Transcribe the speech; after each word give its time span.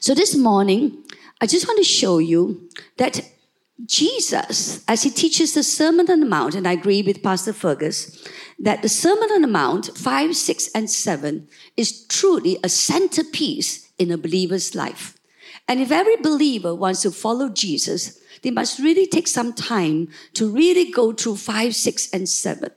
So 0.00 0.14
this 0.14 0.36
morning, 0.36 1.04
I 1.40 1.46
just 1.46 1.66
want 1.66 1.78
to 1.78 1.84
show 1.84 2.18
you 2.18 2.68
that 2.98 3.20
Jesus, 3.86 4.84
as 4.86 5.02
he 5.02 5.10
teaches 5.10 5.54
the 5.54 5.62
Sermon 5.62 6.10
on 6.10 6.20
the 6.20 6.26
Mount, 6.26 6.54
and 6.54 6.68
I 6.68 6.72
agree 6.72 7.02
with 7.02 7.22
Pastor 7.22 7.52
Fergus, 7.52 8.26
that 8.58 8.82
the 8.82 8.88
Sermon 8.88 9.30
on 9.32 9.42
the 9.42 9.48
Mount 9.48 9.96
5, 9.96 10.36
6, 10.36 10.70
and 10.74 10.88
7 10.88 11.48
is 11.76 12.06
truly 12.06 12.58
a 12.62 12.68
centerpiece 12.68 13.90
in 13.98 14.10
a 14.10 14.18
believer's 14.18 14.74
life. 14.74 15.18
And 15.66 15.80
if 15.80 15.90
every 15.90 16.16
believer 16.16 16.74
wants 16.74 17.02
to 17.02 17.10
follow 17.10 17.48
Jesus, 17.48 18.20
they 18.42 18.50
must 18.50 18.78
really 18.78 19.06
take 19.06 19.28
some 19.28 19.52
time 19.52 20.08
to 20.34 20.50
really 20.50 20.90
go 20.90 21.12
through 21.12 21.36
5, 21.36 21.74
6, 21.74 22.10
and 22.12 22.28
7. 22.28 22.70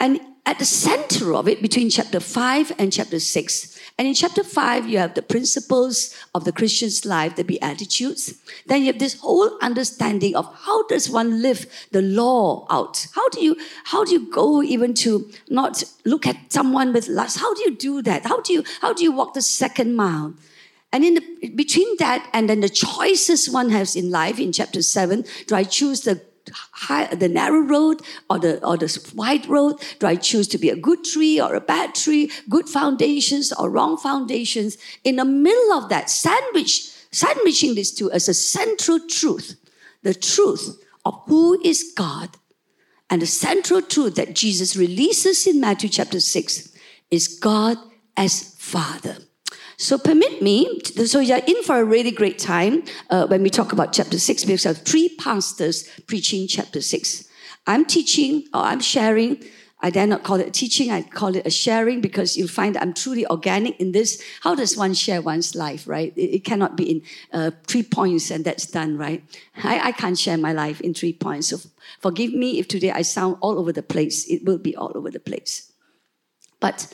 And 0.00 0.20
at 0.46 0.58
the 0.58 0.64
center 0.64 1.34
of 1.34 1.48
it, 1.48 1.60
between 1.60 1.90
chapter 1.90 2.20
5 2.20 2.72
and 2.78 2.92
chapter 2.92 3.18
6, 3.18 3.77
and 3.98 4.06
in 4.06 4.14
chapter 4.14 4.44
5, 4.44 4.88
you 4.88 4.98
have 4.98 5.14
the 5.14 5.22
principles 5.22 6.14
of 6.32 6.44
the 6.44 6.52
Christian's 6.52 7.04
life, 7.04 7.34
the 7.34 7.42
Beatitudes. 7.42 8.32
Then 8.66 8.82
you 8.82 8.86
have 8.92 9.00
this 9.00 9.18
whole 9.18 9.58
understanding 9.60 10.36
of 10.36 10.46
how 10.54 10.86
does 10.86 11.10
one 11.10 11.42
live 11.42 11.66
the 11.90 12.00
law 12.00 12.64
out? 12.70 13.08
How 13.16 13.28
do 13.30 13.42
you, 13.42 13.56
how 13.82 14.04
do 14.04 14.12
you 14.12 14.30
go 14.30 14.62
even 14.62 14.94
to 14.94 15.28
not 15.50 15.82
look 16.04 16.28
at 16.28 16.36
someone 16.52 16.92
with 16.92 17.08
lust? 17.08 17.40
How 17.40 17.52
do 17.54 17.62
you 17.62 17.74
do 17.74 18.00
that? 18.02 18.24
How 18.24 18.40
do 18.40 18.52
you, 18.52 18.62
how 18.80 18.92
do 18.92 19.02
you 19.02 19.10
walk 19.10 19.34
the 19.34 19.42
second 19.42 19.96
mile? 19.96 20.32
And 20.92 21.04
in 21.04 21.14
the, 21.14 21.48
between 21.50 21.96
that 21.98 22.30
and 22.32 22.48
then 22.48 22.60
the 22.60 22.68
choices 22.68 23.50
one 23.50 23.70
has 23.70 23.96
in 23.96 24.12
life 24.12 24.38
in 24.38 24.52
chapter 24.52 24.80
7, 24.80 25.24
do 25.48 25.56
I 25.56 25.64
choose 25.64 26.02
the 26.02 26.22
high, 26.72 27.06
the 27.14 27.28
narrow 27.28 27.60
road 27.60 28.02
or 28.28 28.38
the 28.38 28.64
or 28.64 28.76
the 28.76 29.12
wide 29.14 29.46
road? 29.46 29.80
Do 29.98 30.06
I 30.06 30.16
choose 30.16 30.48
to 30.48 30.58
be 30.58 30.70
a 30.70 30.76
good 30.76 31.04
tree 31.04 31.40
or 31.40 31.54
a 31.54 31.60
bad 31.60 31.94
tree? 31.94 32.30
Good 32.48 32.68
foundations 32.68 33.52
or 33.52 33.70
wrong 33.70 33.96
foundations? 33.96 34.76
In 35.04 35.16
the 35.16 35.24
middle 35.24 35.72
of 35.72 35.88
that, 35.88 36.10
sandwich, 36.10 36.90
sandwiching 37.10 37.74
these 37.74 37.92
two 37.92 38.10
as 38.10 38.28
a 38.28 38.34
central 38.34 39.00
truth, 39.08 39.56
the 40.02 40.14
truth 40.14 40.82
of 41.04 41.20
who 41.26 41.60
is 41.64 41.92
God, 41.96 42.36
and 43.10 43.22
the 43.22 43.26
central 43.26 43.80
truth 43.80 44.16
that 44.16 44.34
Jesus 44.34 44.76
releases 44.76 45.46
in 45.46 45.60
Matthew 45.60 45.88
chapter 45.88 46.20
6 46.20 46.68
is 47.10 47.28
God 47.28 47.78
as 48.16 48.54
Father. 48.58 49.16
So 49.80 49.96
permit 49.96 50.42
me, 50.42 50.80
so 51.06 51.20
you're 51.20 51.38
in 51.38 51.62
for 51.62 51.78
a 51.78 51.84
really 51.84 52.10
great 52.10 52.40
time 52.40 52.82
uh, 53.10 53.28
when 53.28 53.44
we 53.44 53.48
talk 53.48 53.72
about 53.72 53.92
chapter 53.92 54.18
6 54.18 54.44
because 54.44 54.66
I 54.66 54.70
have 54.70 54.78
three 54.78 55.08
pastors 55.08 55.88
preaching 56.08 56.48
chapter 56.48 56.80
6. 56.80 57.28
I'm 57.64 57.84
teaching 57.84 58.48
or 58.52 58.62
I'm 58.62 58.80
sharing. 58.80 59.40
I 59.80 59.90
dare 59.90 60.08
not 60.08 60.24
call 60.24 60.40
it 60.40 60.52
teaching, 60.52 60.90
I 60.90 61.02
call 61.02 61.36
it 61.36 61.46
a 61.46 61.50
sharing 61.50 62.00
because 62.00 62.36
you'll 62.36 62.48
find 62.48 62.76
I'm 62.76 62.92
truly 62.92 63.24
organic 63.28 63.78
in 63.78 63.92
this. 63.92 64.20
How 64.40 64.56
does 64.56 64.76
one 64.76 64.94
share 64.94 65.22
one's 65.22 65.54
life, 65.54 65.86
right? 65.86 66.12
It, 66.16 66.34
it 66.34 66.44
cannot 66.44 66.76
be 66.76 66.90
in 66.90 67.02
uh, 67.32 67.52
three 67.68 67.84
points 67.84 68.32
and 68.32 68.44
that's 68.44 68.66
done, 68.66 68.98
right? 68.98 69.22
I, 69.62 69.78
I 69.78 69.92
can't 69.92 70.18
share 70.18 70.38
my 70.38 70.52
life 70.52 70.80
in 70.80 70.92
three 70.92 71.12
points. 71.12 71.50
So 71.50 71.58
forgive 72.00 72.32
me 72.32 72.58
if 72.58 72.66
today 72.66 72.90
I 72.90 73.02
sound 73.02 73.36
all 73.40 73.60
over 73.60 73.72
the 73.72 73.84
place. 73.84 74.28
It 74.28 74.44
will 74.44 74.58
be 74.58 74.74
all 74.74 74.90
over 74.96 75.08
the 75.08 75.20
place. 75.20 75.70
But 76.58 76.92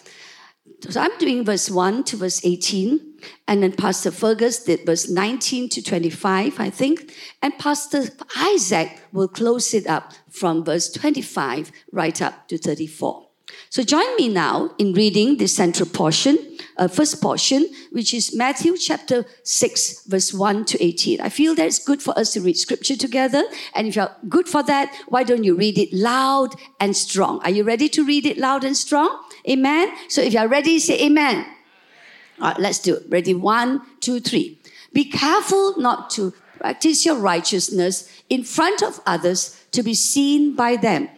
so 0.90 1.00
I'm 1.00 1.16
doing 1.18 1.44
verse 1.44 1.70
1 1.70 2.04
to 2.04 2.16
verse 2.16 2.44
18, 2.44 3.00
and 3.48 3.62
then 3.62 3.72
Pastor 3.72 4.10
Fergus 4.10 4.64
did 4.64 4.84
verse 4.84 5.08
19 5.08 5.68
to 5.70 5.82
25, 5.82 6.60
I 6.60 6.70
think, 6.70 7.14
and 7.42 7.56
Pastor 7.58 8.08
Isaac 8.36 9.00
will 9.12 9.28
close 9.28 9.72
it 9.74 9.86
up 9.86 10.12
from 10.30 10.64
verse 10.64 10.90
25 10.92 11.72
right 11.92 12.20
up 12.20 12.48
to 12.48 12.58
34. 12.58 13.23
So 13.74 13.82
join 13.82 14.14
me 14.14 14.28
now 14.28 14.70
in 14.78 14.92
reading 14.92 15.38
the 15.38 15.48
central 15.48 15.88
portion, 15.88 16.38
uh, 16.76 16.86
first 16.86 17.20
portion, 17.20 17.66
which 17.90 18.14
is 18.14 18.32
Matthew 18.32 18.76
chapter 18.76 19.26
6, 19.42 20.04
verse 20.06 20.32
1 20.32 20.64
to 20.66 20.80
18. 20.80 21.20
I 21.20 21.28
feel 21.28 21.56
that 21.56 21.66
it's 21.66 21.84
good 21.84 22.00
for 22.00 22.16
us 22.16 22.32
to 22.34 22.40
read 22.40 22.56
scripture 22.56 22.94
together. 22.94 23.42
And 23.74 23.88
if 23.88 23.96
you're 23.96 24.14
good 24.28 24.48
for 24.48 24.62
that, 24.62 24.94
why 25.08 25.24
don't 25.24 25.42
you 25.42 25.56
read 25.56 25.76
it 25.76 25.92
loud 25.92 26.54
and 26.78 26.96
strong? 26.96 27.40
Are 27.42 27.50
you 27.50 27.64
ready 27.64 27.88
to 27.88 28.04
read 28.04 28.26
it 28.26 28.38
loud 28.38 28.62
and 28.62 28.76
strong? 28.76 29.10
Amen. 29.50 29.92
So 30.06 30.20
if 30.20 30.34
you're 30.34 30.46
ready, 30.46 30.78
say 30.78 31.06
amen. 31.06 31.44
All 32.40 32.50
right, 32.50 32.60
let's 32.60 32.78
do 32.78 32.94
it. 32.94 33.02
Ready? 33.08 33.34
One, 33.34 33.82
two, 33.98 34.20
three. 34.20 34.56
Be 34.92 35.04
careful 35.04 35.76
not 35.80 36.10
to 36.10 36.32
practice 36.60 37.04
your 37.04 37.16
righteousness 37.16 38.08
in 38.30 38.44
front 38.44 38.84
of 38.84 39.00
others 39.04 39.60
to 39.72 39.82
be 39.82 39.94
seen 39.94 40.54
by 40.54 40.76
them. 40.76 41.08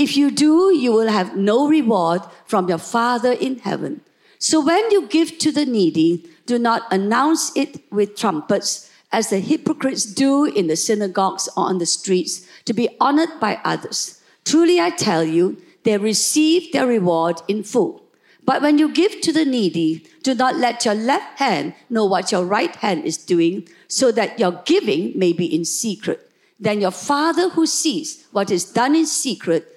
If 0.00 0.16
you 0.16 0.30
do, 0.30 0.74
you 0.74 0.92
will 0.92 1.08
have 1.08 1.36
no 1.36 1.68
reward 1.68 2.22
from 2.46 2.70
your 2.70 2.78
Father 2.78 3.32
in 3.32 3.58
heaven. 3.58 4.00
So 4.38 4.64
when 4.64 4.90
you 4.90 5.06
give 5.06 5.36
to 5.40 5.52
the 5.52 5.66
needy, 5.66 6.26
do 6.46 6.58
not 6.58 6.90
announce 6.90 7.54
it 7.54 7.84
with 7.92 8.16
trumpets 8.16 8.90
as 9.12 9.28
the 9.28 9.40
hypocrites 9.40 10.06
do 10.06 10.46
in 10.46 10.68
the 10.68 10.76
synagogues 10.76 11.50
or 11.54 11.66
on 11.66 11.76
the 11.76 11.84
streets 11.84 12.48
to 12.64 12.72
be 12.72 12.88
honored 12.98 13.38
by 13.38 13.60
others. 13.62 14.22
Truly 14.46 14.80
I 14.80 14.88
tell 14.88 15.22
you, 15.22 15.60
they 15.82 15.98
receive 15.98 16.72
their 16.72 16.86
reward 16.86 17.42
in 17.46 17.62
full. 17.62 18.02
But 18.42 18.62
when 18.62 18.78
you 18.78 18.88
give 18.90 19.20
to 19.20 19.34
the 19.34 19.44
needy, 19.44 20.06
do 20.22 20.34
not 20.34 20.56
let 20.56 20.86
your 20.86 20.94
left 20.94 21.38
hand 21.40 21.74
know 21.90 22.06
what 22.06 22.32
your 22.32 22.46
right 22.46 22.74
hand 22.76 23.04
is 23.04 23.18
doing, 23.18 23.68
so 23.86 24.10
that 24.12 24.38
your 24.38 24.62
giving 24.64 25.12
may 25.14 25.34
be 25.34 25.54
in 25.54 25.66
secret. 25.66 26.30
Then 26.58 26.80
your 26.80 26.90
Father 26.90 27.50
who 27.50 27.66
sees 27.66 28.26
what 28.32 28.50
is 28.50 28.64
done 28.64 28.96
in 28.96 29.04
secret 29.04 29.76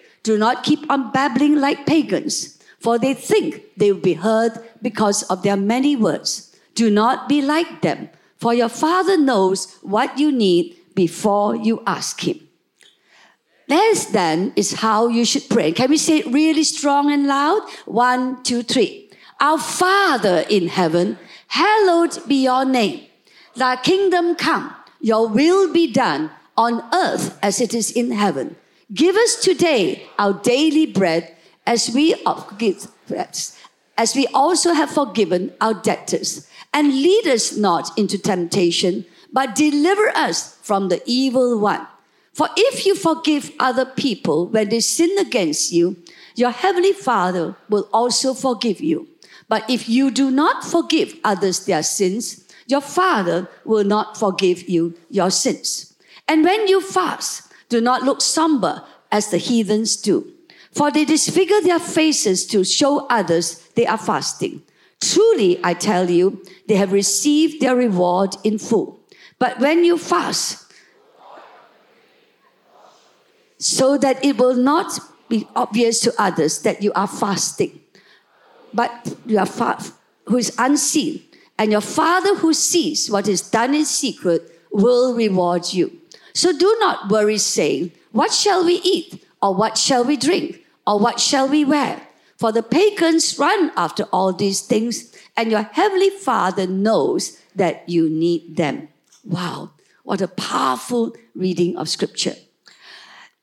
do 0.23 0.37
not 0.37 0.63
keep 0.63 0.89
on 0.89 1.11
babbling 1.11 1.55
like 1.55 1.85
pagans, 1.85 2.59
for 2.79 2.97
they 2.97 3.13
think 3.13 3.63
they 3.77 3.91
will 3.91 4.01
be 4.01 4.13
heard 4.13 4.53
because 4.81 5.23
of 5.23 5.43
their 5.43 5.57
many 5.57 5.95
words. 5.95 6.55
Do 6.75 6.89
not 6.89 7.27
be 7.27 7.41
like 7.41 7.81
them, 7.81 8.09
for 8.37 8.53
your 8.53 8.69
Father 8.69 9.17
knows 9.17 9.77
what 9.81 10.17
you 10.17 10.31
need 10.31 10.77
before 10.95 11.55
you 11.55 11.81
ask 11.85 12.27
Him. 12.27 12.47
This 13.67 14.05
then 14.05 14.51
is 14.55 14.73
how 14.73 15.07
you 15.07 15.23
should 15.25 15.49
pray. 15.49 15.71
Can 15.71 15.89
we 15.89 15.97
say 15.97 16.17
it 16.17 16.27
really 16.27 16.63
strong 16.63 17.11
and 17.11 17.25
loud? 17.25 17.61
One, 17.85 18.43
two, 18.43 18.63
three. 18.63 19.09
Our 19.39 19.57
Father 19.57 20.43
in 20.49 20.67
heaven, 20.67 21.17
hallowed 21.47 22.17
be 22.27 22.43
your 22.43 22.65
name. 22.65 23.07
Thy 23.55 23.75
kingdom 23.77 24.35
come, 24.35 24.75
your 24.99 25.27
will 25.27 25.71
be 25.71 25.91
done 25.91 26.31
on 26.57 26.83
earth 26.93 27.39
as 27.41 27.61
it 27.61 27.73
is 27.73 27.91
in 27.91 28.11
heaven. 28.11 28.55
Give 28.93 29.15
us 29.15 29.35
today 29.37 30.07
our 30.19 30.33
daily 30.33 30.85
bread 30.85 31.35
as 31.65 31.91
we 31.93 32.13
as 33.97 34.15
we 34.15 34.27
also 34.33 34.73
have 34.73 34.91
forgiven 34.91 35.53
our 35.61 35.73
debtors. 35.73 36.47
And 36.73 36.89
lead 36.89 37.27
us 37.27 37.55
not 37.55 37.97
into 37.97 38.17
temptation, 38.17 39.05
but 39.31 39.55
deliver 39.55 40.09
us 40.09 40.55
from 40.61 40.89
the 40.89 41.01
evil 41.05 41.59
one. 41.59 41.87
For 42.33 42.47
if 42.55 42.85
you 42.85 42.95
forgive 42.95 43.51
other 43.59 43.85
people 43.85 44.47
when 44.47 44.69
they 44.69 44.79
sin 44.79 45.17
against 45.19 45.71
you, 45.71 45.97
your 46.35 46.51
heavenly 46.51 46.93
Father 46.93 47.55
will 47.69 47.89
also 47.93 48.33
forgive 48.33 48.81
you. 48.81 49.07
But 49.49 49.69
if 49.69 49.89
you 49.89 50.11
do 50.11 50.31
not 50.31 50.63
forgive 50.63 51.15
others 51.23 51.65
their 51.65 51.83
sins, 51.83 52.47
your 52.67 52.81
Father 52.81 53.49
will 53.65 53.83
not 53.83 54.17
forgive 54.17 54.69
you 54.69 54.97
your 55.09 55.29
sins. 55.29 55.93
And 56.27 56.43
when 56.45 56.67
you 56.67 56.79
fast, 56.79 57.50
do 57.71 57.79
not 57.79 58.03
look 58.03 58.19
somber 58.19 58.83
as 59.11 59.31
the 59.31 59.37
heathens 59.37 59.95
do, 59.95 60.29
for 60.73 60.91
they 60.91 61.05
disfigure 61.05 61.61
their 61.61 61.79
faces 61.79 62.45
to 62.47 62.65
show 62.65 63.07
others 63.07 63.65
they 63.75 63.87
are 63.87 63.97
fasting. 63.97 64.61
Truly, 64.99 65.57
I 65.63 65.73
tell 65.73 66.09
you, 66.09 66.43
they 66.67 66.75
have 66.75 66.91
received 66.91 67.61
their 67.61 67.75
reward 67.75 68.35
in 68.43 68.59
full. 68.59 68.99
But 69.39 69.59
when 69.59 69.85
you 69.85 69.97
fast, 69.97 70.71
so 73.57 73.97
that 73.97 74.23
it 74.23 74.37
will 74.37 74.55
not 74.55 74.99
be 75.29 75.47
obvious 75.55 76.01
to 76.01 76.13
others 76.19 76.61
that 76.63 76.83
you 76.83 76.91
are 76.93 77.07
fasting, 77.07 77.79
but 78.73 79.15
you 79.25 79.39
are 79.39 79.45
fa- 79.45 79.81
who 80.25 80.35
is 80.35 80.53
unseen, 80.57 81.23
and 81.57 81.71
your 81.71 81.81
Father 81.81 82.35
who 82.35 82.53
sees 82.53 83.09
what 83.09 83.29
is 83.29 83.41
done 83.41 83.73
in 83.73 83.85
secret 83.85 84.41
will 84.71 85.15
reward 85.15 85.71
you. 85.71 86.00
So 86.33 86.57
do 86.57 86.75
not 86.79 87.09
worry, 87.09 87.37
saying, 87.37 87.91
What 88.11 88.31
shall 88.31 88.65
we 88.65 88.75
eat? 88.83 89.25
Or 89.41 89.55
what 89.55 89.77
shall 89.77 90.03
we 90.03 90.17
drink? 90.17 90.65
Or 90.85 90.99
what 90.99 91.19
shall 91.19 91.47
we 91.47 91.65
wear? 91.65 92.07
For 92.37 92.51
the 92.51 92.63
pagans 92.63 93.37
run 93.37 93.71
after 93.75 94.03
all 94.11 94.33
these 94.33 94.61
things, 94.61 95.15
and 95.37 95.51
your 95.51 95.63
heavenly 95.63 96.09
Father 96.09 96.65
knows 96.65 97.37
that 97.55 97.87
you 97.87 98.09
need 98.09 98.57
them. 98.57 98.89
Wow, 99.23 99.71
what 100.03 100.21
a 100.21 100.27
powerful 100.27 101.15
reading 101.35 101.77
of 101.77 101.87
scripture. 101.87 102.35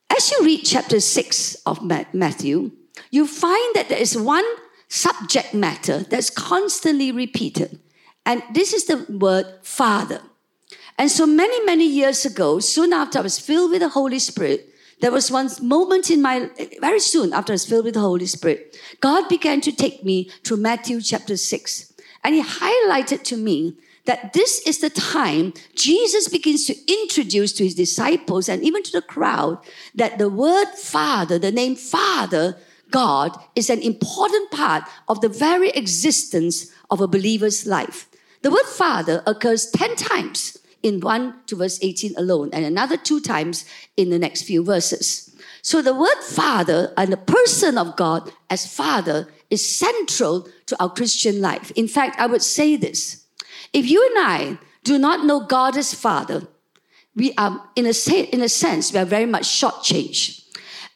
As 0.09 0.31
you 0.31 0.43
read 0.43 0.63
chapter 0.63 0.99
6 0.99 1.55
of 1.65 1.81
Matthew, 2.13 2.71
you 3.11 3.25
find 3.25 3.75
that 3.75 3.87
there 3.87 4.01
is 4.01 4.17
one 4.17 4.43
subject 4.89 5.53
matter 5.53 5.99
that's 5.99 6.29
constantly 6.29 7.11
repeated. 7.11 7.79
And 8.25 8.43
this 8.53 8.73
is 8.73 8.85
the 8.85 9.05
word 9.09 9.45
Father. 9.61 10.21
And 10.99 11.09
so 11.09 11.25
many, 11.25 11.63
many 11.63 11.85
years 11.87 12.25
ago, 12.25 12.59
soon 12.59 12.91
after 12.91 13.19
I 13.19 13.21
was 13.21 13.39
filled 13.39 13.71
with 13.71 13.79
the 13.79 13.87
Holy 13.87 14.19
Spirit, 14.19 14.69
there 14.99 15.13
was 15.13 15.31
one 15.31 15.49
moment 15.61 16.11
in 16.11 16.21
my, 16.21 16.49
very 16.81 16.99
soon 16.99 17.31
after 17.31 17.53
I 17.53 17.55
was 17.55 17.65
filled 17.65 17.85
with 17.85 17.93
the 17.93 18.01
Holy 18.01 18.25
Spirit, 18.25 18.77
God 18.99 19.29
began 19.29 19.61
to 19.61 19.71
take 19.71 20.03
me 20.03 20.29
to 20.43 20.57
Matthew 20.57 20.99
chapter 20.99 21.37
6. 21.37 21.93
And 22.25 22.35
He 22.35 22.43
highlighted 22.43 23.23
to 23.23 23.37
me 23.37 23.77
that 24.07 24.33
this 24.33 24.59
is 24.67 24.79
the 24.79 24.89
time 24.89 25.53
Jesus 25.73 26.27
begins 26.27 26.65
to 26.65 26.75
introduce 26.91 27.53
to 27.53 27.63
His 27.63 27.75
disciples 27.75 28.49
and 28.49 28.61
even 28.61 28.83
to 28.83 28.91
the 28.91 29.01
crowd 29.01 29.57
that 29.95 30.17
the 30.17 30.27
word 30.27 30.67
Father, 30.75 31.39
the 31.39 31.49
name 31.49 31.77
Father, 31.77 32.57
God, 32.91 33.39
is 33.55 33.69
an 33.69 33.81
important 33.81 34.51
part 34.51 34.83
of 35.07 35.21
the 35.21 35.29
very 35.29 35.69
existence 35.69 36.73
of 36.89 36.99
a 36.99 37.07
believer's 37.07 37.65
life. 37.65 38.09
The 38.41 38.51
word 38.51 38.65
Father 38.65 39.23
occurs 39.25 39.69
10 39.71 39.95
times 39.95 40.58
in 40.83 40.99
1 40.99 41.41
to 41.47 41.55
verse 41.55 41.79
18 41.81 42.15
alone, 42.17 42.49
and 42.53 42.65
another 42.65 42.97
two 42.97 43.19
times 43.19 43.65
in 43.97 44.09
the 44.09 44.19
next 44.19 44.43
few 44.43 44.63
verses. 44.63 45.35
So 45.61 45.81
the 45.81 45.93
word 45.93 46.23
Father 46.23 46.93
and 46.97 47.11
the 47.11 47.17
person 47.17 47.77
of 47.77 47.95
God 47.95 48.31
as 48.49 48.71
Father 48.73 49.27
is 49.49 49.67
central 49.67 50.47
to 50.67 50.81
our 50.81 50.89
Christian 50.89 51.41
life. 51.41 51.71
In 51.71 51.87
fact, 51.87 52.19
I 52.19 52.27
would 52.27 52.41
say 52.41 52.75
this 52.75 53.25
if 53.73 53.89
you 53.89 54.05
and 54.15 54.25
I 54.25 54.57
do 54.83 54.97
not 54.97 55.25
know 55.25 55.41
God 55.41 55.77
as 55.77 55.93
Father, 55.93 56.47
we 57.15 57.33
are, 57.37 57.69
in 57.75 57.85
a, 57.85 58.09
in 58.33 58.41
a 58.41 58.49
sense, 58.49 58.93
we 58.93 58.99
are 58.99 59.05
very 59.05 59.25
much 59.25 59.43
shortchanged. 59.43 60.43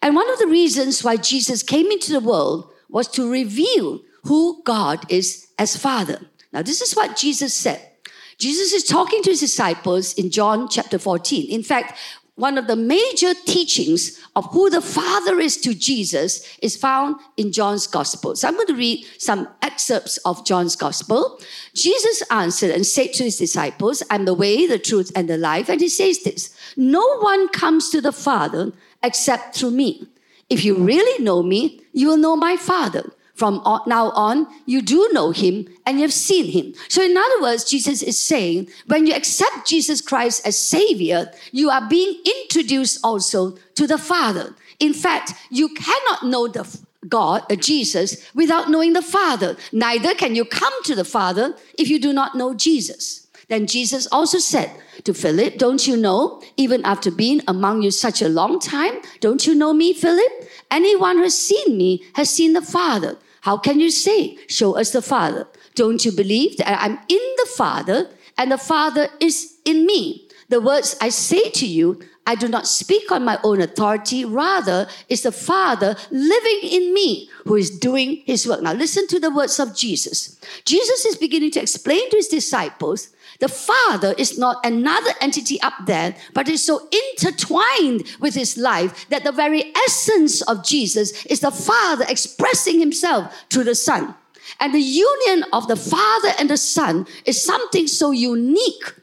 And 0.01 0.15
one 0.15 0.29
of 0.31 0.39
the 0.39 0.47
reasons 0.47 1.03
why 1.03 1.17
Jesus 1.17 1.63
came 1.63 1.91
into 1.91 2.11
the 2.11 2.19
world 2.19 2.71
was 2.89 3.07
to 3.09 3.29
reveal 3.29 4.01
who 4.23 4.61
God 4.63 5.05
is 5.11 5.47
as 5.57 5.75
Father. 5.75 6.19
Now, 6.51 6.61
this 6.61 6.81
is 6.81 6.93
what 6.93 7.17
Jesus 7.17 7.53
said. 7.53 7.92
Jesus 8.37 8.73
is 8.73 8.83
talking 8.83 9.21
to 9.23 9.31
his 9.31 9.39
disciples 9.39 10.13
in 10.13 10.29
John 10.29 10.67
chapter 10.69 10.99
14. 10.99 11.49
In 11.49 11.63
fact, 11.63 11.97
one 12.35 12.57
of 12.57 12.65
the 12.65 12.75
major 12.75 13.33
teachings 13.45 14.19
of 14.35 14.45
who 14.51 14.69
the 14.69 14.81
Father 14.81 15.39
is 15.39 15.55
to 15.57 15.75
Jesus 15.75 16.57
is 16.63 16.75
found 16.75 17.17
in 17.37 17.51
John's 17.51 17.85
Gospel. 17.85 18.35
So 18.35 18.47
I'm 18.47 18.55
going 18.55 18.67
to 18.67 18.75
read 18.75 19.05
some 19.19 19.47
excerpts 19.61 20.17
of 20.25 20.43
John's 20.43 20.75
Gospel. 20.75 21.39
Jesus 21.75 22.23
answered 22.31 22.71
and 22.71 22.87
said 22.87 23.13
to 23.13 23.25
his 23.25 23.37
disciples, 23.37 24.01
I'm 24.09 24.25
the 24.25 24.33
way, 24.33 24.65
the 24.65 24.79
truth, 24.79 25.11
and 25.15 25.29
the 25.29 25.37
life. 25.37 25.69
And 25.69 25.79
he 25.79 25.89
says 25.89 26.23
this 26.23 26.55
No 26.75 27.19
one 27.19 27.49
comes 27.49 27.91
to 27.91 28.01
the 28.01 28.11
Father 28.11 28.71
except 29.03 29.55
through 29.55 29.71
me. 29.71 30.07
If 30.49 30.65
you 30.65 30.75
really 30.75 31.23
know 31.23 31.43
me, 31.43 31.81
you 31.93 32.07
will 32.07 32.17
know 32.17 32.35
my 32.35 32.57
Father. 32.57 33.11
From 33.35 33.61
now 33.87 34.11
on, 34.11 34.47
you 34.65 34.81
do 34.81 35.09
know 35.11 35.31
him 35.31 35.67
and 35.87 35.99
you've 35.99 36.13
seen 36.13 36.51
him. 36.51 36.75
So, 36.87 37.01
in 37.01 37.17
other 37.17 37.41
words, 37.41 37.63
Jesus 37.63 38.03
is 38.03 38.19
saying, 38.19 38.69
when 38.85 39.07
you 39.07 39.15
accept 39.15 39.67
Jesus 39.67 40.01
Christ 40.01 40.45
as 40.45 40.57
Savior, 40.57 41.31
you 41.51 41.71
are 41.71 41.87
being 41.89 42.21
introduced 42.25 42.99
also 43.03 43.57
to 43.73 43.87
the 43.87 43.97
Father. 43.97 44.55
In 44.79 44.93
fact, 44.93 45.33
you 45.49 45.69
cannot 45.69 46.23
know 46.25 46.47
the 46.47 46.63
God, 47.09 47.43
uh, 47.51 47.55
Jesus, 47.55 48.29
without 48.33 48.69
knowing 48.69 48.93
the 48.93 49.01
Father. 49.01 49.57
Neither 49.71 50.13
can 50.13 50.35
you 50.35 50.45
come 50.45 50.73
to 50.83 50.95
the 50.95 51.05
Father 51.05 51.55
if 51.77 51.89
you 51.89 51.99
do 51.99 52.13
not 52.13 52.35
know 52.35 52.53
Jesus. 52.53 53.27
Then 53.49 53.67
Jesus 53.67 54.07
also 54.11 54.37
said 54.37 54.71
to 55.03 55.13
Philip, 55.13 55.57
Don't 55.57 55.85
you 55.85 55.97
know, 55.97 56.41
even 56.55 56.83
after 56.85 57.11
being 57.11 57.41
among 57.47 57.81
you 57.81 57.91
such 57.91 58.21
a 58.21 58.29
long 58.29 58.59
time, 58.59 59.01
don't 59.19 59.45
you 59.45 59.53
know 59.53 59.73
me, 59.73 59.93
Philip? 59.93 60.31
Anyone 60.71 61.17
who 61.17 61.23
has 61.23 61.37
seen 61.37 61.77
me 61.77 62.03
has 62.15 62.29
seen 62.29 62.53
the 62.53 62.61
Father. 62.61 63.17
How 63.43 63.57
can 63.57 63.81
you 63.81 63.91
say, 63.91 64.37
Show 64.47 64.77
us 64.77 64.91
the 64.91 65.01
Father? 65.01 65.47
Don't 65.75 66.05
you 66.05 66.13
believe 66.13 66.55
that 66.57 66.81
I'm 66.81 66.97
in 67.09 67.23
the 67.37 67.49
Father 67.57 68.09
and 68.37 68.51
the 68.51 68.57
Father 68.57 69.09
is 69.19 69.57
in 69.65 69.85
me? 69.85 70.29
The 70.47 70.61
words 70.61 70.95
I 71.01 71.09
say 71.09 71.49
to 71.49 71.67
you, 71.67 71.99
I 72.25 72.35
do 72.35 72.47
not 72.47 72.67
speak 72.67 73.11
on 73.11 73.25
my 73.25 73.37
own 73.43 73.59
authority. 73.59 74.23
Rather, 74.23 74.87
it's 75.09 75.23
the 75.23 75.33
Father 75.33 75.97
living 76.09 76.59
in 76.63 76.93
me 76.93 77.29
who 77.43 77.55
is 77.55 77.69
doing 77.69 78.23
his 78.25 78.47
work. 78.47 78.61
Now, 78.61 78.71
listen 78.71 79.07
to 79.07 79.19
the 79.19 79.29
words 79.29 79.59
of 79.59 79.75
Jesus. 79.75 80.39
Jesus 80.63 81.03
is 81.03 81.17
beginning 81.17 81.51
to 81.51 81.61
explain 81.61 82.09
to 82.11 82.15
his 82.15 82.29
disciples 82.29 83.09
the 83.43 83.49
Father 83.49 84.15
is 84.17 84.37
not 84.37 84.65
another 84.65 85.11
entity 85.19 85.59
up 85.61 85.73
there, 85.85 86.15
but 86.33 86.47
is 86.47 86.63
so 86.63 86.87
intertwined 87.11 88.03
with 88.21 88.33
his 88.33 88.57
life 88.57 89.05
that 89.09 89.25
the 89.25 89.33
very 89.33 89.73
essence 89.85 90.41
of 90.43 90.63
Jesus 90.63 91.25
is 91.25 91.41
the 91.41 91.51
Father 91.51 92.05
expressing 92.07 92.79
himself 92.79 93.43
through 93.49 93.65
the 93.65 93.75
Son. 93.75 94.15
And 94.61 94.73
the 94.73 94.79
union 94.79 95.43
of 95.51 95.67
the 95.67 95.75
Father 95.75 96.31
and 96.39 96.49
the 96.49 96.55
Son 96.55 97.05
is 97.25 97.41
something 97.41 97.85
so 97.85 98.11
unique 98.11 98.93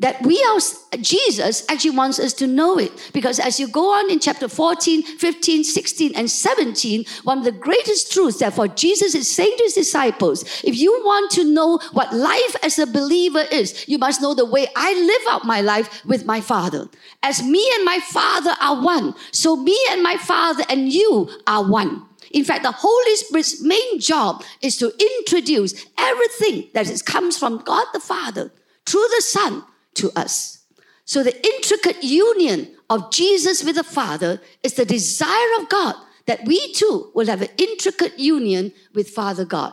that 0.00 0.22
we 0.22 0.42
are 0.44 0.58
jesus 1.00 1.64
actually 1.68 1.90
wants 1.90 2.18
us 2.18 2.32
to 2.32 2.46
know 2.46 2.78
it. 2.78 2.92
Because 3.12 3.38
as 3.38 3.58
you 3.58 3.68
go 3.68 3.92
on 3.92 4.10
in 4.10 4.20
chapter 4.20 4.48
14 4.48 5.02
15 5.02 5.64
16 5.64 6.12
and 6.14 6.30
17 6.30 7.04
one 7.24 7.38
of 7.38 7.44
the 7.44 7.52
greatest 7.52 8.12
truths 8.12 8.38
that 8.38 8.54
for 8.54 8.68
jesus 8.68 9.14
is 9.14 9.30
saying 9.30 9.54
to 9.56 9.64
his 9.64 9.74
disciples 9.74 10.42
if 10.64 10.76
you 10.76 10.92
want 11.04 11.30
to 11.32 11.44
know 11.44 11.78
what 11.92 12.14
life 12.14 12.56
as 12.62 12.78
a 12.78 12.86
believer 12.86 13.44
is 13.52 13.86
you 13.88 13.98
must 13.98 14.20
know 14.22 14.34
the 14.34 14.44
way 14.44 14.66
i 14.76 14.94
live 14.94 15.34
out 15.34 15.44
my 15.44 15.60
life 15.60 16.04
with 16.04 16.24
my 16.24 16.40
father. 16.40 16.88
As 17.22 17.42
me 17.42 17.70
and 17.74 17.84
my 17.84 18.00
father 18.00 18.54
are 18.60 18.82
one 18.82 19.14
so 19.32 19.56
me 19.56 19.76
and 19.90 20.02
my 20.02 20.16
father 20.16 20.64
and 20.68 20.92
you 20.92 21.28
are 21.46 21.68
one. 21.68 22.04
In 22.30 22.44
fact, 22.44 22.62
the 22.62 22.72
Holy 22.72 23.16
Spirit's 23.16 23.62
main 23.62 24.00
job 24.00 24.44
is 24.60 24.76
to 24.76 24.92
introduce 24.98 25.86
everything 25.96 26.68
that 26.74 26.88
is, 26.88 27.00
comes 27.00 27.38
from 27.38 27.58
God 27.58 27.86
the 27.92 28.00
Father 28.00 28.52
through 28.84 29.06
the 29.16 29.22
Son 29.22 29.64
to 29.98 30.10
us. 30.16 30.64
So 31.04 31.22
the 31.22 31.36
intricate 31.54 32.02
union 32.02 32.74
of 32.90 33.10
Jesus 33.10 33.64
with 33.64 33.76
the 33.76 33.84
Father 33.84 34.40
is 34.62 34.74
the 34.74 34.84
desire 34.84 35.52
of 35.60 35.68
God 35.68 35.94
that 36.26 36.44
we 36.44 36.72
too 36.74 37.10
will 37.14 37.26
have 37.26 37.42
an 37.42 37.48
intricate 37.56 38.18
union 38.18 38.72
with 38.94 39.08
Father 39.08 39.44
God. 39.44 39.72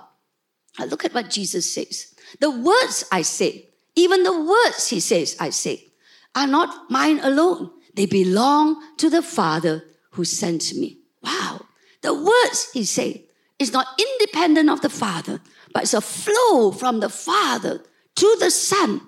Now 0.79 0.85
look 0.85 1.03
at 1.05 1.13
what 1.13 1.29
Jesus 1.29 1.73
says. 1.73 2.15
The 2.39 2.49
words 2.49 3.05
I 3.11 3.21
say, 3.21 3.69
even 3.95 4.23
the 4.23 4.41
words 4.41 4.87
he 4.87 4.99
says 4.99 5.35
I 5.39 5.49
say, 5.49 5.91
are 6.33 6.47
not 6.47 6.89
mine 6.89 7.19
alone. 7.19 7.71
They 7.93 8.05
belong 8.05 8.81
to 8.97 9.09
the 9.09 9.21
Father 9.21 9.83
who 10.11 10.25
sent 10.25 10.73
me. 10.73 10.99
Wow. 11.21 11.65
The 12.01 12.13
words 12.13 12.71
he 12.73 12.83
says 12.85 13.19
is 13.59 13.71
not 13.71 13.87
independent 13.99 14.69
of 14.69 14.81
the 14.81 14.89
Father, 14.89 15.41
but 15.73 15.83
it's 15.83 15.93
a 15.93 16.01
flow 16.01 16.71
from 16.71 16.99
the 16.99 17.09
Father 17.09 17.83
to 18.15 18.37
the 18.39 18.51
Son 18.51 19.01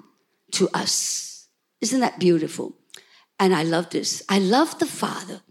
to 0.52 0.70
us. 0.74 1.48
Isn't 1.82 2.00
that 2.00 2.20
beautiful? 2.20 2.76
And 3.40 3.54
I 3.54 3.64
love 3.64 3.90
this. 3.90 4.24
I 4.30 4.40
love 4.40 4.80
the 4.80 4.86
Father, 4.86 5.42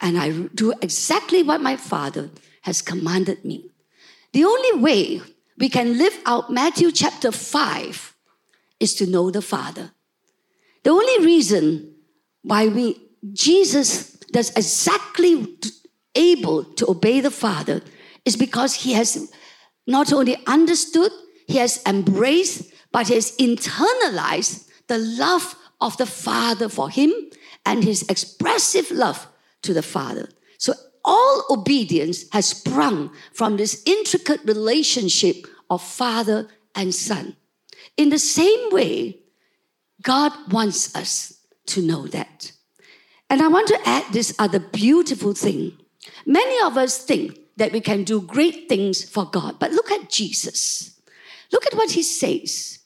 and 0.00 0.18
I 0.18 0.30
do 0.54 0.72
exactly 0.80 1.42
what 1.42 1.60
my 1.60 1.76
Father 1.76 2.30
has 2.62 2.80
commanded 2.82 3.44
me. 3.44 3.70
The 4.32 4.44
only 4.44 4.80
way 4.80 5.20
we 5.58 5.68
can 5.68 5.98
live 5.98 6.16
out 6.26 6.50
Matthew 6.50 6.92
chapter 6.92 7.32
5 7.32 8.14
is 8.78 8.94
to 8.94 9.06
know 9.06 9.30
the 9.30 9.42
Father. 9.42 9.90
The 10.84 10.90
only 10.90 11.24
reason 11.24 11.94
why 12.42 12.68
we 12.68 13.00
Jesus 13.32 14.12
does 14.30 14.50
exactly 14.50 15.58
able 16.14 16.64
to 16.64 16.90
obey 16.90 17.20
the 17.20 17.30
Father 17.30 17.80
is 18.24 18.36
because 18.36 18.74
he 18.74 18.92
has 18.92 19.32
not 19.86 20.12
only 20.12 20.36
understood, 20.46 21.10
he 21.46 21.56
has 21.56 21.82
embraced, 21.86 22.70
but 22.92 23.08
has 23.08 23.36
internalized 23.36 24.68
the 24.86 24.98
love 24.98 25.54
of 25.80 25.96
the 25.96 26.06
Father 26.06 26.68
for 26.68 26.90
him 26.90 27.12
and 27.64 27.84
his 27.84 28.02
expressive 28.08 28.90
love 28.90 29.28
to 29.62 29.74
the 29.74 29.82
Father. 29.82 30.28
So 30.58 30.74
all 31.04 31.44
obedience 31.50 32.24
has 32.32 32.46
sprung 32.46 33.10
from 33.32 33.56
this 33.56 33.82
intricate 33.86 34.40
relationship 34.44 35.46
of 35.70 35.82
Father 35.82 36.48
and 36.74 36.94
Son. 36.94 37.36
In 37.96 38.08
the 38.08 38.18
same 38.18 38.70
way, 38.70 39.18
God 40.02 40.32
wants 40.52 40.94
us 40.94 41.38
to 41.66 41.82
know 41.82 42.06
that. 42.08 42.52
And 43.30 43.42
I 43.42 43.48
want 43.48 43.68
to 43.68 43.80
add 43.84 44.04
this 44.12 44.34
other 44.38 44.58
beautiful 44.58 45.34
thing. 45.34 45.76
Many 46.24 46.64
of 46.64 46.76
us 46.76 46.98
think 47.04 47.38
that 47.56 47.72
we 47.72 47.80
can 47.80 48.04
do 48.04 48.20
great 48.20 48.68
things 48.68 49.08
for 49.08 49.26
God, 49.26 49.58
but 49.58 49.72
look 49.72 49.90
at 49.90 50.08
Jesus. 50.08 50.98
Look 51.52 51.66
at 51.66 51.74
what 51.74 51.90
he 51.90 52.02
says. 52.02 52.77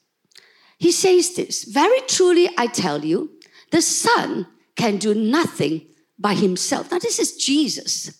He 0.82 0.90
says 0.90 1.36
this 1.36 1.62
Very 1.62 2.00
truly, 2.08 2.50
I 2.58 2.66
tell 2.66 3.04
you, 3.04 3.30
the 3.70 3.80
Son 3.80 4.48
can 4.74 4.96
do 4.96 5.14
nothing 5.14 5.86
by 6.18 6.34
himself. 6.34 6.90
Now, 6.90 6.98
this 6.98 7.20
is 7.20 7.36
Jesus. 7.36 8.18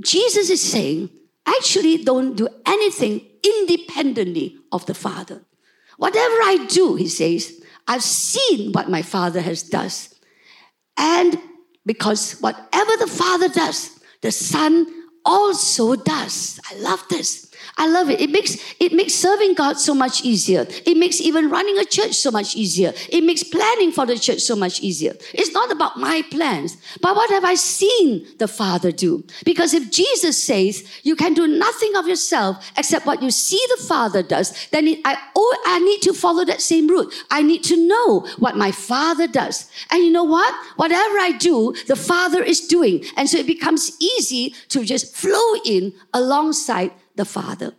Jesus 0.00 0.48
is 0.48 0.62
saying, 0.62 1.10
actually, 1.44 2.04
don't 2.04 2.36
do 2.36 2.48
anything 2.64 3.22
independently 3.44 4.58
of 4.70 4.86
the 4.86 4.94
Father. 4.94 5.42
Whatever 5.96 6.34
I 6.52 6.66
do, 6.70 6.94
he 6.94 7.08
says, 7.08 7.60
I've 7.88 8.04
seen 8.04 8.70
what 8.70 8.88
my 8.88 9.02
Father 9.02 9.40
has 9.40 9.64
does. 9.64 10.14
And 10.96 11.36
because 11.84 12.40
whatever 12.40 12.96
the 12.96 13.08
Father 13.08 13.48
does, 13.48 13.98
the 14.22 14.30
Son 14.30 14.86
also 15.24 15.96
does. 15.96 16.60
I 16.70 16.76
love 16.76 17.04
this. 17.10 17.49
I 17.80 17.86
love 17.86 18.10
it. 18.10 18.20
It 18.20 18.30
makes 18.30 18.58
it 18.78 18.92
makes 18.92 19.14
serving 19.14 19.54
God 19.54 19.78
so 19.78 19.94
much 19.94 20.22
easier. 20.22 20.66
It 20.84 20.98
makes 20.98 21.18
even 21.18 21.48
running 21.48 21.78
a 21.78 21.84
church 21.86 22.12
so 22.12 22.30
much 22.30 22.54
easier. 22.54 22.92
It 23.08 23.24
makes 23.24 23.42
planning 23.42 23.90
for 23.90 24.04
the 24.04 24.18
church 24.18 24.40
so 24.40 24.54
much 24.54 24.80
easier. 24.80 25.14
It's 25.32 25.52
not 25.52 25.72
about 25.72 25.96
my 25.96 26.20
plans, 26.30 26.76
but 27.00 27.16
what 27.16 27.30
have 27.30 27.42
I 27.42 27.54
seen 27.54 28.26
the 28.36 28.48
Father 28.48 28.92
do? 28.92 29.24
Because 29.46 29.72
if 29.72 29.90
Jesus 29.90 30.36
says 30.42 30.86
you 31.04 31.16
can 31.16 31.32
do 31.32 31.46
nothing 31.46 31.96
of 31.96 32.06
yourself 32.06 32.70
except 32.76 33.06
what 33.06 33.22
you 33.22 33.30
see 33.30 33.64
the 33.74 33.82
Father 33.84 34.22
does, 34.22 34.68
then 34.72 34.86
it, 34.86 35.00
I 35.06 35.16
oh 35.34 35.62
I 35.64 35.78
need 35.78 36.02
to 36.02 36.12
follow 36.12 36.44
that 36.44 36.60
same 36.60 36.86
route. 36.86 37.10
I 37.30 37.40
need 37.40 37.64
to 37.64 37.78
know 37.88 38.26
what 38.38 38.58
my 38.58 38.72
Father 38.72 39.26
does. 39.26 39.70
And 39.90 40.04
you 40.04 40.12
know 40.12 40.24
what? 40.24 40.54
Whatever 40.76 41.18
I 41.18 41.32
do, 41.32 41.74
the 41.86 41.96
Father 41.96 42.42
is 42.42 42.60
doing. 42.60 43.04
And 43.16 43.26
so 43.26 43.38
it 43.38 43.46
becomes 43.46 43.96
easy 43.98 44.54
to 44.68 44.84
just 44.84 45.16
flow 45.16 45.54
in 45.64 45.94
alongside 46.12 46.92
the 47.16 47.24
Father. 47.24 47.74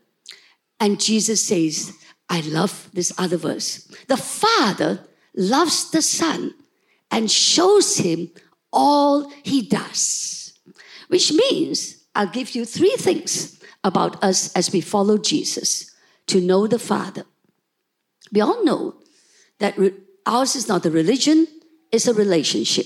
And 0.80 1.00
Jesus 1.00 1.44
says, 1.44 1.94
I 2.30 2.42
love 2.42 2.90
this 2.94 3.14
other 3.18 3.38
verse. 3.38 3.88
The 4.08 4.18
Father 4.18 5.06
loves 5.36 5.92
the 5.92 6.02
Son 6.02 6.54
and 7.10 7.30
shows 7.30 7.98
him 7.98 8.32
all 8.72 9.30
he 9.44 9.62
does. 9.62 10.60
Which 11.10 11.34
means 11.34 12.06
I'll 12.16 12.28
give 12.28 12.56
you 12.56 12.66
three 12.66 12.96
things 12.98 13.60
about 13.84 14.24
us 14.24 14.54
as 14.54 14.72
we 14.72 14.82
follow 14.82 15.18
Jesus 15.18 15.92
to 16.28 16.40
know 16.40 16.68
the 16.68 16.80
Father. 16.80 17.26
We 18.32 18.42
all 18.42 18.64
know 18.64 18.96
that 19.60 19.78
ours 20.26 20.56
is 20.56 20.68
not 20.68 20.86
a 20.86 20.92
religion, 20.92 21.48
it's 21.92 22.08
a 22.08 22.14
relationship. 22.14 22.86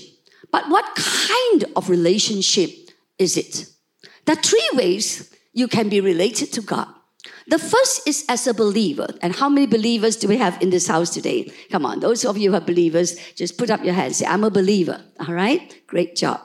But 0.50 0.68
what 0.68 0.84
kind 0.96 1.64
of 1.76 1.88
relationship 1.88 2.70
is 3.18 3.36
it? 3.36 3.66
There 4.24 4.36
are 4.36 4.42
three 4.42 4.68
ways 4.74 5.32
you 5.56 5.66
can 5.66 5.88
be 5.88 6.00
related 6.00 6.52
to 6.52 6.60
God. 6.60 6.86
The 7.48 7.58
first 7.58 8.06
is 8.06 8.24
as 8.28 8.46
a 8.46 8.52
believer. 8.54 9.08
And 9.22 9.34
how 9.34 9.48
many 9.48 9.66
believers 9.66 10.14
do 10.14 10.28
we 10.28 10.36
have 10.36 10.60
in 10.60 10.70
this 10.70 10.86
house 10.86 11.10
today? 11.10 11.50
Come 11.70 11.86
on, 11.86 12.00
those 12.00 12.24
of 12.24 12.36
you 12.36 12.50
who 12.50 12.56
are 12.56 12.60
believers, 12.60 13.16
just 13.34 13.56
put 13.56 13.70
up 13.70 13.82
your 13.82 13.94
hands. 13.94 14.18
Say, 14.18 14.26
I'm 14.26 14.44
a 14.44 14.50
believer. 14.50 15.02
All 15.18 15.34
right? 15.34 15.82
Great 15.86 16.14
job. 16.14 16.40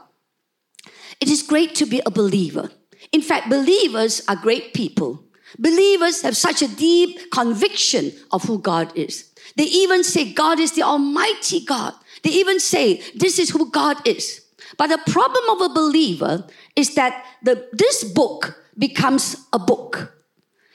It 1.19 1.29
is 1.29 1.43
great 1.43 1.75
to 1.75 1.85
be 1.85 2.01
a 2.05 2.09
believer. 2.09 2.71
In 3.11 3.21
fact, 3.21 3.49
believers 3.49 4.21
are 4.29 4.35
great 4.37 4.73
people. 4.73 5.23
Believers 5.59 6.21
have 6.21 6.37
such 6.37 6.61
a 6.61 6.73
deep 6.73 7.31
conviction 7.31 8.13
of 8.31 8.43
who 8.43 8.59
God 8.59 8.95
is. 8.95 9.33
They 9.57 9.65
even 9.65 10.05
say 10.05 10.31
God 10.31 10.59
is 10.59 10.71
the 10.71 10.83
Almighty 10.83 11.65
God. 11.65 11.93
They 12.23 12.29
even 12.29 12.61
say 12.61 13.01
this 13.13 13.39
is 13.39 13.49
who 13.49 13.69
God 13.69 13.97
is. 14.07 14.40
But 14.77 14.87
the 14.87 15.11
problem 15.11 15.43
of 15.49 15.61
a 15.61 15.73
believer 15.73 16.47
is 16.75 16.95
that 16.95 17.25
the, 17.43 17.67
this 17.73 18.03
book 18.03 18.57
becomes 18.77 19.35
a 19.53 19.59
book. 19.59 20.17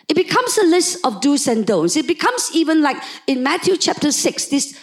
It 0.09 0.15
becomes 0.15 0.57
a 0.59 0.65
list 0.65 1.05
of 1.05 1.21
do's 1.21 1.49
and 1.49 1.67
don'ts. 1.67 1.97
It 1.97 2.07
becomes 2.07 2.51
even 2.55 2.83
like 2.83 2.97
in 3.27 3.43
Matthew 3.43 3.77
chapter 3.77 4.13
6, 4.13 4.47
this 4.47 4.79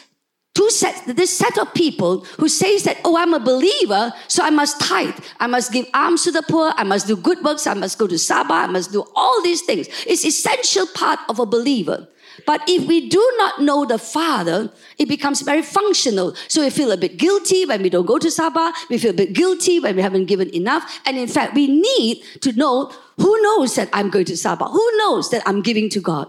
two 0.53 0.69
sets, 0.69 1.01
this 1.01 1.35
set 1.35 1.57
of 1.57 1.73
people 1.73 2.25
who 2.37 2.47
says 2.47 2.83
that, 2.83 2.97
oh, 3.05 3.17
I'm 3.17 3.33
a 3.33 3.39
believer, 3.39 4.13
so 4.27 4.43
I 4.43 4.49
must 4.49 4.79
tithe. 4.81 5.17
I 5.39 5.47
must 5.47 5.71
give 5.71 5.87
alms 5.93 6.23
to 6.25 6.31
the 6.31 6.43
poor. 6.43 6.73
I 6.75 6.83
must 6.83 7.07
do 7.07 7.15
good 7.15 7.43
works. 7.43 7.65
I 7.65 7.73
must 7.73 7.97
go 7.97 8.07
to 8.07 8.17
Sabbath. 8.19 8.51
I 8.51 8.67
must 8.67 8.91
do 8.91 9.03
all 9.15 9.41
these 9.41 9.61
things. 9.61 9.87
It's 10.05 10.25
essential 10.25 10.85
part 10.87 11.19
of 11.29 11.39
a 11.39 11.45
believer. 11.45 12.07
But 12.45 12.61
if 12.67 12.87
we 12.87 13.09
do 13.09 13.33
not 13.37 13.61
know 13.61 13.85
the 13.85 13.97
Father, 13.97 14.71
it 14.97 15.07
becomes 15.07 15.41
very 15.41 15.61
functional. 15.61 16.35
So 16.47 16.63
we 16.63 16.69
feel 16.69 16.91
a 16.91 16.97
bit 16.97 17.17
guilty 17.17 17.65
when 17.65 17.81
we 17.81 17.89
don't 17.89 18.05
go 18.05 18.17
to 18.17 18.31
Sabbath. 18.31 18.75
We 18.89 18.97
feel 18.97 19.11
a 19.11 19.15
bit 19.15 19.33
guilty 19.33 19.79
when 19.79 19.95
we 19.95 20.01
haven't 20.01 20.25
given 20.25 20.53
enough. 20.55 20.99
And 21.05 21.17
in 21.17 21.27
fact, 21.27 21.53
we 21.55 21.67
need 21.67 22.23
to 22.41 22.51
know 22.53 22.91
who 23.17 23.41
knows 23.41 23.75
that 23.75 23.89
I'm 23.93 24.09
going 24.09 24.25
to 24.25 24.37
Sabbath? 24.37 24.71
Who 24.71 24.97
knows 24.97 25.29
that 25.29 25.43
I'm 25.45 25.61
giving 25.61 25.89
to 25.89 25.99
God? 25.99 26.27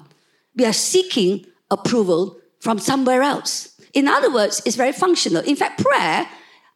We 0.56 0.64
are 0.66 0.72
seeking 0.72 1.46
approval 1.70 2.38
from 2.60 2.78
somewhere 2.78 3.22
else. 3.22 3.74
In 3.92 4.08
other 4.08 4.32
words, 4.32 4.60
it's 4.64 4.76
very 4.76 4.92
functional. 4.92 5.42
In 5.44 5.56
fact, 5.56 5.82
prayer, 5.82 6.28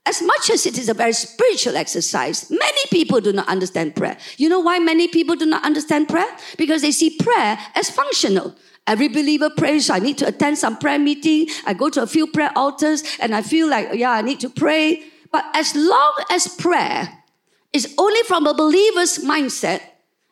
as 0.07 0.23
much 0.23 0.51
as 0.51 0.65
it 0.65 0.79
is 0.79 0.89
a 0.89 0.95
very 0.95 1.13
spiritual 1.13 1.77
exercise, 1.77 2.51
many 2.51 2.81
people 2.91 3.21
do 3.21 3.33
not 3.33 3.47
understand 3.49 3.95
prayer. 3.95 4.17
You 4.39 4.49
know 4.49 4.61
why 4.61 4.79
many 4.79 5.09
people 5.09 5.37
do 5.37 5.45
not 5.45 5.65
understand 5.65 6.09
prayer? 6.09 6.31
Because 6.57 6.81
they 6.81 6.93
see 6.93 7.17
prayer 7.19 7.59
as 7.75 7.91
functional. 7.91 8.55
Every 8.89 9.09
believer 9.09 9.51
prays. 9.51 9.91
I 9.91 9.99
need 9.99 10.17
to 10.19 10.27
attend 10.27 10.57
some 10.57 10.79
prayer 10.79 10.99
meeting. 10.99 11.47
I 11.67 11.75
go 11.75 11.91
to 11.91 12.03
a 12.03 12.07
few 12.07 12.27
prayer 12.27 12.51
altars 12.57 13.05
and 13.21 13.35
I 13.35 13.43
feel 13.43 13.69
like, 13.69 13.91
yeah, 13.93 14.13
I 14.13 14.23
need 14.23 14.41
to 14.41 14.49
pray. 14.49 15.05
But 15.31 15.45
as 15.53 15.77
long 15.77 16.25
as 16.31 16.49
prayer 16.49 17.07
is 17.75 17.95
only 17.99 18.23
from 18.23 18.47
a 18.47 18.55
believer's 18.55 19.19
mindset, 19.19 19.83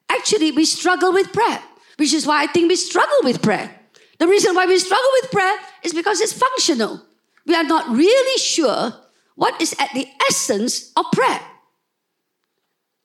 actually 0.09 0.53
we 0.53 0.65
struggle 0.65 1.13
with 1.13 1.35
prayer, 1.35 1.63
which 1.99 2.15
is 2.15 2.27
why 2.27 2.43
I 2.43 2.47
think 2.47 2.71
we 2.71 2.77
struggle 2.77 3.19
with 3.25 3.43
prayer. 3.43 3.71
The 4.19 4.27
reason 4.27 4.55
why 4.55 4.65
we 4.65 4.79
struggle 4.79 5.11
with 5.21 5.31
prayer 5.31 5.57
is 5.83 5.93
because 5.93 6.23
it's 6.23 6.33
functional. 6.33 7.03
We 7.45 7.55
are 7.55 7.63
not 7.63 7.91
really 7.91 8.39
sure 8.39 8.95
what 9.35 9.61
is 9.61 9.77
at 9.79 9.91
the 9.93 10.09
essence 10.31 10.93
of 10.97 11.05
prayer. 11.13 11.41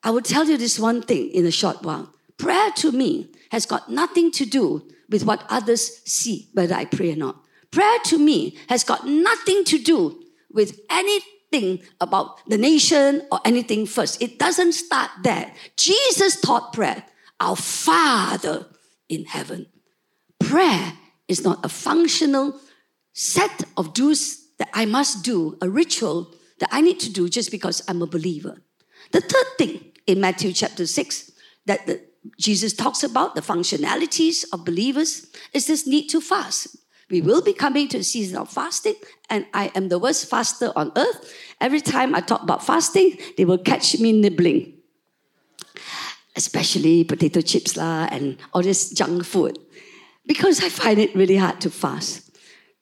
I 0.01 0.12
will 0.12 0.22
tell 0.22 0.48
you 0.48 0.55
this 0.55 0.79
one 0.79 1.01
thing 1.01 1.29
in 1.31 1.46
a 1.46 1.51
short 1.51 1.84
while. 1.84 2.13
Prayer 2.38 2.72
to 2.77 2.93
me 2.93 3.31
has 3.51 3.65
got 3.65 3.91
nothing 3.91 4.31
to 4.31 4.46
do 4.46 4.88
with 5.12 5.25
what 5.25 5.46
others 5.50 6.01
see, 6.06 6.50
whether 6.53 6.74
I 6.74 6.86
pray 6.86 7.12
or 7.12 7.15
not. 7.15 7.44
Prayer 7.70 8.00
to 8.06 8.18
me 8.18 8.58
has 8.70 8.84
got 8.84 9.06
nothing 9.08 9.63
to 9.65 9.77
do 9.77 10.24
with 10.51 10.80
anything 10.89 11.82
about 12.00 12.48
the 12.50 12.58
nation 12.58 13.22
or 13.32 13.39
anything 13.46 13.86
first. 13.86 14.22
It 14.22 14.39
doesn't 14.39 14.74
start 14.74 15.12
there. 15.24 15.53
Jesus 15.77 16.39
taught 16.41 16.74
prayer, 16.74 17.03
our 17.39 17.56
Father 17.56 18.65
in 19.10 19.25
heaven. 19.25 19.68
Prayer 20.39 20.94
is 21.27 21.44
not 21.44 21.63
a 21.63 21.70
functional 21.70 22.60
set 23.13 23.63
of 23.77 23.94
dues 23.94 24.48
that 24.58 24.70
I 24.74 24.86
must 24.86 25.24
do, 25.24 25.58
a 25.62 25.70
ritual 25.70 26.34
that 26.60 26.70
I 26.72 26.82
need 26.82 27.00
to 27.01 27.12
do 27.12 27.27
just 27.30 27.51
because 27.51 27.82
I'm 27.88 28.01
a 28.01 28.08
believer. 28.08 28.62
The 29.12 29.22
third 29.22 29.58
thing 29.58 29.91
in 30.08 30.22
Matthew 30.22 30.53
chapter 30.53 30.86
6 30.86 31.32
that 31.65 31.86
the 31.86 32.01
Jesus 32.37 32.73
talks 32.73 33.03
about 33.03 33.35
the 33.35 33.41
functionalities 33.41 34.45
of 34.53 34.65
believers 34.65 35.27
is 35.53 35.67
this 35.67 35.87
need 35.87 36.07
to 36.09 36.21
fast. 36.21 36.77
We 37.09 37.21
will 37.21 37.41
be 37.41 37.53
coming 37.53 37.87
to 37.89 37.97
a 37.97 38.03
season 38.03 38.37
of 38.37 38.49
fasting, 38.49 38.95
and 39.29 39.45
I 39.53 39.71
am 39.75 39.89
the 39.89 39.99
worst 39.99 40.29
faster 40.29 40.71
on 40.75 40.93
earth. 40.95 41.33
Every 41.59 41.81
time 41.81 42.15
I 42.15 42.21
talk 42.21 42.41
about 42.41 42.63
fasting, 42.63 43.17
they 43.35 43.43
will 43.43 43.57
catch 43.57 43.99
me 43.99 44.13
nibbling, 44.13 44.73
especially 46.35 47.03
potato 47.03 47.41
chips 47.41 47.75
lah 47.75 48.07
and 48.11 48.37
all 48.53 48.61
this 48.61 48.91
junk 48.91 49.25
food, 49.25 49.59
because 50.25 50.63
I 50.63 50.69
find 50.69 50.99
it 50.99 51.13
really 51.13 51.35
hard 51.35 51.59
to 51.61 51.69
fast. 51.69 52.31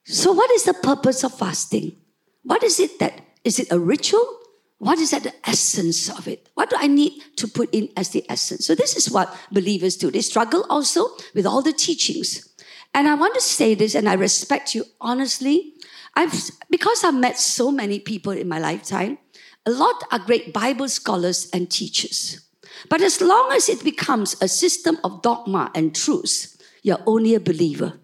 So, 0.05 0.31
what 0.31 0.51
is 0.51 0.63
the 0.63 0.75
purpose 0.75 1.24
of 1.24 1.34
fasting? 1.34 1.96
What 2.43 2.63
is 2.63 2.79
it 2.79 3.00
that 3.00 3.22
is 3.43 3.60
it 3.60 3.72
a 3.72 3.79
ritual? 3.79 4.38
What 4.80 4.98
is 4.98 5.14
at 5.14 5.24
the 5.24 5.34
essence 5.48 6.10
of 6.10 6.28
it? 6.28 6.50
What 6.56 6.70
do 6.70 6.78
I 6.80 6.88
need 6.88 7.22
to 7.36 7.48
put 7.48 7.74
in 7.74 7.90
as 7.98 8.10
the 8.10 8.26
essence? 8.30 8.66
So, 8.66 8.76
this 8.76 8.96
is 8.96 9.12
what 9.12 9.36
believers 9.52 9.98
do. 9.98 10.10
They 10.10 10.22
struggle 10.22 10.66
also 10.70 11.10
with 11.36 11.46
all 11.46 11.62
the 11.62 11.74
teachings. 11.74 12.48
And 12.94 13.08
I 13.08 13.16
want 13.16 13.36
to 13.36 13.42
say 13.42 13.76
this, 13.76 13.94
and 13.94 14.10
I 14.10 14.14
respect 14.14 14.74
you 14.74 14.86
honestly. 15.00 15.74
I've, 16.16 16.34
because 16.70 17.04
I've 17.04 17.16
met 17.16 17.38
so 17.38 17.72
many 17.72 18.00
people 18.00 18.32
in 18.32 18.48
my 18.48 18.58
lifetime, 18.58 19.20
a 19.66 19.72
lot 19.72 20.04
are 20.12 20.20
great 20.20 20.54
Bible 20.54 20.90
scholars 20.90 21.50
and 21.54 21.70
teachers. 21.70 22.42
But 22.90 23.02
as 23.02 23.22
long 23.22 23.52
as 23.52 23.70
it 23.70 23.84
becomes 23.84 24.36
a 24.42 24.48
system 24.48 24.98
of 25.04 25.22
dogma 25.22 25.72
and 25.76 25.96
truths, 25.96 26.58
you're 26.82 27.04
only 27.06 27.36
a 27.36 27.40
believer. 27.40 28.00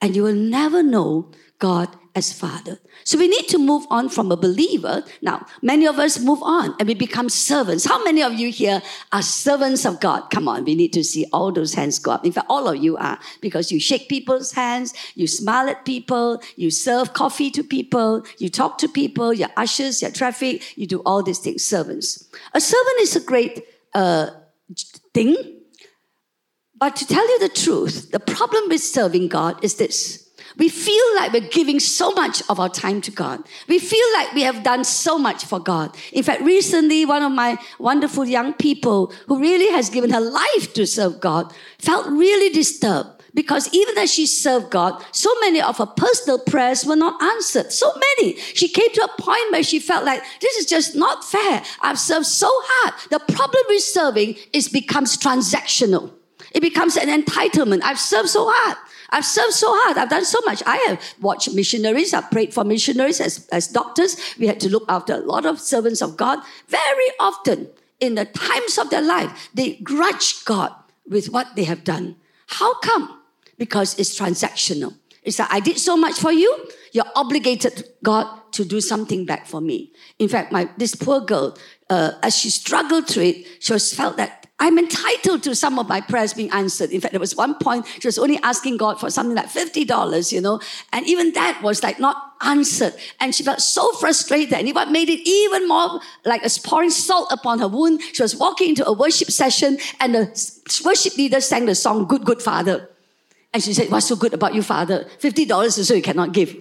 And 0.00 0.14
you 0.16 0.24
will 0.24 0.34
never 0.34 0.82
know 0.82 1.30
God 1.58 1.96
as 2.16 2.32
Father. 2.32 2.78
So 3.04 3.18
we 3.18 3.28
need 3.28 3.46
to 3.48 3.58
move 3.58 3.86
on 3.90 4.08
from 4.08 4.32
a 4.32 4.36
believer. 4.36 5.04
Now, 5.20 5.46
many 5.60 5.86
of 5.86 5.98
us 5.98 6.18
move 6.18 6.42
on 6.42 6.74
and 6.80 6.88
we 6.88 6.94
become 6.94 7.28
servants. 7.28 7.84
How 7.84 8.02
many 8.02 8.22
of 8.22 8.32
you 8.32 8.50
here 8.50 8.82
are 9.12 9.20
servants 9.20 9.84
of 9.84 10.00
God? 10.00 10.30
Come 10.30 10.48
on, 10.48 10.64
we 10.64 10.74
need 10.74 10.94
to 10.94 11.04
see 11.04 11.26
all 11.30 11.52
those 11.52 11.74
hands 11.74 11.98
go 11.98 12.12
up. 12.12 12.24
In 12.24 12.32
fact, 12.32 12.46
all 12.48 12.68
of 12.68 12.82
you 12.82 12.96
are 12.96 13.18
because 13.42 13.70
you 13.70 13.78
shake 13.78 14.08
people's 14.08 14.52
hands, 14.52 14.94
you 15.14 15.26
smile 15.26 15.68
at 15.68 15.84
people, 15.84 16.42
you 16.56 16.70
serve 16.70 17.12
coffee 17.12 17.50
to 17.50 17.62
people, 17.62 18.24
you 18.38 18.48
talk 18.48 18.78
to 18.78 18.88
people, 18.88 19.34
you're 19.34 19.50
ushers, 19.58 20.00
you're 20.00 20.10
traffic, 20.10 20.76
you 20.78 20.86
do 20.86 21.00
all 21.00 21.22
these 21.22 21.38
things. 21.38 21.64
Servants. 21.64 22.28
A 22.54 22.60
servant 22.60 23.00
is 23.00 23.14
a 23.14 23.20
great 23.20 23.62
uh, 23.94 24.30
thing. 25.12 25.36
But 26.78 26.96
to 26.96 27.06
tell 27.06 27.26
you 27.28 27.38
the 27.40 27.48
truth, 27.48 28.10
the 28.10 28.20
problem 28.20 28.68
with 28.68 28.80
serving 28.80 29.28
God 29.28 29.62
is 29.62 29.74
this 29.74 30.25
we 30.56 30.68
feel 30.68 31.04
like 31.16 31.32
we're 31.32 31.48
giving 31.48 31.80
so 31.80 32.12
much 32.12 32.42
of 32.48 32.58
our 32.58 32.68
time 32.68 33.00
to 33.02 33.10
God. 33.10 33.42
We 33.68 33.78
feel 33.78 34.06
like 34.14 34.32
we 34.32 34.42
have 34.42 34.62
done 34.62 34.84
so 34.84 35.18
much 35.18 35.44
for 35.44 35.60
God. 35.60 35.94
In 36.12 36.22
fact, 36.22 36.42
recently, 36.42 37.04
one 37.04 37.22
of 37.22 37.32
my 37.32 37.58
wonderful 37.78 38.24
young 38.24 38.54
people 38.54 39.12
who 39.26 39.38
really 39.38 39.70
has 39.72 39.90
given 39.90 40.10
her 40.10 40.20
life 40.20 40.72
to 40.74 40.86
serve 40.86 41.20
God 41.20 41.52
felt 41.78 42.06
really 42.06 42.52
disturbed 42.52 43.16
because 43.36 43.68
even 43.74 43.98
as 43.98 44.12
she 44.12 44.26
served 44.26 44.70
God, 44.70 45.04
so 45.12 45.30
many 45.40 45.60
of 45.60 45.76
her 45.76 45.86
personal 45.86 46.38
prayers 46.38 46.86
were 46.86 46.96
not 46.96 47.22
answered. 47.22 47.70
So 47.70 47.92
many. 47.94 48.36
She 48.36 48.66
came 48.66 48.90
to 48.94 49.04
a 49.04 49.22
point 49.22 49.52
where 49.52 49.62
she 49.62 49.78
felt 49.78 50.06
like 50.06 50.22
this 50.40 50.56
is 50.56 50.64
just 50.64 50.96
not 50.96 51.22
fair. 51.22 51.62
I've 51.82 51.98
served 51.98 52.26
so 52.26 52.48
hard. 52.50 52.94
The 53.10 53.20
problem 53.34 53.62
with 53.68 53.82
serving 53.82 54.36
is 54.54 54.70
becomes 54.70 55.18
transactional. 55.18 56.12
It 56.52 56.60
becomes 56.60 56.96
an 56.96 57.08
entitlement. 57.08 57.82
I've 57.82 58.00
served 58.00 58.30
so 58.30 58.50
hard. 58.50 58.78
I've 59.10 59.24
served 59.24 59.54
so 59.54 59.68
hard. 59.70 59.98
I've 59.98 60.10
done 60.10 60.24
so 60.24 60.38
much. 60.44 60.62
I 60.66 60.76
have 60.88 61.00
watched 61.20 61.54
missionaries. 61.54 62.14
I've 62.14 62.30
prayed 62.30 62.52
for 62.52 62.64
missionaries 62.64 63.20
as, 63.20 63.46
as 63.48 63.68
doctors. 63.68 64.16
We 64.38 64.46
had 64.46 64.60
to 64.60 64.70
look 64.70 64.84
after 64.88 65.14
a 65.14 65.18
lot 65.18 65.46
of 65.46 65.60
servants 65.60 66.02
of 66.02 66.16
God. 66.16 66.40
Very 66.68 67.10
often, 67.20 67.68
in 68.00 68.14
the 68.14 68.24
times 68.24 68.78
of 68.78 68.90
their 68.90 69.02
life, 69.02 69.48
they 69.54 69.76
grudge 69.76 70.44
God 70.44 70.72
with 71.08 71.30
what 71.30 71.56
they 71.56 71.64
have 71.64 71.84
done. 71.84 72.16
How 72.46 72.74
come? 72.80 73.20
Because 73.58 73.98
it's 73.98 74.18
transactional. 74.18 74.94
It's 75.22 75.38
like, 75.38 75.52
I 75.52 75.60
did 75.60 75.78
so 75.78 75.96
much 75.96 76.14
for 76.14 76.30
you, 76.30 76.68
you're 76.92 77.04
obligated, 77.16 77.88
God, 78.02 78.26
to 78.52 78.64
do 78.64 78.80
something 78.80 79.26
back 79.26 79.46
for 79.46 79.60
me. 79.60 79.92
In 80.20 80.28
fact, 80.28 80.52
my 80.52 80.68
this 80.76 80.94
poor 80.94 81.20
girl, 81.20 81.58
uh, 81.90 82.12
as 82.22 82.36
she 82.36 82.48
struggled 82.48 83.08
through 83.08 83.24
it, 83.24 83.46
she 83.58 83.76
felt 83.78 84.16
that 84.18 84.45
I'm 84.58 84.78
entitled 84.78 85.42
to 85.42 85.54
some 85.54 85.78
of 85.78 85.86
my 85.86 86.00
prayers 86.00 86.32
being 86.32 86.50
answered. 86.50 86.90
In 86.90 87.00
fact, 87.00 87.12
there 87.12 87.20
was 87.20 87.36
one 87.36 87.56
point 87.56 87.86
she 88.00 88.08
was 88.08 88.18
only 88.18 88.38
asking 88.42 88.78
God 88.78 88.98
for 88.98 89.10
something 89.10 89.36
like 89.36 89.48
$50, 89.48 90.32
you 90.32 90.40
know, 90.40 90.60
and 90.94 91.06
even 91.06 91.32
that 91.34 91.62
was 91.62 91.82
like 91.82 92.00
not 92.00 92.16
answered. 92.40 92.94
And 93.20 93.34
she 93.34 93.42
felt 93.42 93.60
so 93.60 93.92
frustrated. 93.92 94.54
And 94.54 94.74
what 94.74 94.90
made 94.90 95.10
it 95.10 95.28
even 95.28 95.68
more 95.68 96.00
like 96.24 96.42
a 96.42 96.48
pouring 96.64 96.88
salt 96.88 97.30
upon 97.30 97.58
her 97.58 97.68
wound, 97.68 98.00
she 98.14 98.22
was 98.22 98.34
walking 98.34 98.70
into 98.70 98.86
a 98.86 98.92
worship 98.92 99.30
session 99.30 99.76
and 100.00 100.14
the 100.14 100.80
worship 100.84 101.16
leader 101.18 101.42
sang 101.42 101.66
the 101.66 101.74
song, 101.74 102.06
Good, 102.06 102.24
Good 102.24 102.40
Father. 102.40 102.88
And 103.52 103.62
she 103.62 103.74
said, 103.74 103.90
What's 103.90 104.06
so 104.06 104.16
good 104.16 104.32
about 104.32 104.54
you, 104.54 104.62
Father? 104.62 105.06
$50 105.20 105.78
is 105.78 105.86
so 105.86 105.94
you 105.94 106.02
cannot 106.02 106.32
give. 106.32 106.56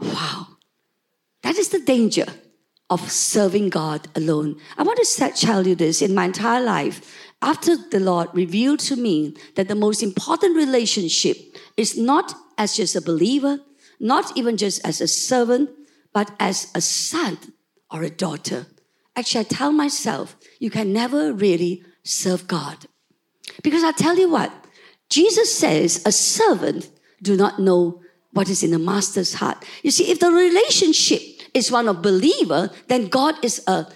Wow. 0.00 0.48
That 1.42 1.56
is 1.58 1.68
the 1.68 1.80
danger 1.80 2.26
of 2.94 3.10
serving 3.10 3.70
God 3.70 4.06
alone. 4.14 4.56
I 4.78 4.84
want 4.84 5.00
to 5.02 5.32
tell 5.34 5.66
you 5.66 5.74
this 5.74 6.00
in 6.00 6.14
my 6.14 6.26
entire 6.26 6.62
life. 6.62 6.96
After 7.42 7.76
the 7.76 7.98
Lord 7.98 8.28
revealed 8.32 8.78
to 8.90 8.94
me 8.94 9.34
that 9.56 9.66
the 9.66 9.74
most 9.74 10.00
important 10.00 10.56
relationship 10.56 11.36
is 11.76 11.98
not 11.98 12.34
as 12.56 12.76
just 12.76 12.94
a 12.94 13.00
believer, 13.00 13.58
not 13.98 14.36
even 14.36 14.56
just 14.56 14.86
as 14.86 15.00
a 15.00 15.08
servant, 15.08 15.70
but 16.12 16.30
as 16.38 16.70
a 16.76 16.80
son 16.80 17.36
or 17.90 18.04
a 18.04 18.10
daughter. 18.10 18.66
Actually, 19.16 19.40
I 19.40 19.48
tell 19.48 19.72
myself, 19.72 20.36
you 20.60 20.70
can 20.70 20.92
never 20.92 21.32
really 21.32 21.82
serve 22.04 22.46
God. 22.46 22.86
Because 23.64 23.82
I 23.82 23.90
tell 23.90 24.16
you 24.16 24.30
what, 24.30 24.52
Jesus 25.10 25.52
says, 25.52 26.00
a 26.06 26.12
servant 26.12 26.88
do 27.20 27.36
not 27.36 27.58
know 27.58 28.02
what 28.30 28.48
is 28.48 28.62
in 28.62 28.70
the 28.70 28.78
master's 28.78 29.34
heart. 29.34 29.64
You 29.82 29.90
see, 29.90 30.10
if 30.12 30.20
the 30.20 30.30
relationship 30.30 31.33
is 31.54 31.70
one 31.70 31.88
of 31.88 32.02
believer, 32.02 32.70
then 32.88 33.08
God 33.08 33.42
is 33.42 33.62
a 33.66 33.86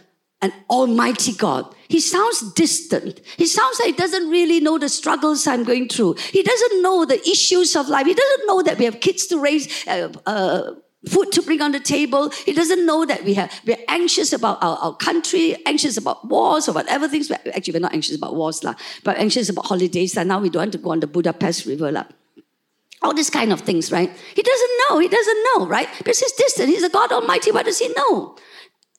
an 0.40 0.52
almighty 0.70 1.32
God. 1.32 1.74
He 1.88 2.00
sounds 2.00 2.52
distant. 2.52 3.20
He 3.36 3.46
sounds 3.46 3.80
like 3.80 3.88
he 3.88 3.96
doesn't 3.96 4.30
really 4.30 4.60
know 4.60 4.78
the 4.78 4.88
struggles 4.88 5.46
I'm 5.46 5.64
going 5.64 5.88
through. 5.88 6.14
He 6.30 6.42
doesn't 6.42 6.82
know 6.82 7.04
the 7.04 7.20
issues 7.28 7.74
of 7.74 7.88
life. 7.88 8.06
He 8.06 8.14
doesn't 8.14 8.46
know 8.46 8.62
that 8.62 8.78
we 8.78 8.84
have 8.84 9.00
kids 9.00 9.26
to 9.28 9.40
raise, 9.40 9.86
uh, 9.88 10.12
uh, 10.26 10.74
food 11.08 11.32
to 11.32 11.42
bring 11.42 11.60
on 11.60 11.72
the 11.72 11.80
table. 11.80 12.30
He 12.30 12.52
doesn't 12.52 12.84
know 12.86 13.04
that 13.04 13.24
we 13.24 13.34
have, 13.34 13.52
we're 13.66 13.82
anxious 13.88 14.32
about 14.32 14.62
our, 14.62 14.76
our 14.78 14.94
country, 14.94 15.56
anxious 15.66 15.96
about 15.96 16.28
wars 16.28 16.68
or 16.68 16.72
whatever 16.72 17.08
things. 17.08 17.30
Actually, 17.30 17.72
we're 17.72 17.80
not 17.80 17.94
anxious 17.94 18.16
about 18.16 18.36
wars, 18.36 18.62
lah, 18.62 18.74
but 19.02 19.16
anxious 19.16 19.48
about 19.48 19.66
holidays. 19.66 20.16
And 20.16 20.28
now 20.28 20.38
we 20.38 20.50
don't 20.50 20.60
want 20.60 20.72
to 20.72 20.78
go 20.78 20.90
on 20.90 21.00
the 21.00 21.06
Budapest 21.08 21.66
River. 21.66 21.90
lah 21.90 22.04
all 23.02 23.14
these 23.14 23.30
kind 23.30 23.52
of 23.52 23.60
things, 23.60 23.92
right? 23.92 24.10
He 24.34 24.42
doesn't 24.42 24.70
know. 24.88 24.98
He 24.98 25.08
doesn't 25.08 25.46
know, 25.54 25.66
right? 25.66 25.88
Because 25.98 26.18
he's 26.18 26.32
distant. 26.32 26.68
He's 26.68 26.82
a 26.82 26.88
God 26.88 27.12
Almighty. 27.12 27.52
What 27.52 27.66
does 27.66 27.78
he 27.78 27.88
know? 27.94 28.36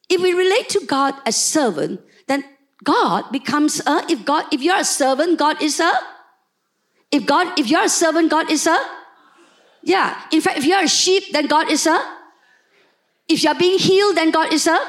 If 0.09 0.21
we 0.21 0.33
relate 0.33 0.69
to 0.69 0.85
God 0.85 1.15
as 1.25 1.35
servant, 1.35 2.01
then 2.27 2.43
God 2.83 3.31
becomes 3.31 3.81
a. 3.85 4.05
If 4.09 4.25
God, 4.25 4.45
if 4.53 4.61
you're 4.61 4.77
a 4.77 4.85
servant, 4.85 5.37
God 5.37 5.61
is 5.61 5.79
a. 5.79 5.91
If 7.11 7.25
God, 7.25 7.59
if 7.59 7.69
you're 7.69 7.83
a 7.83 7.89
servant, 7.89 8.31
God 8.31 8.49
is 8.49 8.67
a. 8.67 8.79
Yeah. 9.83 10.19
In 10.31 10.41
fact, 10.41 10.57
if 10.57 10.65
you're 10.65 10.83
a 10.83 10.87
sheep, 10.87 11.31
then 11.31 11.47
God 11.47 11.69
is 11.69 11.85
a. 11.85 11.99
If 13.27 13.43
you're 13.43 13.55
being 13.55 13.79
healed, 13.79 14.15
then 14.15 14.31
God 14.31 14.53
is 14.53 14.65
a. 14.65 14.79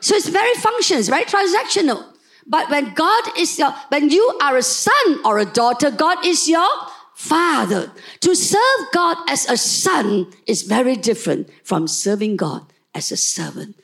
So 0.00 0.14
it's 0.14 0.28
very 0.28 0.54
functions, 0.54 1.08
very 1.08 1.24
transactional. 1.24 2.12
But 2.46 2.70
when 2.70 2.94
God 2.94 3.24
is 3.36 3.58
your, 3.58 3.72
when 3.88 4.08
you 4.10 4.38
are 4.40 4.56
a 4.56 4.62
son 4.62 5.20
or 5.24 5.38
a 5.38 5.44
daughter, 5.44 5.90
God 5.90 6.24
is 6.24 6.48
your 6.48 6.68
father. 7.16 7.90
To 8.20 8.36
serve 8.36 8.92
God 8.92 9.16
as 9.26 9.48
a 9.48 9.56
son 9.56 10.30
is 10.46 10.62
very 10.62 10.96
different 10.96 11.48
from 11.64 11.88
serving 11.88 12.36
God 12.36 12.70
as 12.94 13.10
a 13.10 13.16
servant. 13.16 13.74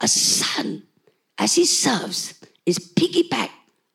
A 0.00 0.08
son, 0.08 0.82
as 1.38 1.54
he 1.54 1.64
serves, 1.64 2.34
is 2.66 2.78
piggyback 2.78 3.50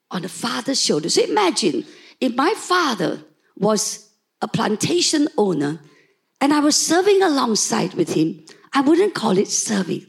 on 0.10 0.22
the 0.22 0.30
father's 0.30 0.82
shoulder. 0.82 1.10
So 1.10 1.22
imagine 1.22 1.86
if 2.22 2.34
my 2.36 2.54
father 2.56 3.24
was 3.58 4.10
a 4.42 4.48
plantation 4.48 5.28
owner 5.38 5.82
and 6.40 6.54
I 6.54 6.62
was 6.62 6.78
serving 6.78 7.22
alongside 7.22 7.94
with 7.94 8.14
him, 8.14 8.46
I 8.72 8.82
wouldn't 8.82 9.16
call 9.16 9.38
it 9.38 9.50
serving. 9.50 10.06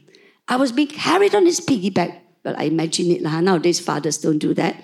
I 0.47 0.55
was 0.55 0.71
being 0.71 0.87
carried 0.87 1.35
on 1.35 1.45
his 1.45 1.59
piggyback. 1.59 2.17
Well, 2.45 2.55
I 2.57 2.63
imagine 2.63 3.11
it 3.11 3.21
now. 3.21 3.41
Nowadays, 3.41 3.81
fathers 3.81 4.17
don't 4.17 4.39
do 4.39 4.53
that. 4.53 4.81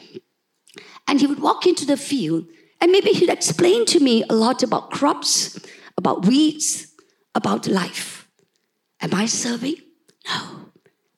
And 1.08 1.22
he 1.22 1.28
would 1.28 1.40
walk 1.40 1.66
into 1.66 1.86
the 1.86 1.96
field 1.96 2.46
and 2.82 2.92
maybe 2.92 3.12
he'd 3.12 3.30
explain 3.30 3.86
to 3.88 4.00
me 4.00 4.24
a 4.30 4.36
lot 4.36 4.64
about 4.64 4.92
crops, 4.92 5.60
about 5.98 6.26
weeds, 6.26 6.94
about 7.34 7.68
life. 7.68 8.28
Am 9.02 9.14
I 9.14 9.26
serving? 9.26 9.76
No. 10.28 10.72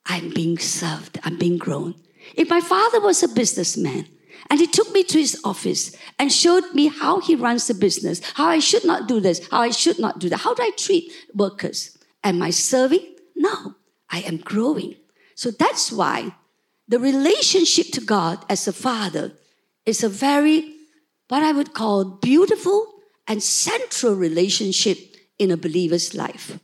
I'm 0.06 0.30
being 0.30 0.58
served. 0.58 1.18
I'm 1.22 1.38
being 1.38 1.58
grown. 1.58 1.94
If 2.34 2.48
my 2.48 2.60
father 2.60 3.00
was 3.00 3.22
a 3.22 3.28
businessman 3.28 4.06
and 4.50 4.58
he 4.58 4.66
took 4.66 4.90
me 4.92 5.02
to 5.04 5.18
his 5.18 5.40
office 5.44 5.94
and 6.18 6.32
showed 6.32 6.74
me 6.74 6.88
how 6.88 7.20
he 7.20 7.34
runs 7.34 7.66
the 7.66 7.74
business, 7.74 8.20
how 8.34 8.46
I 8.46 8.58
should 8.58 8.84
not 8.84 9.06
do 9.06 9.20
this, 9.20 9.46
how 9.50 9.60
I 9.60 9.70
should 9.70 9.98
not 9.98 10.18
do 10.18 10.28
that, 10.30 10.38
how 10.38 10.54
do 10.54 10.62
I 10.62 10.70
treat 10.76 11.12
workers? 11.34 11.96
Am 12.24 12.42
I 12.42 12.50
serving? 12.50 13.16
No. 13.36 13.74
I 14.10 14.20
am 14.20 14.38
growing. 14.38 14.96
So 15.34 15.50
that's 15.50 15.92
why 15.92 16.34
the 16.88 16.98
relationship 16.98 17.86
to 17.92 18.00
God 18.00 18.44
as 18.48 18.66
a 18.66 18.72
father 18.72 19.32
is 19.84 20.02
a 20.02 20.08
very 20.08 20.74
what 21.28 21.42
I 21.42 21.52
would 21.52 21.74
call 21.74 22.04
beautiful 22.04 22.86
and 23.26 23.42
central 23.42 24.14
relationship 24.14 24.98
in 25.38 25.50
a 25.50 25.56
believer's 25.56 26.14
life. 26.14 26.58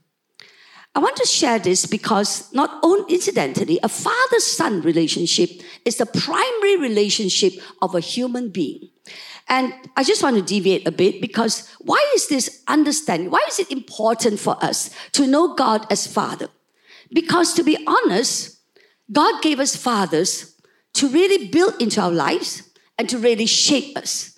I 0.97 1.01
want 1.01 1.17
to 1.17 1.27
share 1.27 1.59
this 1.59 1.87
because 1.87 2.53
not 2.55 2.79
only 2.83 3.15
incidentally, 3.15 3.81
a 3.83 3.89
father-son 3.89 4.83
relationship 4.83 5.51
is 5.85 5.97
the 5.97 6.07
primary 6.07 6.77
relationship 6.77 7.55
of 7.83 7.95
a 7.95 8.01
human 8.01 8.51
being. 8.51 8.91
And 9.49 9.75
I 9.97 10.05
just 10.05 10.23
want 10.23 10.37
to 10.37 10.43
deviate 10.43 10.87
a 10.87 10.93
bit 10.93 11.21
because 11.21 11.69
why 11.81 12.13
is 12.15 12.29
this 12.29 12.63
understanding? 12.69 13.31
Why 13.31 13.45
is 13.49 13.59
it 13.59 13.71
important 13.73 14.39
for 14.39 14.57
us 14.65 14.91
to 15.13 15.27
know 15.27 15.55
God 15.55 15.87
as 15.91 16.07
Father? 16.07 16.49
Because 17.13 17.53
to 17.55 17.63
be 17.63 17.77
honest, 17.87 18.61
God 19.13 19.43
gave 19.43 19.61
us 19.61 19.77
fathers 19.77 20.55
to 20.95 21.09
really 21.09 21.49
build 21.49 21.75
into 21.83 22.01
our 22.01 22.11
lives 22.11 22.63
and 22.97 23.09
to 23.09 23.19
really 23.19 23.47
shape 23.47 23.99
us. 23.99 24.34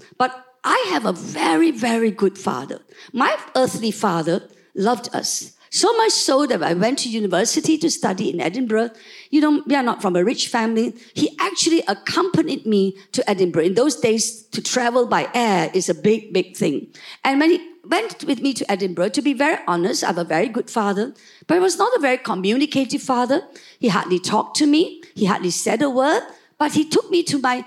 I 0.66 0.88
have 0.90 1.06
a 1.06 1.12
very, 1.12 1.70
very 1.70 2.10
good 2.10 2.36
father. 2.36 2.80
My 3.12 3.36
earthly 3.54 3.92
father 3.92 4.48
loved 4.74 5.08
us. 5.14 5.52
So 5.70 5.96
much 5.96 6.10
so 6.10 6.44
that 6.46 6.60
I 6.60 6.74
went 6.74 6.98
to 7.00 7.08
university 7.08 7.78
to 7.78 7.88
study 7.88 8.30
in 8.30 8.40
Edinburgh. 8.40 8.90
You 9.30 9.42
know, 9.42 9.62
we 9.64 9.76
are 9.76 9.82
not 9.82 10.02
from 10.02 10.16
a 10.16 10.24
rich 10.24 10.48
family. 10.48 10.94
He 11.14 11.36
actually 11.38 11.84
accompanied 11.86 12.66
me 12.66 12.96
to 13.12 13.28
Edinburgh. 13.30 13.64
In 13.64 13.74
those 13.74 13.94
days, 13.94 14.42
to 14.48 14.60
travel 14.60 15.06
by 15.06 15.28
air 15.34 15.70
is 15.72 15.88
a 15.88 15.94
big, 15.94 16.32
big 16.32 16.56
thing. 16.56 16.88
And 17.22 17.38
when 17.38 17.50
he 17.50 17.70
went 17.84 18.24
with 18.24 18.40
me 18.40 18.52
to 18.54 18.68
Edinburgh, 18.70 19.10
to 19.10 19.22
be 19.22 19.34
very 19.34 19.58
honest, 19.68 20.02
I 20.02 20.08
have 20.08 20.18
a 20.18 20.24
very 20.24 20.48
good 20.48 20.68
father, 20.68 21.14
but 21.46 21.54
he 21.54 21.60
was 21.60 21.78
not 21.78 21.96
a 21.96 22.00
very 22.00 22.18
communicative 22.18 23.02
father. 23.02 23.42
He 23.78 23.88
hardly 23.88 24.18
talked 24.18 24.56
to 24.56 24.66
me. 24.66 25.02
He 25.14 25.26
hardly 25.26 25.50
said 25.50 25.80
a 25.82 25.90
word, 25.90 26.22
but 26.58 26.72
he 26.72 26.88
took 26.88 27.08
me 27.08 27.22
to 27.24 27.38
my 27.38 27.64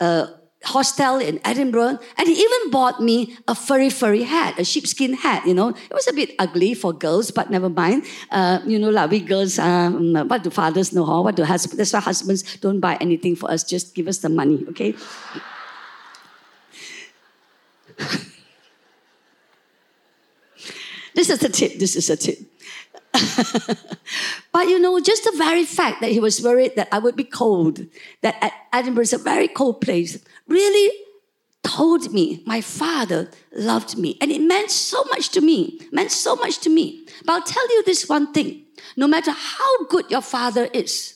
uh, 0.00 0.26
hostel 0.64 1.18
in 1.18 1.40
Edinburgh, 1.44 1.98
and 2.16 2.28
he 2.28 2.34
even 2.34 2.70
bought 2.70 3.00
me 3.00 3.36
a 3.48 3.54
furry, 3.54 3.90
furry 3.90 4.22
hat, 4.22 4.58
a 4.58 4.64
sheepskin 4.64 5.14
hat. 5.14 5.46
You 5.46 5.54
know, 5.54 5.68
it 5.70 5.92
was 5.92 6.06
a 6.08 6.12
bit 6.12 6.34
ugly 6.38 6.74
for 6.74 6.92
girls, 6.92 7.30
but 7.30 7.50
never 7.50 7.68
mind. 7.68 8.04
Uh, 8.30 8.60
you 8.66 8.78
know, 8.78 8.90
like 8.90 9.10
we 9.10 9.20
girls, 9.20 9.58
um, 9.58 10.14
what 10.28 10.42
do 10.42 10.50
fathers 10.50 10.92
know? 10.92 11.04
Huh? 11.04 11.22
What 11.22 11.36
do 11.36 11.44
husbands? 11.44 11.76
That's 11.78 11.92
why 11.92 12.00
husbands 12.00 12.56
don't 12.58 12.80
buy 12.80 12.96
anything 13.00 13.36
for 13.36 13.50
us. 13.50 13.64
Just 13.64 13.94
give 13.94 14.08
us 14.08 14.18
the 14.18 14.28
money, 14.28 14.64
okay? 14.70 14.94
this 21.14 21.30
is 21.30 21.42
a 21.42 21.48
tip. 21.48 21.78
This 21.78 21.96
is 21.96 22.10
a 22.10 22.16
tip. 22.16 22.51
but 24.52 24.68
you 24.68 24.78
know, 24.78 24.98
just 25.00 25.24
the 25.24 25.34
very 25.36 25.64
fact 25.64 26.00
that 26.00 26.10
he 26.10 26.20
was 26.20 26.42
worried 26.42 26.76
that 26.76 26.88
I 26.92 26.98
would 26.98 27.16
be 27.16 27.24
cold, 27.24 27.86
that 28.22 28.52
Edinburgh 28.72 29.02
is 29.02 29.12
a 29.12 29.18
very 29.18 29.48
cold 29.48 29.80
place, 29.80 30.22
really 30.48 30.90
told 31.62 32.12
me 32.12 32.42
my 32.46 32.60
father 32.60 33.30
loved 33.52 33.96
me. 33.96 34.16
And 34.20 34.30
it 34.30 34.40
meant 34.40 34.70
so 34.70 35.04
much 35.04 35.28
to 35.30 35.40
me, 35.40 35.80
meant 35.92 36.10
so 36.10 36.34
much 36.36 36.58
to 36.60 36.70
me. 36.70 37.06
But 37.24 37.32
I'll 37.32 37.42
tell 37.42 37.68
you 37.68 37.82
this 37.84 38.08
one 38.08 38.32
thing 38.32 38.64
no 38.96 39.06
matter 39.06 39.30
how 39.30 39.84
good 39.86 40.10
your 40.10 40.22
father 40.22 40.68
is, 40.72 41.14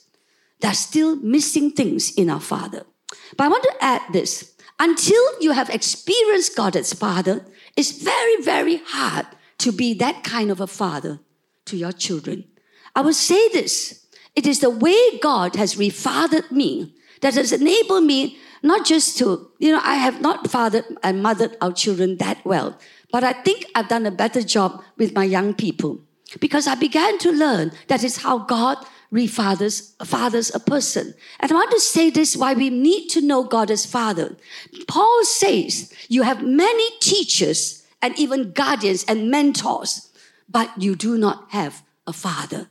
there's 0.61 0.79
still 0.79 1.17
missing 1.17 1.73
things 1.73 2.13
in 2.15 2.31
our 2.31 2.41
father. 2.41 2.85
But 3.37 3.45
I 3.45 3.49
want 3.49 3.65
to 3.65 3.75
add 3.81 4.03
this 4.13 4.55
until 4.79 5.23
you 5.41 5.53
have 5.53 5.71
experienced 5.71 6.57
God 6.57 6.77
as 6.77 6.93
father, 6.93 7.45
it's 7.77 7.91
very, 7.91 8.43
very 8.43 8.83
hard 8.87 9.27
to 9.59 9.73
be 9.73 9.95
that 9.95 10.23
kind 10.23 10.51
of 10.51 10.61
a 10.61 10.67
father 10.67 11.19
to 11.67 11.77
your 11.77 11.93
children. 11.93 12.45
I 12.95 13.03
will 13.03 13.13
say 13.13 13.49
this 13.51 14.07
it 14.35 14.47
is 14.47 14.61
the 14.61 14.71
way 14.71 15.19
God 15.19 15.57
has 15.57 15.77
refathered 15.77 16.51
me 16.51 16.95
that 17.21 17.35
has 17.35 17.53
enabled 17.53 18.05
me 18.05 18.39
not 18.63 18.85
just 18.85 19.17
to, 19.19 19.51
you 19.59 19.73
know, 19.73 19.81
I 19.83 19.95
have 19.95 20.21
not 20.21 20.51
fathered 20.51 20.85
and 21.03 21.23
mothered 21.23 21.57
our 21.61 21.73
children 21.73 22.17
that 22.19 22.45
well, 22.45 22.79
but 23.13 23.25
I 23.25 23.33
think 23.33 23.67
I've 23.75 23.89
done 23.89 24.07
a 24.07 24.11
better 24.11 24.43
job 24.43 24.83
with 24.97 25.15
my 25.15 25.25
young 25.25 25.55
people 25.55 26.01
because 26.41 26.67
I 26.67 26.75
began 26.75 27.19
to 27.19 27.31
learn 27.31 27.73
that 27.89 28.03
is 28.03 28.19
how 28.19 28.39
God 28.39 28.79
refathers 29.13 29.95
fathers 30.05 30.55
a 30.55 30.61
person. 30.61 31.15
And 31.41 31.51
I 31.51 31.55
want 31.55 31.71
to 31.71 31.81
say 31.81 32.11
this 32.11 32.37
why 32.37 32.55
we 32.55 32.71
need 32.71 33.09
to 33.11 33.21
know 33.21 33.45
God 33.45 33.71
as 33.71 33.87
Father. 33.87 34.37
Paul 34.89 35.25
says 35.25 35.93
you 36.09 36.23
have 36.23 36.43
many 36.43 36.99
teachers 37.01 37.85
and 38.03 38.19
even 38.19 38.53
guardians 38.53 39.05
and 39.05 39.31
mentors, 39.31 40.06
but 40.49 40.71
you 40.81 40.95
do 40.95 41.19
not 41.19 41.47
have 41.51 41.83
a 42.07 42.13
father. 42.13 42.69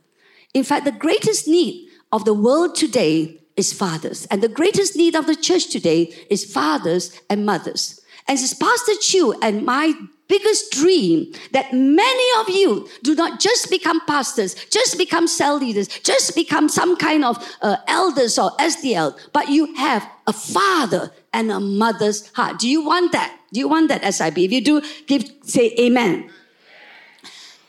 In 0.54 0.64
fact, 0.64 0.84
the 0.84 0.92
greatest 0.92 1.46
need 1.46 1.88
of 2.12 2.24
the 2.24 2.34
world 2.34 2.74
today 2.74 3.40
is 3.56 3.72
fathers. 3.72 4.26
And 4.26 4.42
the 4.42 4.48
greatest 4.48 4.96
need 4.96 5.14
of 5.14 5.26
the 5.26 5.36
church 5.36 5.68
today 5.68 6.14
is 6.30 6.50
fathers 6.50 7.20
and 7.28 7.44
mothers. 7.44 8.00
And 8.28 8.38
it's 8.38 8.54
Pastor 8.54 8.92
Chew 9.00 9.34
and 9.40 9.64
my 9.64 9.92
biggest 10.28 10.72
dream 10.72 11.32
that 11.52 11.72
many 11.72 12.40
of 12.40 12.48
you 12.48 12.88
do 13.02 13.14
not 13.14 13.38
just 13.38 13.70
become 13.70 14.00
pastors, 14.06 14.54
just 14.66 14.98
become 14.98 15.26
cell 15.28 15.58
leaders, 15.58 15.88
just 15.88 16.34
become 16.34 16.68
some 16.68 16.96
kind 16.96 17.24
of 17.24 17.36
uh, 17.62 17.76
elders 17.86 18.38
or 18.38 18.50
SDL, 18.56 19.16
but 19.32 19.48
you 19.48 19.72
have 19.76 20.08
a 20.26 20.32
father 20.32 21.12
and 21.32 21.52
a 21.52 21.60
mother's 21.60 22.30
heart. 22.32 22.58
Do 22.58 22.68
you 22.68 22.84
want 22.84 23.12
that? 23.12 23.36
Do 23.52 23.60
you 23.60 23.68
want 23.68 23.88
that, 23.88 24.02
SIB? 24.12 24.38
If 24.38 24.52
you 24.52 24.60
do, 24.60 24.82
give 25.06 25.30
say 25.42 25.74
amen. 25.78 26.28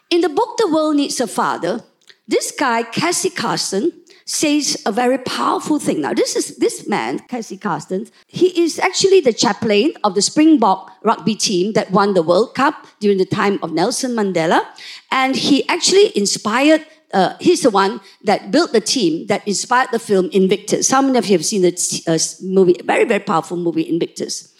In 0.09 0.21
the 0.21 0.29
book 0.29 0.55
The 0.57 0.69
World 0.71 0.95
Needs 0.95 1.19
a 1.19 1.27
Father, 1.27 1.81
this 2.29 2.51
guy, 2.51 2.83
Cassie 2.83 3.29
Carstens, 3.29 3.91
says 4.23 4.81
a 4.85 4.91
very 4.91 5.17
powerful 5.17 5.79
thing. 5.79 6.01
Now, 6.01 6.13
this 6.13 6.35
is 6.37 6.57
this 6.57 6.87
man, 6.87 7.19
Cassie 7.27 7.57
Carstens. 7.57 8.09
He 8.25 8.61
is 8.61 8.79
actually 8.79 9.19
the 9.19 9.33
chaplain 9.33 9.93
of 10.05 10.15
the 10.15 10.21
Springbok 10.21 10.91
rugby 11.03 11.35
team 11.35 11.73
that 11.73 11.91
won 11.91 12.13
the 12.13 12.21
World 12.23 12.55
Cup 12.55 12.87
during 13.01 13.17
the 13.17 13.25
time 13.25 13.59
of 13.61 13.73
Nelson 13.73 14.11
Mandela, 14.11 14.65
and 15.11 15.35
he 15.35 15.67
actually 15.67 16.17
inspired. 16.17 16.85
Uh, 17.13 17.35
he's 17.39 17.61
the 17.61 17.69
one 17.69 17.99
that 18.23 18.51
built 18.51 18.71
the 18.73 18.81
team 18.81 19.27
that 19.27 19.45
inspired 19.47 19.89
the 19.91 19.99
film 19.99 20.29
Invictus. 20.31 20.89
How 20.91 21.01
many 21.01 21.17
of 21.17 21.25
you 21.25 21.37
have 21.37 21.45
seen 21.45 21.61
the 21.63 22.03
uh, 22.07 22.19
movie? 22.45 22.75
Very, 22.83 23.05
very 23.05 23.23
powerful 23.23 23.57
movie, 23.57 23.87
Invictus. 23.89 24.53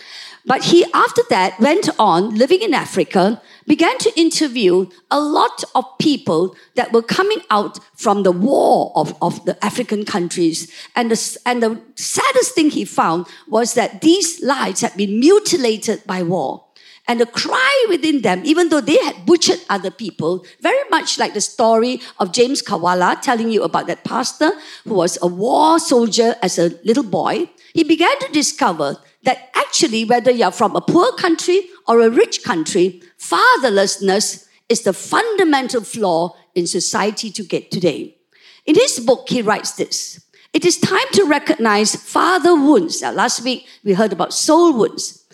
But 0.46 0.64
he, 0.64 0.86
after 0.94 1.24
that, 1.30 1.60
went 1.60 1.90
on 2.00 2.36
living 2.36 2.62
in 2.62 2.74
Africa, 2.74 3.42
began 3.68 3.98
to 4.00 4.20
interview 4.20 4.90
a 5.12 5.20
lot 5.20 5.64
of 5.76 5.86
people 6.00 6.56
that 6.76 6.92
were 6.94 7.02
coming 7.02 7.42
out 7.52 7.80
from 7.96 8.24
the 8.24 8.32
war 8.32 8.92
of, 8.96 9.16
of 9.22 9.44
the 9.46 9.64
African 9.64 10.06
countries. 10.06 10.72
And 10.96 11.12
the, 11.12 11.38
and 11.46 11.62
the 11.62 11.82
saddest 11.96 12.56
thing 12.56 12.70
he 12.72 12.86
found 12.86 13.28
was 13.48 13.74
that 13.76 14.02
these 14.02 14.42
lives 14.42 14.82
had 14.82 14.96
been 14.96 15.20
mutilated 15.20 16.04
by 16.08 16.24
war. 16.24 16.64
And 17.10 17.22
the 17.22 17.26
cry 17.26 17.86
within 17.88 18.22
them, 18.22 18.42
even 18.44 18.68
though 18.68 18.82
they 18.82 19.02
had 19.02 19.26
butchered 19.26 19.62
other 19.70 19.92
people, 19.92 20.46
very 20.60 20.90
much 20.90 21.18
like 21.18 21.34
the 21.34 21.42
story 21.42 22.02
of 22.20 22.34
James 22.34 22.62
Kawala 22.62 23.22
telling 23.22 23.50
you 23.50 23.64
about 23.64 23.88
that 23.88 24.04
pastor 24.04 24.52
who 24.84 24.96
was 24.96 25.18
a 25.22 25.28
war 25.28 25.80
soldier 25.80 26.36
as 26.42 26.60
a 26.60 26.72
little 26.84 27.04
boy, 27.04 27.50
he 27.74 27.86
began 27.86 28.20
to 28.20 28.32
discover 28.34 28.98
that 29.24 29.50
actually, 29.56 30.04
whether 30.04 30.32
you're 30.32 30.52
from 30.52 30.76
a 30.76 30.82
poor 30.82 31.12
country 31.14 31.70
or 31.88 32.02
a 32.02 32.10
rich 32.10 32.44
country, 32.44 33.02
fatherlessness 33.18 34.48
is 34.70 34.82
the 34.82 34.94
fundamental 34.94 35.82
flaw 35.82 36.36
in 36.56 36.68
society 36.68 37.32
to 37.32 37.44
get 37.44 37.72
today. 37.72 38.18
In 38.66 38.76
his 38.76 39.00
book, 39.00 39.30
he 39.30 39.42
writes 39.42 39.74
this 39.74 40.20
It 40.54 40.66
is 40.66 40.78
time 40.78 41.08
to 41.14 41.24
recognize 41.26 41.96
father 41.96 42.56
wounds. 42.56 43.02
Now, 43.02 43.12
last 43.12 43.44
week 43.44 43.68
we 43.84 43.94
heard 43.94 44.14
about 44.14 44.34
soul 44.34 44.74
wounds. 44.74 45.26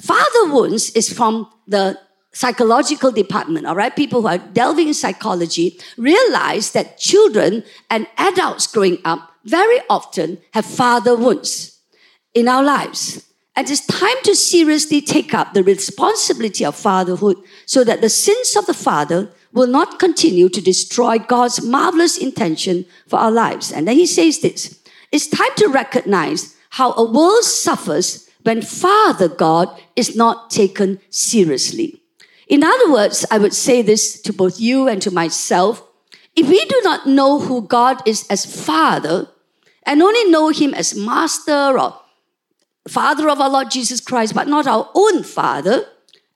Father 0.00 0.52
wounds 0.52 0.90
is 0.90 1.12
from 1.12 1.50
the 1.68 1.98
psychological 2.32 3.12
department, 3.12 3.66
all 3.66 3.76
right? 3.76 3.94
People 3.94 4.22
who 4.22 4.28
are 4.28 4.38
delving 4.38 4.88
in 4.88 4.94
psychology 4.94 5.78
realize 5.96 6.72
that 6.72 6.98
children 6.98 7.62
and 7.90 8.08
adults 8.16 8.66
growing 8.66 8.98
up 9.04 9.30
very 9.44 9.78
often 9.88 10.38
have 10.52 10.64
father 10.64 11.14
wounds 11.14 11.78
in 12.32 12.48
our 12.48 12.62
lives. 12.62 13.24
And 13.56 13.70
it's 13.70 13.86
time 13.86 14.16
to 14.24 14.34
seriously 14.34 15.00
take 15.00 15.32
up 15.32 15.54
the 15.54 15.62
responsibility 15.62 16.64
of 16.64 16.74
fatherhood 16.74 17.36
so 17.66 17.84
that 17.84 18.00
the 18.00 18.08
sins 18.08 18.56
of 18.56 18.66
the 18.66 18.74
father 18.74 19.30
will 19.52 19.68
not 19.68 20.00
continue 20.00 20.48
to 20.48 20.60
destroy 20.60 21.18
God's 21.18 21.62
marvelous 21.62 22.18
intention 22.18 22.84
for 23.06 23.20
our 23.20 23.30
lives. 23.30 23.70
And 23.70 23.86
then 23.86 23.96
he 23.96 24.06
says 24.06 24.40
this 24.40 24.80
it's 25.12 25.28
time 25.28 25.54
to 25.56 25.68
recognize 25.68 26.56
how 26.70 26.92
a 26.94 27.04
world 27.04 27.44
suffers 27.44 28.28
when 28.42 28.60
Father 28.60 29.28
God 29.28 29.68
is 29.94 30.16
not 30.16 30.50
taken 30.50 30.98
seriously. 31.08 32.02
In 32.48 32.64
other 32.64 32.90
words, 32.90 33.24
I 33.30 33.38
would 33.38 33.54
say 33.54 33.80
this 33.80 34.20
to 34.22 34.32
both 34.32 34.60
you 34.60 34.88
and 34.88 35.00
to 35.02 35.10
myself. 35.10 35.82
If 36.34 36.48
we 36.48 36.64
do 36.64 36.80
not 36.82 37.06
know 37.06 37.38
who 37.38 37.62
God 37.62 38.02
is 38.06 38.26
as 38.28 38.44
Father 38.44 39.28
and 39.84 40.02
only 40.02 40.28
know 40.30 40.48
Him 40.48 40.74
as 40.74 40.96
Master 40.96 41.78
or 41.78 42.00
Father 42.88 43.28
of 43.28 43.40
our 43.40 43.50
Lord 43.50 43.70
Jesus 43.70 44.00
Christ, 44.00 44.34
but 44.34 44.48
not 44.48 44.66
our 44.66 44.90
own 44.94 45.22
Father, 45.22 45.86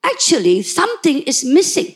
actually 0.03 0.63
something 0.63 1.23
is 1.23 1.45
missing. 1.45 1.95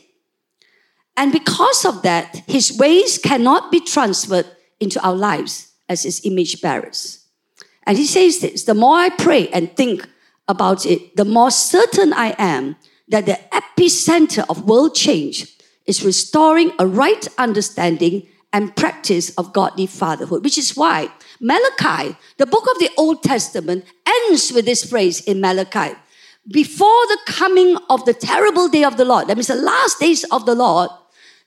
And 1.17 1.31
because 1.31 1.85
of 1.85 2.01
that, 2.03 2.43
His 2.47 2.77
ways 2.77 3.17
cannot 3.17 3.71
be 3.71 3.79
transferred 3.79 4.47
into 4.79 5.01
our 5.01 5.15
lives 5.15 5.71
as 5.89 6.03
His 6.03 6.21
image 6.25 6.61
bearers. 6.61 7.25
And 7.83 7.97
He 7.97 8.05
says 8.05 8.39
this 8.39 8.63
the 8.63 8.73
more 8.73 8.97
I 8.97 9.09
pray 9.09 9.47
and 9.49 9.75
think 9.75 10.07
about 10.47 10.85
it, 10.85 11.15
the 11.15 11.25
more 11.25 11.51
certain 11.51 12.13
I 12.13 12.35
am 12.37 12.75
that 13.07 13.25
the 13.25 13.39
epicenter 13.51 14.45
of 14.49 14.65
world 14.65 14.95
change 14.95 15.47
is 15.85 16.05
restoring 16.05 16.71
a 16.79 16.87
right 16.87 17.27
understanding 17.37 18.27
and 18.51 18.75
practice 18.75 19.31
of 19.35 19.51
godly 19.51 19.87
fatherhood, 19.87 20.43
which 20.43 20.57
is 20.57 20.77
why 20.77 21.09
Malachi, 21.43 22.15
the 22.37 22.45
book 22.45 22.65
of 22.71 22.79
the 22.79 22.89
Old 22.97 23.21
Testament, 23.21 23.83
ends 24.07 24.53
with 24.53 24.63
this 24.63 24.85
phrase 24.85 25.19
in 25.21 25.41
Malachi. 25.41 25.93
Before 26.49 27.05
the 27.07 27.19
coming 27.25 27.77
of 27.89 28.05
the 28.05 28.13
terrible 28.13 28.69
day 28.69 28.85
of 28.85 28.95
the 28.95 29.03
Lord, 29.03 29.27
that 29.27 29.35
means 29.35 29.47
the 29.47 29.55
last 29.55 29.99
days 29.99 30.23
of 30.25 30.45
the 30.45 30.55
Lord, 30.55 30.89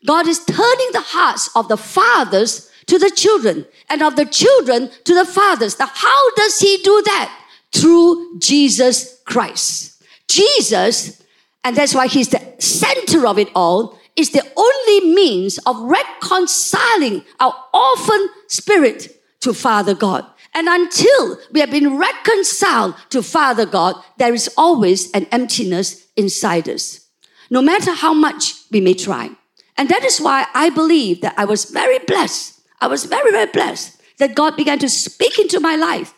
God 0.04 0.28
is 0.28 0.44
turning 0.44 0.88
the 0.92 1.00
hearts 1.02 1.48
of 1.56 1.68
the 1.68 1.78
fathers 1.78 2.70
to 2.86 2.98
the 2.98 3.10
children 3.10 3.66
and 3.88 4.02
of 4.02 4.16
the 4.16 4.26
children 4.26 4.90
to 5.04 5.14
the 5.14 5.24
fathers. 5.24 5.78
Now, 5.78 5.88
how 5.92 6.34
does 6.34 6.58
He 6.60 6.76
do 6.84 7.02
that? 7.06 7.42
Through 7.72 8.38
Jesus 8.38 9.20
Christ. 9.24 10.02
Jesus, 10.28 11.22
and 11.64 11.74
that's 11.74 11.94
why 11.94 12.06
He's 12.06 12.28
the 12.28 12.54
center 12.58 13.26
of 13.26 13.38
it 13.38 13.48
all, 13.54 13.98
is 14.14 14.30
the 14.30 14.46
only 14.56 15.14
means 15.14 15.58
of 15.66 15.78
reconciling 15.80 17.24
our 17.40 17.54
orphan 17.72 18.28
spirit 18.46 19.15
to 19.40 19.52
Father 19.52 19.94
God. 19.94 20.26
And 20.54 20.68
until 20.68 21.38
we 21.52 21.60
have 21.60 21.70
been 21.70 21.98
reconciled 21.98 22.94
to 23.10 23.22
Father 23.22 23.66
God, 23.66 23.96
there 24.16 24.32
is 24.32 24.48
always 24.56 25.12
an 25.12 25.26
emptiness 25.26 26.06
inside 26.16 26.68
us, 26.68 27.06
no 27.50 27.60
matter 27.60 27.92
how 27.92 28.14
much 28.14 28.54
we 28.70 28.80
may 28.80 28.94
try. 28.94 29.30
And 29.76 29.88
that 29.90 30.04
is 30.04 30.20
why 30.20 30.46
I 30.54 30.70
believe 30.70 31.20
that 31.20 31.34
I 31.36 31.44
was 31.44 31.66
very 31.66 31.98
blessed. 31.98 32.60
I 32.80 32.86
was 32.86 33.04
very, 33.04 33.30
very 33.30 33.50
blessed 33.50 34.00
that 34.18 34.34
God 34.34 34.56
began 34.56 34.78
to 34.78 34.88
speak 34.88 35.38
into 35.38 35.60
my 35.60 35.76
life 35.76 36.14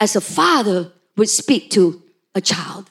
as 0.00 0.16
a 0.16 0.20
father 0.20 0.92
would 1.16 1.28
speak 1.28 1.70
to 1.70 2.02
a 2.34 2.40
child. 2.40 2.90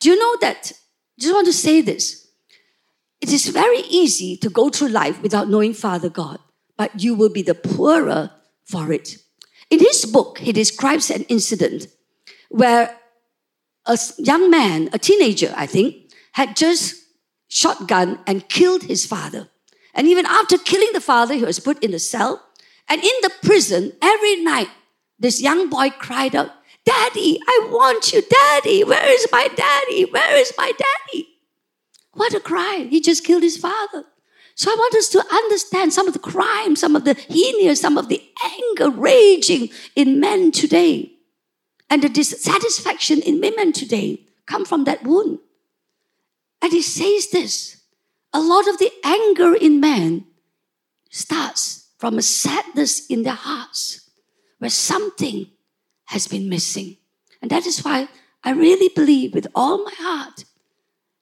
Do 0.00 0.10
you 0.10 0.18
know 0.18 0.36
that? 0.40 0.72
I 0.72 1.20
just 1.20 1.34
want 1.34 1.46
to 1.46 1.52
say 1.52 1.80
this. 1.80 2.28
It 3.20 3.32
is 3.32 3.46
very 3.48 3.80
easy 3.88 4.36
to 4.38 4.50
go 4.50 4.68
through 4.68 4.88
life 4.88 5.20
without 5.22 5.48
knowing 5.48 5.74
Father 5.74 6.08
God, 6.08 6.38
but 6.76 7.02
you 7.02 7.14
will 7.14 7.30
be 7.30 7.42
the 7.42 7.54
poorer 7.54 8.30
for 8.64 8.92
it. 8.92 9.18
In 9.70 9.78
his 9.78 10.04
book, 10.06 10.38
he 10.38 10.52
describes 10.52 11.10
an 11.10 11.22
incident 11.24 11.86
where 12.48 12.96
a 13.86 13.98
young 14.18 14.50
man, 14.50 14.88
a 14.92 14.98
teenager, 14.98 15.52
I 15.56 15.66
think, 15.66 16.12
had 16.32 16.56
just 16.56 17.02
shotgun 17.48 18.18
and 18.26 18.48
killed 18.48 18.84
his 18.84 19.06
father. 19.06 19.48
And 19.94 20.08
even 20.08 20.26
after 20.26 20.58
killing 20.58 20.90
the 20.92 21.00
father, 21.00 21.34
he 21.34 21.44
was 21.44 21.60
put 21.60 21.82
in 21.82 21.94
a 21.94 21.98
cell. 21.98 22.42
And 22.88 23.02
in 23.02 23.12
the 23.22 23.30
prison, 23.42 23.92
every 24.02 24.42
night, 24.42 24.68
this 25.18 25.40
young 25.40 25.70
boy 25.70 25.90
cried 25.90 26.34
out, 26.34 26.50
Daddy, 26.84 27.38
I 27.46 27.68
want 27.70 28.12
you, 28.12 28.22
Daddy. 28.22 28.84
Where 28.84 29.08
is 29.08 29.26
my 29.32 29.48
daddy? 29.48 30.04
Where 30.04 30.36
is 30.36 30.52
my 30.58 30.72
daddy? 30.76 31.28
What 32.12 32.34
a 32.34 32.40
cry. 32.40 32.86
He 32.90 33.00
just 33.00 33.24
killed 33.24 33.42
his 33.42 33.56
father. 33.56 34.04
So 34.56 34.70
I 34.70 34.74
want 34.74 34.94
us 34.94 35.08
to 35.10 35.24
understand 35.32 35.92
some 35.92 36.06
of 36.06 36.12
the 36.12 36.20
crime, 36.20 36.76
some 36.76 36.94
of 36.94 37.04
the 37.04 37.14
heinous, 37.14 37.80
some 37.80 37.98
of 37.98 38.08
the 38.08 38.22
anger 38.44 38.90
raging 38.90 39.70
in 39.96 40.20
men 40.20 40.52
today. 40.52 41.12
And 41.90 42.02
the 42.02 42.08
dissatisfaction 42.08 43.20
in 43.22 43.40
women 43.40 43.72
today 43.72 44.20
come 44.46 44.64
from 44.64 44.84
that 44.84 45.02
wound. 45.02 45.40
And 46.62 46.72
he 46.72 46.82
says 46.82 47.30
this 47.30 47.82
a 48.32 48.40
lot 48.40 48.66
of 48.66 48.78
the 48.78 48.90
anger 49.04 49.54
in 49.54 49.80
men 49.80 50.26
starts 51.10 51.88
from 51.98 52.18
a 52.18 52.22
sadness 52.22 53.06
in 53.06 53.22
their 53.22 53.34
hearts 53.34 54.10
where 54.58 54.70
something 54.70 55.48
has 56.06 56.26
been 56.26 56.48
missing. 56.48 56.96
And 57.40 57.50
that 57.50 57.66
is 57.66 57.84
why 57.84 58.08
I 58.42 58.52
really 58.52 58.90
believe 58.94 59.34
with 59.34 59.46
all 59.54 59.84
my 59.84 59.92
heart 59.96 60.44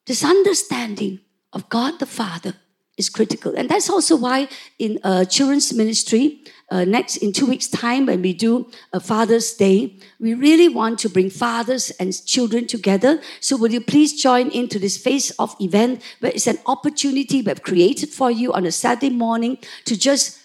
this 0.07 0.25
understanding 0.25 1.21
of 1.53 1.68
God 1.68 1.99
the 1.99 2.07
Father 2.07 2.55
is 3.03 3.11
critical. 3.19 3.53
And 3.59 3.69
that's 3.69 3.91
also 3.91 4.15
why 4.17 4.49
in 4.79 4.99
uh, 5.03 5.25
children's 5.25 5.73
ministry, 5.83 6.25
uh, 6.71 6.85
next 6.85 7.17
in 7.25 7.33
two 7.33 7.49
weeks' 7.53 7.69
time, 7.69 8.07
when 8.07 8.23
we 8.23 8.33
do 8.33 8.53
a 8.93 9.01
Father's 9.01 9.53
Day, 9.65 9.77
we 10.19 10.33
really 10.47 10.69
want 10.81 10.99
to 11.01 11.09
bring 11.17 11.31
fathers 11.45 11.85
and 12.01 12.09
children 12.35 12.67
together. 12.67 13.21
So, 13.41 13.57
would 13.59 13.73
you 13.73 13.83
please 13.93 14.11
join 14.29 14.47
into 14.61 14.79
this 14.79 14.97
face 14.97 15.29
of 15.38 15.55
event 15.61 16.03
where 16.21 16.33
it's 16.33 16.47
an 16.47 16.61
opportunity 16.75 17.43
we've 17.43 17.62
created 17.71 18.09
for 18.09 18.31
you 18.31 18.53
on 18.53 18.65
a 18.65 18.73
Saturday 18.73 19.11
morning 19.11 19.59
to 19.85 19.99
just 20.09 20.38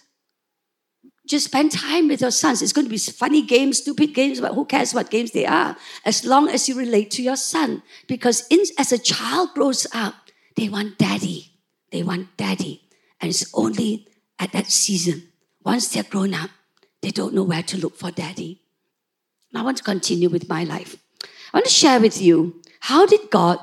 just 1.28 1.46
spend 1.52 1.72
time 1.74 2.08
with 2.08 2.22
your 2.22 2.32
sons. 2.32 2.62
It's 2.62 2.72
going 2.72 2.88
to 2.88 2.90
be 2.90 2.98
funny 2.98 3.42
games, 3.42 3.80
stupid 3.80 4.14
games, 4.14 4.40
but 4.40 4.54
who 4.54 4.64
cares 4.64 4.94
what 4.94 5.10
games 5.10 5.32
they 5.32 5.46
are, 5.46 5.76
as 6.06 6.24
long 6.24 6.48
as 6.48 6.70
you 6.70 6.76
relate 6.76 7.12
to 7.12 7.22
your 7.22 7.36
son. 7.36 7.84
Because 8.08 8.48
in, 8.48 8.62
as 8.78 8.94
a 8.94 8.98
child 8.98 9.50
grows 9.54 9.86
up, 9.94 10.16
they 10.56 10.70
want 10.70 10.98
daddy. 10.98 11.57
They 11.92 12.04
want 12.04 12.36
daddy. 12.38 12.82
And 13.20 13.30
it's 13.30 13.52
only 13.54 14.08
at 14.40 14.52
that 14.52 14.68
season, 14.68 15.24
once 15.64 15.88
they're 15.88 16.04
grown 16.04 16.34
up, 16.34 16.50
they 17.02 17.12
don't 17.12 17.34
know 17.34 17.44
where 17.44 17.64
to 17.64 17.78
look 17.78 17.96
for 17.96 18.12
daddy. 18.12 18.62
I 19.56 19.64
want 19.64 19.78
to 19.78 19.84
continue 19.84 20.30
with 20.30 20.50
my 20.50 20.64
life. 20.64 20.98
I 21.24 21.58
want 21.58 21.66
to 21.66 21.72
share 21.72 22.00
with 22.00 22.22
you 22.22 22.62
how 22.82 23.06
did 23.06 23.30
God 23.32 23.60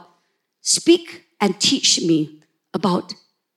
speak 0.61 1.27
and 1.41 1.61
teach 1.61 2.01
me 2.01 2.41
about 2.73 3.15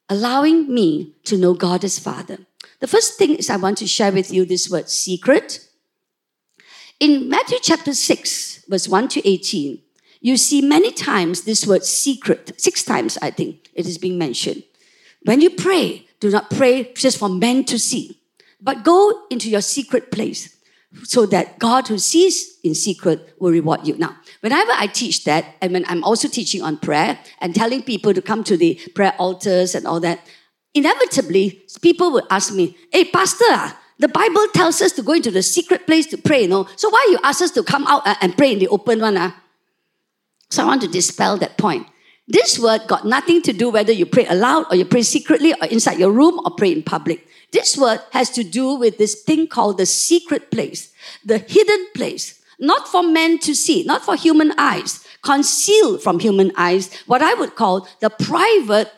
allowing 0.10 0.74
me 0.74 1.16
to 1.24 1.38
know 1.38 1.54
God 1.54 1.84
as 1.84 2.00
Father. 2.00 2.38
The 2.80 2.88
first 2.88 3.18
thing 3.18 3.36
is 3.36 3.50
I 3.50 3.58
want 3.58 3.78
to 3.80 3.88
share 3.88 4.12
with 4.12 4.32
you 4.32 4.46
this 4.46 4.70
word 4.70 4.90
secret. 4.90 5.68
In 7.00 7.30
Matthew 7.30 7.58
chapter 7.62 7.94
6, 7.94 8.66
verse 8.68 8.88
1 8.88 9.08
to 9.10 9.28
18, 9.28 9.82
you 10.20 10.38
see 10.38 10.62
many 10.62 10.92
times 10.92 11.44
this 11.44 11.66
word 11.66 11.84
secret, 11.84 12.60
six 12.60 12.84
times 12.84 13.18
I 13.22 13.32
think 13.32 13.67
it 13.78 13.86
is 13.86 13.98
being 13.98 14.18
mentioned. 14.18 14.64
When 15.24 15.40
you 15.40 15.50
pray, 15.52 16.08
do 16.20 16.30
not 16.30 16.50
pray 16.50 16.92
just 16.94 17.18
for 17.18 17.30
men 17.30 17.64
to 17.66 17.80
see, 17.80 18.20
but 18.60 18.84
go 18.84 19.24
into 19.30 19.50
your 19.50 19.62
secret 19.62 20.12
place 20.12 20.58
so 21.04 21.26
that 21.28 21.60
God 21.60 21.88
who 21.88 21.98
sees 21.98 22.58
in 22.64 22.74
secret 22.74 23.36
will 23.40 23.52
reward 23.52 23.88
you. 23.88 23.98
Now, 23.98 24.16
whenever 24.42 24.72
I 24.74 24.88
teach 24.88 25.26
that, 25.26 25.56
and 25.62 25.74
when 25.74 25.86
I'm 25.88 26.04
also 26.04 26.28
teaching 26.28 26.62
on 26.62 26.78
prayer 26.78 27.20
and 27.40 27.54
telling 27.54 27.84
people 27.84 28.14
to 28.14 28.22
come 28.22 28.44
to 28.46 28.58
the 28.58 28.80
prayer 28.96 29.14
altars 29.20 29.76
and 29.76 29.86
all 29.86 30.00
that, 30.00 30.20
inevitably 30.74 31.64
people 31.82 32.12
will 32.12 32.28
ask 32.30 32.54
me, 32.54 32.78
Hey, 32.92 33.06
Pastor, 33.06 33.46
ah, 33.50 33.80
the 34.00 34.08
Bible 34.08 34.48
tells 34.54 34.82
us 34.82 34.92
to 34.94 35.04
go 35.04 35.14
into 35.14 35.32
the 35.32 35.44
secret 35.44 35.86
place 35.86 36.06
to 36.08 36.18
pray, 36.18 36.44
you 36.44 36.48
know. 36.48 36.68
So 36.76 36.90
why 36.90 37.08
you 37.12 37.20
ask 37.24 37.42
us 37.42 37.52
to 37.52 37.64
come 37.64 37.86
out 37.88 38.04
and 38.22 38.38
pray 38.38 38.54
in 38.54 38.60
the 38.60 38.68
open 38.68 39.02
one? 39.02 39.18
Uh? 39.18 39.32
So 40.50 40.64
I 40.64 40.66
want 40.66 40.82
to 40.82 40.88
dispel 40.88 41.38
that 41.38 41.58
point. 41.58 41.88
This 42.28 42.60
word 42.60 42.88
got 42.88 43.06
nothing 43.06 43.42
to 43.44 43.54
do 43.54 43.70
whether 43.70 43.94
you 43.94 44.06
pray 44.06 44.26
aloud 44.26 44.66
or 44.70 44.76
you 44.76 44.84
pray 44.84 45.02
secretly 45.02 45.54
or 45.54 45.66
inside 45.68 45.98
your 45.98 46.12
room 46.12 46.40
or 46.44 46.52
pray 46.52 46.74
in 46.74 46.84
public. 46.84 47.26
This 47.54 47.78
word 47.78 48.02
has 48.12 48.30
to 48.32 48.44
do 48.44 48.76
with 48.76 48.98
this 48.98 49.24
thing 49.24 49.48
called 49.48 49.78
the 49.78 49.86
secret 49.86 50.52
place, 50.52 50.92
the 51.24 51.38
hidden 51.38 51.88
place, 51.96 52.42
not 52.60 52.88
for 52.88 53.02
men 53.02 53.40
to 53.40 53.56
see, 53.56 53.84
not 53.84 54.04
for 54.04 54.16
human 54.16 54.52
eyes, 54.58 55.08
concealed 55.22 56.04
from 56.04 56.20
human 56.20 56.52
eyes, 56.58 56.94
what 57.06 57.22
I 57.22 57.34
would 57.34 57.56
call 57.56 57.88
the 58.02 58.10
private 58.10 58.92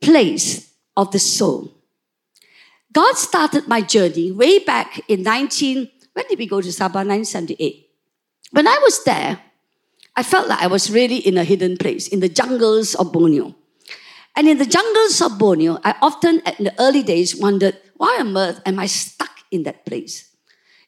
place 0.00 0.72
of 0.96 1.12
the 1.12 1.20
soul. 1.20 1.72
God 2.92 3.16
started 3.16 3.68
my 3.68 3.82
journey 3.82 4.32
way 4.32 4.58
back 4.58 5.00
in 5.08 5.22
19, 5.22 5.88
when 6.14 6.24
did 6.28 6.38
we 6.38 6.46
go 6.46 6.60
to 6.60 6.68
Sabah? 6.68 7.06
1978. 7.06 7.86
When 8.50 8.66
I 8.66 8.78
was 8.82 9.04
there, 9.04 9.38
I 10.20 10.22
felt 10.22 10.48
like 10.48 10.60
I 10.60 10.66
was 10.66 10.90
really 10.90 11.16
in 11.16 11.38
a 11.38 11.44
hidden 11.44 11.78
place, 11.78 12.06
in 12.06 12.20
the 12.20 12.28
jungles 12.28 12.94
of 12.94 13.10
Borneo. 13.10 13.54
And 14.36 14.46
in 14.46 14.58
the 14.58 14.66
jungles 14.66 15.18
of 15.22 15.38
Borneo, 15.38 15.78
I 15.82 15.94
often, 16.02 16.42
in 16.58 16.64
the 16.66 16.74
early 16.78 17.02
days, 17.02 17.34
wondered, 17.34 17.78
why 17.96 18.18
on 18.20 18.36
earth 18.36 18.60
am 18.66 18.78
I 18.78 18.84
stuck 18.84 19.30
in 19.50 19.62
that 19.62 19.86
place? 19.86 20.36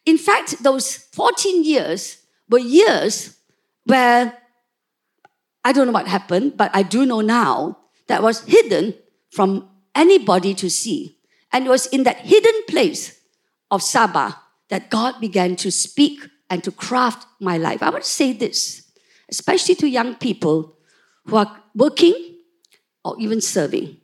In 0.05 0.19
fact, 0.19 0.63
those 0.63 0.99
14 1.17 1.65
years 1.65 2.19
were 2.51 2.59
years 2.59 3.39
where 3.87 4.37
I 5.65 5.73
don't 5.73 5.87
know 5.87 5.95
what 5.95 6.09
happened, 6.09 6.59
but 6.59 6.71
I 6.75 6.83
do 6.83 7.07
know 7.07 7.23
now 7.23 7.79
that 8.09 8.23
was 8.23 8.45
hidden 8.45 8.93
from 9.31 9.67
anybody 9.95 10.53
to 10.57 10.69
see. 10.69 11.17
And 11.55 11.65
it 11.65 11.71
was 11.71 11.87
in 11.87 12.03
that 12.03 12.19
hidden 12.19 12.65
place 12.69 13.19
of 13.71 13.81
Sabah 13.81 14.37
that 14.69 14.91
God 14.91 15.23
began 15.23 15.57
to 15.57 15.73
speak 15.73 16.21
and 16.51 16.63
to 16.65 16.71
craft 16.71 17.27
my 17.41 17.57
life. 17.57 17.83
I 17.83 17.91
to 17.91 18.03
say 18.03 18.35
this, 18.35 18.82
especially 19.33 19.75
to 19.75 19.89
young 19.89 20.15
people 20.15 20.77
who 21.25 21.37
are 21.37 21.63
working 21.75 22.15
or 23.03 23.17
even 23.19 23.41
serving. 23.41 23.97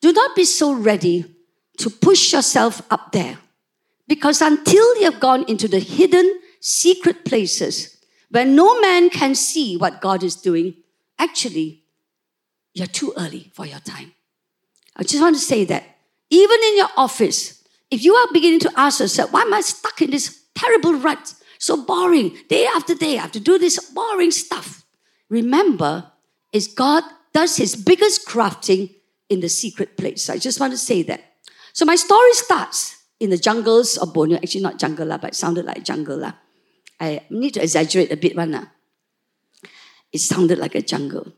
Do 0.00 0.12
not 0.12 0.36
be 0.36 0.44
so 0.44 0.72
ready 0.72 1.24
to 1.78 1.90
push 1.90 2.32
yourself 2.32 2.80
up 2.88 3.10
there. 3.10 3.38
Because 4.06 4.40
until 4.40 4.86
you 4.98 5.10
have 5.10 5.18
gone 5.18 5.44
into 5.48 5.66
the 5.66 5.80
hidden, 5.80 6.40
secret 6.60 7.24
places 7.24 7.96
where 8.30 8.44
no 8.44 8.80
man 8.80 9.10
can 9.10 9.34
see 9.34 9.76
what 9.76 10.00
God 10.00 10.22
is 10.22 10.36
doing, 10.36 10.74
actually, 11.18 11.82
you're 12.72 12.86
too 12.86 13.12
early 13.18 13.50
for 13.54 13.66
your 13.66 13.80
time. 13.80 14.12
I 14.94 15.02
just 15.02 15.20
want 15.20 15.34
to 15.34 15.42
say 15.42 15.64
that 15.64 15.82
even 16.30 16.58
in 16.68 16.76
your 16.76 16.92
office, 16.96 17.64
if 17.90 18.04
you 18.04 18.14
are 18.14 18.28
beginning 18.32 18.60
to 18.60 18.72
ask 18.76 19.00
yourself, 19.00 19.32
why 19.32 19.42
am 19.42 19.52
I 19.52 19.62
stuck 19.62 20.00
in 20.00 20.12
this 20.12 20.44
terrible 20.54 20.94
rut? 20.94 21.34
So 21.58 21.84
boring, 21.84 22.36
day 22.48 22.66
after 22.66 22.94
day, 22.94 23.18
I 23.18 23.22
have 23.22 23.32
to 23.32 23.40
do 23.40 23.58
this 23.58 23.78
boring 23.90 24.30
stuff. 24.30 24.84
Remember, 25.28 26.12
is 26.52 26.68
God 26.68 27.02
does 27.32 27.56
his 27.56 27.76
biggest 27.76 28.26
crafting 28.26 28.94
in 29.28 29.40
the 29.40 29.48
secret 29.48 29.96
place. 29.96 30.30
I 30.30 30.38
just 30.38 30.60
want 30.60 30.72
to 30.72 30.78
say 30.78 31.02
that. 31.02 31.20
So 31.72 31.84
my 31.84 31.96
story 31.96 32.32
starts 32.32 32.96
in 33.20 33.30
the 33.30 33.36
jungles 33.36 33.96
of 33.96 34.14
Borneo. 34.14 34.36
Actually, 34.36 34.62
not 34.62 34.78
jungle, 34.78 35.08
but 35.18 35.32
it 35.32 35.34
sounded 35.34 35.64
like 35.64 35.84
jungle. 35.84 36.32
I 37.00 37.20
need 37.30 37.54
to 37.54 37.62
exaggerate 37.62 38.12
a 38.12 38.16
bit. 38.16 38.36
One, 38.36 38.70
It 40.12 40.20
sounded 40.20 40.58
like 40.58 40.74
a 40.74 40.82
jungle. 40.82 41.32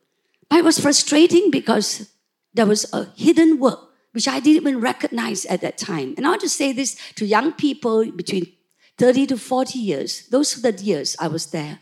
But 0.48 0.60
it 0.60 0.64
was 0.64 0.78
frustrating 0.78 1.50
because 1.50 2.10
there 2.54 2.66
was 2.66 2.92
a 2.92 3.06
hidden 3.16 3.58
work 3.58 3.88
which 4.12 4.26
I 4.26 4.40
didn't 4.40 4.62
even 4.62 4.80
recognize 4.80 5.44
at 5.46 5.60
that 5.60 5.78
time. 5.78 6.14
And 6.16 6.26
I 6.26 6.30
want 6.30 6.40
to 6.40 6.48
say 6.48 6.72
this 6.72 6.96
to 7.16 7.26
young 7.26 7.52
people 7.52 8.10
between 8.10 8.52
30 8.98 9.26
to 9.28 9.36
40 9.36 9.78
years. 9.78 10.26
Those 10.28 10.58
are 10.58 10.72
the 10.72 10.82
years 10.82 11.16
I 11.18 11.28
was 11.28 11.46
there. 11.46 11.78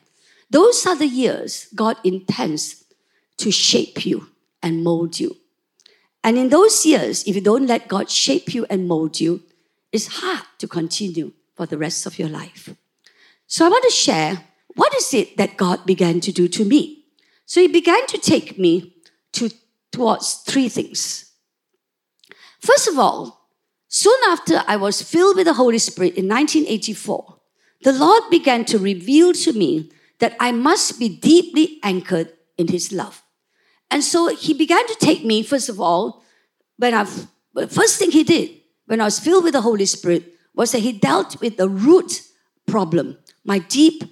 Those 0.51 0.87
are 0.87 0.97
the 0.97 1.09
years 1.09 1.69
God 1.75 1.97
intends 2.05 2.85
to 3.39 3.51
shape 3.51 4.07
you 4.07 4.29
and 4.63 4.85
mold 4.85 5.19
you. 5.19 5.37
And 6.23 6.37
in 6.37 6.49
those 6.49 6.85
years, 6.85 7.25
if 7.25 7.35
you 7.35 7.41
don't 7.41 7.67
let 7.67 7.89
God 7.89 8.11
shape 8.11 8.55
you 8.55 8.67
and 8.69 8.89
mold 8.89 9.21
you, 9.21 9.43
it's 9.93 10.21
hard 10.21 10.45
to 10.59 10.69
continue 10.69 11.33
for 11.55 11.67
the 11.67 11.79
rest 11.79 12.07
of 12.07 12.19
your 12.19 12.29
life. 12.29 12.75
So 13.47 13.65
I 13.65 13.69
want 13.69 13.85
to 13.85 13.91
share 13.91 14.45
what 14.75 14.95
is 14.95 15.15
it 15.15 15.37
that 15.37 15.57
God 15.57 15.87
began 15.87 16.21
to 16.21 16.33
do 16.33 16.49
to 16.49 16.65
me. 16.65 17.05
So 17.47 17.61
he 17.61 17.69
began 17.69 18.07
to 18.09 18.19
take 18.19 18.59
me 18.59 18.97
to, 19.33 19.51
towards 19.93 20.35
three 20.35 20.69
things. 20.69 21.33
First 22.61 22.89
of 22.89 22.99
all, 22.99 23.36
soon 23.89 24.19
after 24.29 24.63
I 24.67 24.77
was 24.77 25.03
filled 25.03 25.37
with 25.37 25.47
the 25.47 25.55
Holy 25.55 25.79
Spirit 25.79 26.15
in 26.15 26.29
1984, 26.29 27.39
the 27.83 27.93
Lord 27.93 28.25
began 28.31 28.65
to 28.67 28.79
reveal 28.79 29.33
to 29.33 29.53
me 29.53 29.91
that 30.19 30.37
I 30.41 30.53
must 30.53 30.99
be 30.99 31.09
deeply 31.09 31.79
anchored 31.83 32.33
in 32.57 32.69
His 32.69 32.93
love. 32.93 33.23
And 33.91 34.03
so 34.03 34.35
he 34.35 34.53
began 34.53 34.87
to 34.87 34.97
take 34.97 35.25
me, 35.25 35.43
first 35.43 35.69
of 35.69 35.81
all, 35.81 36.25
when 36.77 36.95
I, 36.95 37.05
first 37.69 37.99
thing 37.99 38.11
he 38.11 38.25
did 38.25 38.51
when 38.87 39.01
I 39.01 39.05
was 39.05 39.19
filled 39.19 39.45
with 39.45 39.53
the 39.53 39.61
Holy 39.61 39.87
Spirit 39.87 40.25
was 40.55 40.73
that 40.73 40.81
he 40.81 40.93
dealt 40.93 41.41
with 41.41 41.57
the 41.57 41.69
root 41.69 42.23
problem, 42.67 43.19
my 43.45 43.59
deep 43.59 44.05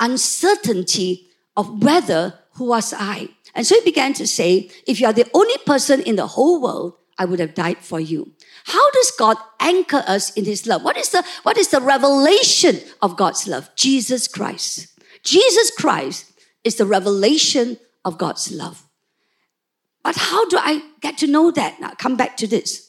uncertainty 0.00 1.28
of 1.56 1.82
whether 1.82 2.34
who 2.54 2.66
was 2.66 2.92
I. 2.92 3.28
And 3.54 3.66
so 3.66 3.76
he 3.76 3.84
began 3.84 4.12
to 4.14 4.26
say, 4.26 4.70
if 4.86 5.00
you 5.00 5.06
are 5.06 5.12
the 5.12 5.28
only 5.32 5.56
person 5.64 6.00
in 6.02 6.16
the 6.16 6.26
whole 6.26 6.60
world, 6.60 6.94
I 7.18 7.24
would 7.24 7.40
have 7.40 7.54
died 7.54 7.78
for 7.78 7.98
you. 7.98 8.32
How 8.64 8.90
does 8.92 9.10
God 9.12 9.36
anchor 9.60 10.04
us 10.06 10.30
in 10.34 10.44
his 10.44 10.66
love? 10.66 10.84
What 10.84 10.96
is 10.96 11.10
the 11.10 11.24
what 11.42 11.58
is 11.58 11.68
the 11.68 11.80
revelation 11.80 12.80
of 13.02 13.16
God's 13.16 13.46
love? 13.48 13.68
Jesus 13.74 14.28
Christ. 14.28 14.98
Jesus 15.22 15.70
Christ 15.72 16.32
is 16.64 16.76
the 16.76 16.86
revelation 16.86 17.78
of 18.04 18.18
God's 18.18 18.52
love. 18.52 18.84
But 20.02 20.16
how 20.16 20.48
do 20.48 20.58
I 20.58 20.82
get 21.00 21.18
to 21.18 21.26
know 21.26 21.50
that? 21.50 21.80
Now 21.80 21.90
come 21.90 22.16
back 22.16 22.36
to 22.38 22.46
this. 22.46 22.88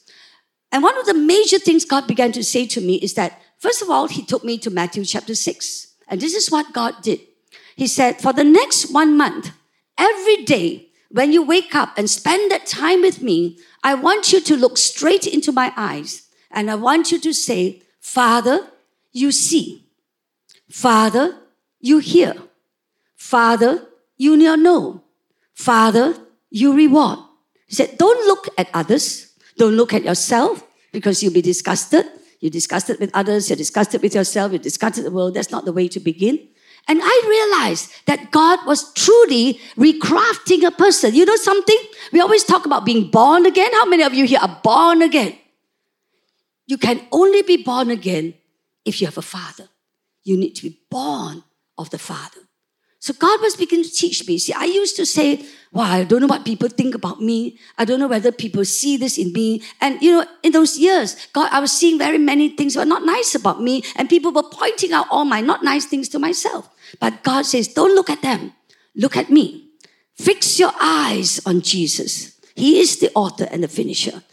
And 0.72 0.84
one 0.84 0.98
of 0.98 1.06
the 1.06 1.14
major 1.14 1.58
things 1.58 1.84
God 1.84 2.08
began 2.08 2.32
to 2.34 2.44
say 2.44 2.68
to 2.68 2.82
me 2.82 2.96
is 2.96 3.16
that 3.16 3.42
first 3.58 3.82
of 3.82 3.90
all, 3.90 4.08
he 4.08 4.24
took 4.24 4.44
me 4.44 4.58
to 4.60 4.70
Matthew 4.70 5.04
chapter 5.04 5.34
6. 5.34 5.88
And 6.08 6.22
this 6.22 6.36
is 6.36 6.52
what 6.52 6.74
God 6.74 7.02
did. 7.02 7.20
He 7.76 7.88
said, 7.88 8.22
for 8.22 8.34
the 8.34 8.44
next 8.44 8.92
one 8.94 9.18
month, 9.18 9.52
every 9.98 10.44
day, 10.44 10.89
when 11.10 11.34
you 11.34 11.44
wake 11.44 11.76
up 11.76 11.98
and 11.98 12.10
spend 12.10 12.52
that 12.52 12.66
time 12.66 13.02
with 13.02 13.22
me, 13.22 13.58
I 13.84 13.96
want 13.96 14.32
you 14.32 14.40
to 14.42 14.56
look 14.56 14.78
straight 14.78 15.26
into 15.26 15.52
my 15.52 15.74
eyes 15.76 16.28
and 16.52 16.70
I 16.70 16.76
want 16.76 17.12
you 17.12 17.20
to 17.20 17.34
say, 17.34 17.82
Father, 18.00 18.68
you 19.12 19.32
see. 19.32 19.88
Father, 20.70 21.36
you 21.80 22.00
hear. 22.00 22.36
Father, 23.16 23.88
you 24.18 24.38
know. 24.38 25.04
Father, 25.54 26.16
you 26.50 26.76
reward. 26.76 27.20
He 27.68 27.76
said, 27.76 27.98
don't 27.98 28.26
look 28.28 28.48
at 28.58 28.70
others. 28.74 29.34
Don't 29.58 29.76
look 29.76 29.94
at 29.94 30.04
yourself 30.04 30.64
because 30.92 31.22
you'll 31.22 31.34
be 31.34 31.42
disgusted. 31.42 32.06
You're 32.40 32.50
disgusted 32.50 33.00
with 33.00 33.12
others. 33.14 33.50
You're 33.50 33.58
disgusted 33.58 34.02
with 34.02 34.16
yourself. 34.16 34.52
You're 34.52 34.60
disgusted 34.60 35.04
with 35.04 35.12
the 35.12 35.16
world. 35.16 35.34
That's 35.34 35.52
not 35.52 35.66
the 35.66 35.74
way 35.74 35.88
to 35.90 36.00
begin. 36.00 36.48
And 36.90 37.00
I 37.04 37.22
realized 37.30 37.94
that 38.08 38.32
God 38.32 38.66
was 38.66 38.92
truly 38.94 39.60
recrafting 39.78 40.64
a 40.66 40.72
person. 40.72 41.14
You 41.14 41.24
know 41.24 41.36
something? 41.36 41.78
We 42.12 42.20
always 42.20 42.44
talk 42.44 42.66
about 42.66 42.84
being 42.84 43.12
born 43.12 43.46
again. 43.46 43.72
How 43.74 43.86
many 43.86 44.02
of 44.02 44.16
you 44.16 44.26
here 44.26 44.40
are 44.42 44.60
born 44.64 45.04
again? 45.04 45.38
You 46.66 46.80
can 46.80 47.00
only 47.12 47.44
be 47.44 47.58
born 47.58 47.92
again 47.92 48.34
if 48.86 49.00
you 49.00 49.06
have 49.06 49.20
a 49.20 49.22
father. 49.22 49.70
You 50.24 50.36
need 50.36 50.56
to 50.56 50.64
be 50.64 50.80
born 50.90 51.44
of 51.78 51.92
the 51.92 52.00
father. 52.00 52.42
So 53.02 53.14
God 53.14 53.40
was 53.40 53.56
beginning 53.56 53.86
to 53.86 53.92
teach 53.92 54.28
me. 54.28 54.38
See, 54.38 54.52
I 54.52 54.66
used 54.66 54.98
to 54.98 55.06
say, 55.06 55.46
wow, 55.72 55.84
I 55.84 56.04
don't 56.04 56.20
know 56.20 56.28
what 56.28 56.44
people 56.44 56.68
think 56.68 56.96
about 56.96 57.22
me. 57.22 57.58
I 57.78 57.86
don't 57.86 58.00
know 58.00 58.08
whether 58.08 58.32
people 58.32 58.66
see 58.66 58.98
this 58.98 59.18
in 59.18 59.32
me. 59.32 59.62
And, 59.80 60.02
you 60.02 60.12
know, 60.12 60.26
in 60.44 60.52
those 60.52 60.78
years, 60.78 61.16
God, 61.32 61.50
I 61.52 61.62
was 61.62 61.72
seeing 61.72 61.98
very 61.98 62.18
many 62.18 62.50
things 62.50 62.74
that 62.74 62.82
were 62.82 62.86
not 62.86 63.06
nice 63.06 63.36
about 63.36 63.62
me. 63.62 63.84
And 63.96 64.10
people 64.10 64.34
were 64.34 64.44
pointing 64.44 64.92
out 64.92 65.08
all 65.10 65.24
my 65.24 65.40
not 65.40 65.64
nice 65.64 65.86
things 65.86 66.10
to 66.10 66.20
myself. 66.20 66.70
But 67.00 67.24
God 67.24 67.46
says, 67.46 67.68
don't 67.68 67.96
look 67.96 68.10
at 68.10 68.22
them. 68.22 68.54
Look 68.96 69.18
at 69.18 69.30
me. 69.30 69.70
Fix 70.16 70.60
your 70.60 70.72
eyes 70.82 71.40
on 71.46 71.62
Jesus. 71.62 72.40
He 72.56 72.80
is 72.80 73.00
the 73.00 73.12
author 73.16 73.48
and 73.52 73.64
the 73.64 73.68
finisher. 73.68 74.24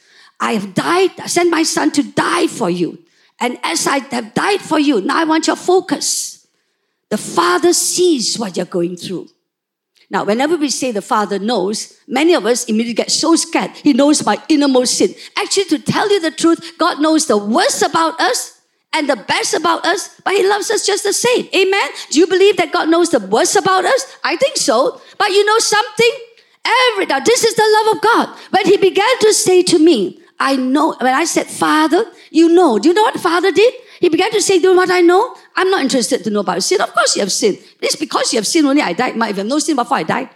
I 0.40 0.52
have 0.52 0.74
died, 0.74 1.10
I 1.18 1.26
sent 1.26 1.50
my 1.50 1.62
son 1.62 1.90
to 1.92 2.02
die 2.02 2.46
for 2.46 2.68
you. 2.68 2.98
And 3.38 3.58
as 3.62 3.86
I 3.86 3.98
have 3.98 4.34
died 4.34 4.60
for 4.60 4.78
you, 4.78 5.00
now 5.00 5.18
I 5.18 5.24
want 5.24 5.46
your 5.46 5.56
focus 5.56 6.36
the 7.08 7.16
Father 7.16 7.72
sees 7.72 8.38
what 8.38 8.56
you're 8.56 8.66
going 8.66 8.96
through. 8.96 9.28
Now, 10.10 10.24
whenever 10.24 10.56
we 10.56 10.70
say 10.70 10.92
the 10.92 11.02
Father 11.02 11.38
knows, 11.38 11.98
many 12.06 12.34
of 12.34 12.46
us 12.46 12.64
immediately 12.64 12.94
get 12.94 13.10
so 13.10 13.34
scared. 13.36 13.72
He 13.76 13.92
knows 13.92 14.24
my 14.24 14.40
innermost 14.48 14.98
sin. 14.98 15.14
Actually, 15.36 15.64
to 15.66 15.78
tell 15.80 16.10
you 16.10 16.20
the 16.20 16.30
truth, 16.30 16.78
God 16.78 17.00
knows 17.00 17.26
the 17.26 17.36
worst 17.36 17.82
about 17.82 18.20
us 18.20 18.55
and 18.92 19.08
the 19.08 19.16
best 19.16 19.54
about 19.54 19.84
us, 19.84 20.20
but 20.24 20.34
He 20.34 20.46
loves 20.46 20.70
us 20.70 20.86
just 20.86 21.04
the 21.04 21.12
same. 21.12 21.48
Amen? 21.54 21.88
Do 22.10 22.18
you 22.18 22.26
believe 22.26 22.56
that 22.56 22.72
God 22.72 22.88
knows 22.88 23.10
the 23.10 23.20
worst 23.20 23.56
about 23.56 23.84
us? 23.84 24.16
I 24.24 24.36
think 24.36 24.56
so. 24.56 25.00
But 25.18 25.28
you 25.28 25.44
know 25.44 25.58
something? 25.58 26.10
Every 26.92 27.06
now, 27.06 27.20
this 27.20 27.44
is 27.44 27.54
the 27.54 27.84
love 27.84 27.96
of 27.96 28.02
God. 28.02 28.38
When 28.50 28.64
He 28.66 28.76
began 28.76 29.18
to 29.20 29.32
say 29.32 29.62
to 29.64 29.78
me, 29.78 30.20
I 30.38 30.56
know, 30.56 30.94
when 31.00 31.14
I 31.14 31.24
said, 31.24 31.46
Father, 31.46 32.04
you 32.30 32.48
know, 32.48 32.78
do 32.78 32.88
you 32.88 32.94
know 32.94 33.02
what 33.02 33.18
Father 33.20 33.52
did? 33.52 33.72
He 34.00 34.08
began 34.08 34.30
to 34.32 34.42
say, 34.42 34.58
Do 34.58 34.68
you 34.68 34.74
know 34.74 34.80
what 34.80 34.90
I 34.90 35.00
know? 35.00 35.34
I'm 35.54 35.70
not 35.70 35.82
interested 35.82 36.22
to 36.24 36.30
know 36.30 36.40
about 36.40 36.62
sin. 36.62 36.80
Of 36.80 36.92
course 36.92 37.16
you 37.16 37.20
have 37.20 37.32
sinned. 37.32 37.58
It's 37.80 37.96
because 37.96 38.32
you 38.32 38.38
have 38.38 38.46
sinned 38.46 38.66
only 38.66 38.82
I 38.82 38.92
died. 38.92 39.16
If 39.16 39.16
you 39.16 39.34
have 39.34 39.46
no 39.46 39.58
sin 39.58 39.76
before 39.76 39.96
I 39.96 40.02
died. 40.02 40.28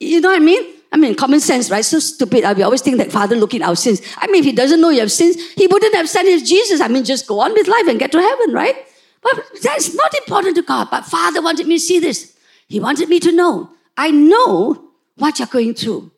You 0.00 0.20
know 0.20 0.30
what 0.30 0.40
I 0.40 0.44
mean? 0.44 0.77
I 0.90 0.96
mean, 0.96 1.14
common 1.14 1.40
sense, 1.40 1.70
right? 1.70 1.84
So 1.84 1.98
stupid. 1.98 2.44
We 2.56 2.62
always 2.62 2.80
think 2.80 2.96
that 2.96 3.12
Father 3.12 3.36
looking 3.36 3.62
at 3.62 3.68
our 3.68 3.76
sins. 3.76 4.00
I 4.16 4.26
mean, 4.26 4.40
if 4.40 4.44
He 4.46 4.52
doesn't 4.52 4.80
know 4.80 4.90
you 4.90 5.00
have 5.00 5.12
sins, 5.12 5.36
He 5.52 5.66
wouldn't 5.66 5.94
have 5.94 6.08
sent 6.08 6.28
His 6.28 6.48
Jesus. 6.48 6.80
I 6.80 6.88
mean, 6.88 7.04
just 7.04 7.26
go 7.26 7.40
on 7.40 7.52
with 7.52 7.68
life 7.68 7.86
and 7.88 7.98
get 7.98 8.12
to 8.12 8.20
heaven, 8.20 8.54
right? 8.54 8.76
But 9.22 9.44
that's 9.62 9.94
not 9.94 10.14
important 10.14 10.56
to 10.56 10.62
God. 10.62 10.88
But 10.90 11.04
Father 11.04 11.42
wanted 11.42 11.66
me 11.66 11.76
to 11.76 11.80
see 11.80 11.98
this. 11.98 12.36
He 12.68 12.80
wanted 12.80 13.08
me 13.08 13.20
to 13.20 13.32
know. 13.32 13.70
I 13.96 14.10
know 14.10 14.90
what 15.16 15.38
you're 15.38 15.48
going 15.48 15.74
through. 15.74 16.10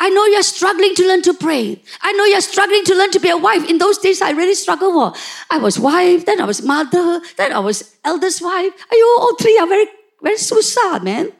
I 0.00 0.10
know 0.10 0.26
you're 0.26 0.42
struggling 0.42 0.94
to 0.94 1.06
learn 1.06 1.22
to 1.22 1.34
pray. 1.34 1.82
I 2.02 2.12
know 2.12 2.24
you're 2.24 2.40
struggling 2.40 2.84
to 2.84 2.94
learn 2.94 3.10
to 3.12 3.20
be 3.20 3.30
a 3.30 3.36
wife. 3.36 3.68
In 3.68 3.78
those 3.78 3.98
days, 3.98 4.22
I 4.22 4.30
really 4.30 4.54
struggled. 4.54 5.16
I 5.50 5.58
was 5.58 5.78
wife, 5.78 6.24
then 6.24 6.40
I 6.40 6.44
was 6.44 6.62
mother, 6.62 7.20
then 7.36 7.52
I 7.52 7.58
was 7.58 7.96
eldest 8.04 8.42
wife. 8.42 8.72
You 8.92 9.16
all 9.20 9.34
three 9.36 9.58
are 9.58 9.66
very, 9.66 9.86
very 10.22 10.36
susah, 10.36 11.02
man. 11.02 11.32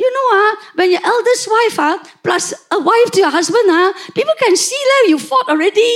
You 0.00 0.08
know, 0.08 0.26
uh, 0.32 0.52
when 0.76 0.90
your 0.90 1.04
eldest 1.04 1.44
wife 1.44 1.78
uh, 1.78 1.98
plus 2.24 2.54
a 2.72 2.80
wife 2.80 3.10
to 3.12 3.20
your 3.20 3.28
husband, 3.28 3.68
uh, 3.68 3.92
people 4.14 4.32
can 4.40 4.56
see 4.56 4.80
that 4.80 5.08
you 5.12 5.18
fought 5.18 5.46
already. 5.46 5.92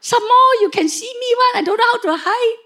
Some 0.00 0.22
more, 0.22 0.50
you 0.62 0.70
can 0.70 0.88
see 0.88 1.06
me 1.06 1.30
when 1.38 1.62
I 1.62 1.64
don't 1.64 1.78
know 1.78 1.86
how 1.92 1.98
to 2.02 2.22
hide. 2.26 2.58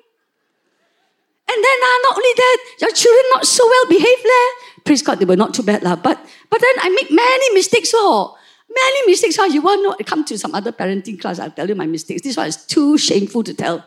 And 1.52 1.59
then 1.61 1.78
uh, 1.85 1.98
not 2.09 2.16
only 2.16 2.33
that, 2.35 2.59
your 2.80 2.92
children 2.92 3.24
not 3.35 3.46
so 3.46 3.66
well 3.66 3.87
behaved 3.90 4.24
there. 4.24 4.50
Praise 4.85 5.02
God, 5.02 5.18
they 5.18 5.26
were 5.26 5.37
not 5.37 5.52
too 5.52 5.64
bad. 5.64 5.83
Lah. 5.83 5.96
But, 5.96 6.16
but 6.48 6.61
then 6.62 6.74
I 6.80 6.88
make 6.88 7.11
many 7.11 7.52
mistakes. 7.52 7.90
Oh. 7.92 8.38
Many 8.70 9.06
mistakes. 9.06 9.37
Oh. 9.38 9.44
You 9.44 9.61
want 9.61 9.98
to 9.98 10.04
come 10.04 10.24
to 10.24 10.38
some 10.38 10.54
other 10.54 10.72
parenting 10.72 11.20
class, 11.20 11.38
I'll 11.38 11.50
tell 11.50 11.68
you 11.68 11.74
my 11.74 11.87
mistakes. 11.87 12.22
This 12.22 12.38
one 12.38 12.46
is 12.46 12.64
too 12.64 12.96
shameful 12.96 13.42
to 13.44 13.52
tell. 13.52 13.85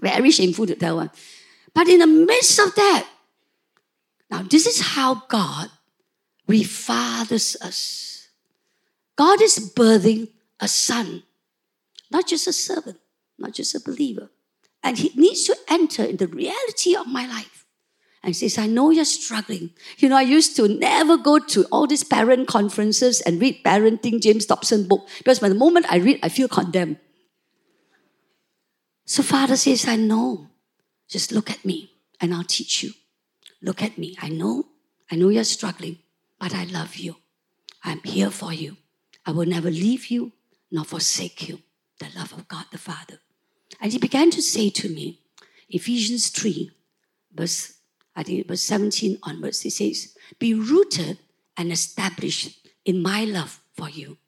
Very 0.00 0.30
shameful 0.30 0.66
to 0.66 0.74
tell 0.76 0.96
one. 0.96 1.10
But 1.74 1.88
in 1.88 1.98
the 1.98 2.06
midst 2.06 2.58
of 2.58 2.74
that, 2.76 3.08
now 4.34 4.42
this 4.42 4.66
is 4.66 4.80
how 4.80 5.22
God 5.28 5.68
refathers 6.48 7.54
us. 7.62 8.28
God 9.16 9.40
is 9.40 9.72
birthing 9.76 10.28
a 10.58 10.66
son, 10.66 11.22
not 12.10 12.26
just 12.26 12.48
a 12.48 12.52
servant, 12.52 12.98
not 13.38 13.54
just 13.54 13.76
a 13.76 13.80
believer. 13.80 14.30
And 14.82 14.98
he 14.98 15.12
needs 15.14 15.44
to 15.44 15.56
enter 15.68 16.02
in 16.02 16.16
the 16.16 16.26
reality 16.26 16.96
of 16.96 17.06
my 17.06 17.26
life 17.26 17.64
and 18.24 18.34
says, 18.34 18.58
I 18.58 18.66
know 18.66 18.90
you're 18.90 19.04
struggling. 19.04 19.70
You 19.98 20.08
know, 20.08 20.16
I 20.16 20.22
used 20.22 20.56
to 20.56 20.66
never 20.66 21.16
go 21.16 21.38
to 21.38 21.64
all 21.70 21.86
these 21.86 22.02
parent 22.02 22.48
conferences 22.48 23.20
and 23.20 23.40
read 23.40 23.62
parenting 23.64 24.20
James 24.20 24.46
Dobson 24.46 24.88
book 24.88 25.08
because 25.18 25.38
by 25.38 25.48
the 25.48 25.54
moment 25.54 25.86
I 25.88 25.98
read, 25.98 26.18
I 26.24 26.28
feel 26.28 26.48
condemned. 26.48 26.98
So 29.06 29.22
Father 29.22 29.56
says, 29.56 29.86
I 29.86 29.94
know. 29.94 30.48
Just 31.08 31.30
look 31.30 31.50
at 31.50 31.64
me 31.64 31.92
and 32.20 32.34
I'll 32.34 32.42
teach 32.42 32.82
you. 32.82 32.90
Look 33.64 33.82
at 33.82 33.96
me. 33.96 34.14
I 34.20 34.28
know. 34.28 34.66
I 35.10 35.16
know 35.16 35.30
you're 35.30 35.44
struggling, 35.44 35.98
but 36.38 36.54
I 36.54 36.64
love 36.64 36.96
you. 36.96 37.16
I'm 37.82 38.02
here 38.04 38.30
for 38.30 38.52
you. 38.52 38.76
I 39.24 39.32
will 39.32 39.46
never 39.46 39.70
leave 39.70 40.06
you 40.08 40.32
nor 40.70 40.84
forsake 40.84 41.48
you. 41.48 41.60
The 41.98 42.08
love 42.16 42.32
of 42.32 42.46
God 42.48 42.66
the 42.70 42.78
Father. 42.78 43.20
And 43.80 43.92
he 43.92 43.98
began 43.98 44.30
to 44.32 44.42
say 44.42 44.68
to 44.70 44.88
me, 44.88 45.20
Ephesians 45.70 46.28
3, 46.28 46.70
verse 47.32 47.74
I 48.16 48.22
think 48.22 48.46
verse 48.46 48.62
17 48.62 49.18
onwards, 49.22 49.62
he 49.62 49.70
says, 49.70 50.14
Be 50.38 50.54
rooted 50.54 51.18
and 51.56 51.72
established 51.72 52.68
in 52.84 53.02
my 53.02 53.24
love 53.24 53.60
for 53.76 53.88
you. 53.88 54.18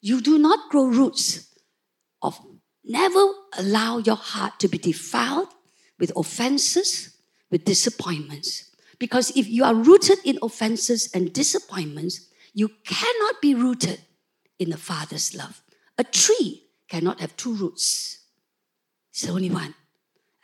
You 0.00 0.20
do 0.20 0.38
not 0.38 0.70
grow 0.70 0.86
roots 0.86 1.54
of 2.22 2.40
never 2.84 3.32
allow 3.58 3.98
your 3.98 4.16
heart 4.16 4.58
to 4.60 4.68
be 4.68 4.78
defiled 4.78 5.48
with 5.98 6.12
offenses, 6.16 7.17
with 7.50 7.64
disappointments. 7.64 8.70
Because 8.98 9.30
if 9.36 9.48
you 9.48 9.64
are 9.64 9.74
rooted 9.74 10.18
in 10.24 10.38
offenses 10.42 11.08
and 11.14 11.32
disappointments, 11.32 12.28
you 12.52 12.70
cannot 12.84 13.40
be 13.40 13.54
rooted 13.54 14.00
in 14.58 14.70
the 14.70 14.76
Father's 14.76 15.34
love. 15.34 15.62
A 15.96 16.04
tree 16.04 16.64
cannot 16.88 17.20
have 17.20 17.36
two 17.36 17.54
roots. 17.54 18.18
It's 19.12 19.22
the 19.22 19.32
only 19.32 19.50
one. 19.50 19.74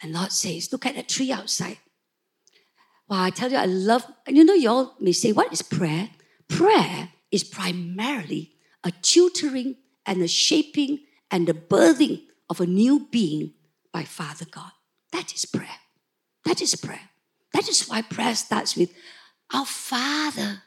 And 0.03 0.13
Lord 0.13 0.33
says, 0.33 0.73
look 0.73 0.87
at 0.87 0.97
a 0.97 1.03
tree 1.03 1.33
outside. 1.33 1.79
Wow, 3.09 3.23
I 3.23 3.31
tell 3.31 3.51
you, 3.51 3.59
I 3.59 3.67
love, 3.67 4.07
and 4.27 4.37
you 4.37 4.45
know, 4.45 4.55
you 4.55 4.69
all 4.71 4.97
may 5.01 5.13
say, 5.13 5.33
what 5.33 5.53
is 5.53 5.63
prayer? 5.63 6.11
Prayer 6.49 7.11
is 7.31 7.45
primarily 7.45 8.53
a 8.83 8.91
tutoring 8.91 9.77
and 10.07 10.23
a 10.23 10.29
shaping 10.29 11.01
and 11.31 11.47
the 11.47 11.55
birthing 11.55 12.23
of 12.49 12.61
a 12.61 12.67
new 12.67 13.09
being 13.11 13.55
by 13.93 14.05
Father 14.05 14.47
God. 14.51 14.71
That 15.13 15.35
is 15.35 15.45
prayer. 15.45 15.81
That 16.45 16.61
is 16.61 16.75
prayer. 16.75 17.11
That 17.53 17.69
is 17.69 17.89
why 17.89 18.03
prayer 18.03 18.35
starts 18.35 18.77
with 18.77 18.93
our 19.53 19.67
Father. 19.67 20.63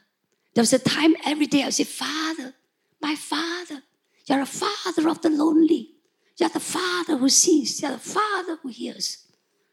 There 0.54 0.62
was 0.62 0.72
a 0.72 0.78
time 0.78 1.14
every 1.24 1.46
day 1.46 1.62
I 1.62 1.66
would 1.66 1.74
say, 1.74 1.84
Father, 1.84 2.54
my 3.00 3.14
Father. 3.14 3.82
You're 4.26 4.40
a 4.40 4.46
Father 4.46 5.08
of 5.08 5.22
the 5.22 5.30
lonely. 5.30 5.90
You're 6.36 6.48
the 6.48 6.60
Father 6.60 7.16
who 7.16 7.28
sees. 7.28 7.80
You're 7.80 7.92
the 7.92 7.98
Father 7.98 8.58
who 8.62 8.68
hears. 8.68 9.28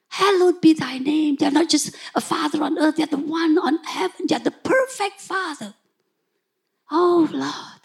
Hallowed 0.10 0.62
be 0.62 0.74
thy 0.74 0.98
name. 0.98 1.36
They're 1.38 1.52
not 1.52 1.70
just 1.70 1.94
a 2.14 2.22
father 2.22 2.64
on 2.64 2.80
earth, 2.80 2.96
they're 2.96 3.06
the 3.06 3.18
one 3.18 3.58
on 3.58 3.84
heaven. 3.84 4.28
They're 4.28 4.40
the 4.40 4.52
perfect 4.52 5.20
father. 5.20 5.74
Oh, 6.90 7.28
Lord. 7.32 7.82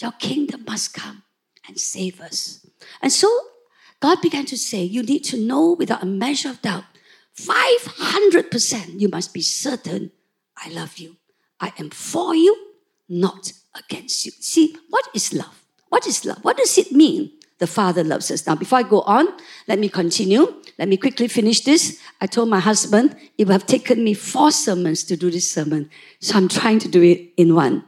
Your 0.00 0.12
kingdom 0.12 0.64
must 0.68 0.94
come 0.94 1.24
and 1.66 1.78
save 1.78 2.20
us. 2.20 2.64
And 3.02 3.12
so 3.12 3.28
God 3.98 4.20
began 4.22 4.46
to 4.46 4.56
say, 4.56 4.84
You 4.84 5.02
need 5.02 5.24
to 5.24 5.36
know 5.36 5.72
without 5.72 6.02
a 6.02 6.06
measure 6.06 6.50
of 6.50 6.62
doubt, 6.62 6.84
500%, 7.38 9.00
you 9.00 9.08
must 9.08 9.32
be 9.32 9.42
certain 9.42 10.10
I 10.64 10.70
love 10.70 10.98
you. 10.98 11.16
I 11.60 11.72
am 11.78 11.90
for 11.90 12.34
you, 12.34 12.56
not 13.08 13.52
against 13.74 14.26
you. 14.26 14.32
See, 14.40 14.76
what 14.90 15.08
is 15.14 15.32
love? 15.32 15.64
What 15.88 16.06
is 16.06 16.24
love? 16.24 16.38
What 16.42 16.56
does 16.56 16.76
it 16.78 16.92
mean? 16.92 17.32
The 17.58 17.66
Father 17.66 18.04
loves 18.04 18.30
us. 18.30 18.46
Now, 18.46 18.54
before 18.54 18.78
I 18.78 18.82
go 18.84 19.00
on, 19.02 19.26
let 19.66 19.78
me 19.78 19.88
continue. 19.88 20.54
Let 20.78 20.88
me 20.88 20.96
quickly 20.96 21.26
finish 21.26 21.62
this. 21.62 22.00
I 22.20 22.26
told 22.26 22.48
my 22.48 22.60
husband 22.60 23.16
it 23.36 23.46
would 23.46 23.52
have 23.52 23.66
taken 23.66 24.04
me 24.04 24.14
four 24.14 24.52
sermons 24.52 25.02
to 25.04 25.16
do 25.16 25.30
this 25.30 25.50
sermon. 25.50 25.90
So 26.20 26.36
I'm 26.36 26.48
trying 26.48 26.78
to 26.80 26.88
do 26.88 27.02
it 27.02 27.32
in 27.36 27.54
one. 27.54 27.84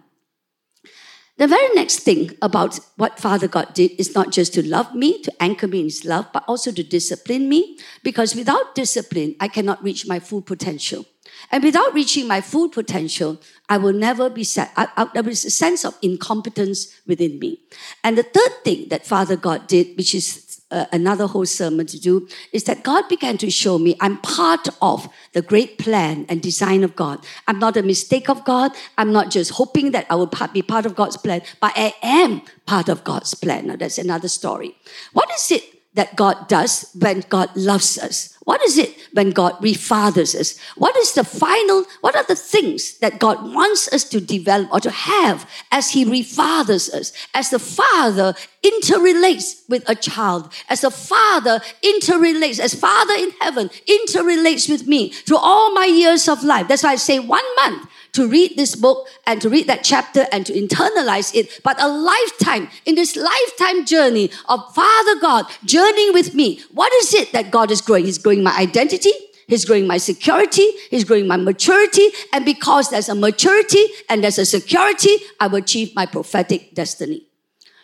The 1.40 1.48
very 1.48 1.70
next 1.74 2.00
thing 2.00 2.36
about 2.42 2.78
what 2.96 3.18
Father 3.18 3.48
God 3.48 3.72
did 3.72 3.92
is 3.92 4.14
not 4.14 4.30
just 4.30 4.52
to 4.52 4.62
love 4.62 4.94
me, 4.94 5.22
to 5.22 5.32
anchor 5.42 5.66
me 5.66 5.78
in 5.78 5.86
His 5.86 6.04
love, 6.04 6.26
but 6.34 6.44
also 6.46 6.70
to 6.70 6.82
discipline 6.82 7.48
me, 7.48 7.78
because 8.02 8.34
without 8.34 8.74
discipline, 8.74 9.36
I 9.40 9.48
cannot 9.48 9.82
reach 9.82 10.06
my 10.06 10.20
full 10.20 10.42
potential. 10.42 11.06
And 11.50 11.64
without 11.64 11.94
reaching 11.94 12.28
my 12.28 12.42
full 12.42 12.68
potential, 12.68 13.40
I 13.70 13.78
will 13.78 13.94
never 13.94 14.28
be 14.28 14.44
set. 14.44 14.70
I, 14.76 14.88
I, 14.98 15.06
there 15.14 15.26
is 15.30 15.46
a 15.46 15.50
sense 15.50 15.82
of 15.82 15.96
incompetence 16.02 17.00
within 17.06 17.38
me. 17.38 17.62
And 18.04 18.18
the 18.18 18.22
third 18.22 18.62
thing 18.62 18.90
that 18.90 19.06
Father 19.06 19.36
God 19.36 19.66
did, 19.66 19.96
which 19.96 20.14
is 20.14 20.49
uh, 20.70 20.86
another 20.92 21.26
whole 21.26 21.46
sermon 21.46 21.86
to 21.86 21.98
do 21.98 22.28
is 22.52 22.64
that 22.64 22.82
God 22.82 23.08
began 23.08 23.38
to 23.38 23.50
show 23.50 23.78
me 23.78 23.96
I'm 24.00 24.18
part 24.18 24.68
of 24.80 25.08
the 25.32 25.42
great 25.42 25.78
plan 25.78 26.26
and 26.28 26.40
design 26.40 26.84
of 26.84 26.96
God. 26.96 27.24
I'm 27.48 27.58
not 27.58 27.76
a 27.76 27.82
mistake 27.82 28.28
of 28.28 28.44
God. 28.44 28.72
I'm 28.98 29.12
not 29.12 29.30
just 29.30 29.52
hoping 29.52 29.90
that 29.92 30.06
I 30.10 30.14
will 30.14 30.30
be 30.52 30.62
part 30.62 30.86
of 30.86 30.94
God's 30.94 31.16
plan, 31.16 31.42
but 31.60 31.72
I 31.76 31.94
am 32.02 32.42
part 32.66 32.88
of 32.88 33.04
God's 33.04 33.34
plan. 33.34 33.66
Now, 33.66 33.76
that's 33.76 33.98
another 33.98 34.28
story. 34.28 34.76
What 35.12 35.30
is 35.32 35.50
it 35.50 35.64
that 35.94 36.16
God 36.16 36.48
does 36.48 36.90
when 36.98 37.24
God 37.28 37.50
loves 37.56 37.98
us? 37.98 38.36
What 38.50 38.64
is 38.64 38.78
it 38.78 38.96
when 39.12 39.30
God 39.30 39.52
refathers 39.60 40.34
us? 40.34 40.58
What 40.74 40.96
is 40.96 41.12
the 41.12 41.22
final, 41.22 41.84
what 42.00 42.16
are 42.16 42.24
the 42.24 42.34
things 42.34 42.98
that 42.98 43.20
God 43.20 43.54
wants 43.54 43.86
us 43.92 44.02
to 44.08 44.20
develop 44.20 44.72
or 44.72 44.80
to 44.80 44.90
have 44.90 45.48
as 45.70 45.90
He 45.90 46.04
refathers 46.04 46.92
us? 46.92 47.12
As 47.32 47.50
the 47.50 47.60
Father 47.60 48.34
interrelates 48.64 49.62
with 49.68 49.88
a 49.88 49.94
child, 49.94 50.52
as 50.68 50.80
the 50.80 50.90
Father 50.90 51.60
interrelates, 51.80 52.58
as 52.58 52.74
Father 52.74 53.14
in 53.14 53.30
heaven 53.40 53.70
interrelates 53.86 54.68
with 54.68 54.84
me 54.84 55.10
through 55.10 55.38
all 55.38 55.72
my 55.72 55.84
years 55.84 56.28
of 56.28 56.42
life. 56.42 56.66
That's 56.66 56.82
why 56.82 56.94
I 56.94 56.96
say 56.96 57.20
one 57.20 57.46
month 57.54 57.88
to 58.12 58.28
read 58.28 58.56
this 58.56 58.74
book 58.74 59.08
and 59.26 59.40
to 59.40 59.48
read 59.48 59.66
that 59.66 59.84
chapter 59.84 60.26
and 60.32 60.44
to 60.46 60.52
internalize 60.52 61.34
it, 61.34 61.60
but 61.62 61.80
a 61.80 61.88
lifetime, 61.88 62.68
in 62.84 62.94
this 62.94 63.16
lifetime 63.16 63.84
journey 63.84 64.30
of 64.48 64.74
Father 64.74 65.20
God 65.20 65.46
journeying 65.64 66.12
with 66.12 66.34
me. 66.34 66.60
What 66.72 66.92
is 66.94 67.14
it 67.14 67.32
that 67.32 67.50
God 67.50 67.70
is 67.70 67.80
growing? 67.80 68.04
He's 68.04 68.18
growing 68.18 68.42
my 68.42 68.56
identity. 68.56 69.12
He's 69.46 69.64
growing 69.64 69.86
my 69.86 69.98
security. 69.98 70.70
He's 70.90 71.02
growing 71.04 71.26
my 71.26 71.36
maturity. 71.36 72.08
And 72.32 72.44
because 72.44 72.90
there's 72.90 73.08
a 73.08 73.16
maturity 73.16 73.84
and 74.08 74.22
there's 74.22 74.38
a 74.38 74.46
security, 74.46 75.16
I 75.40 75.48
will 75.48 75.58
achieve 75.58 75.94
my 75.96 76.06
prophetic 76.06 76.74
destiny. 76.74 77.26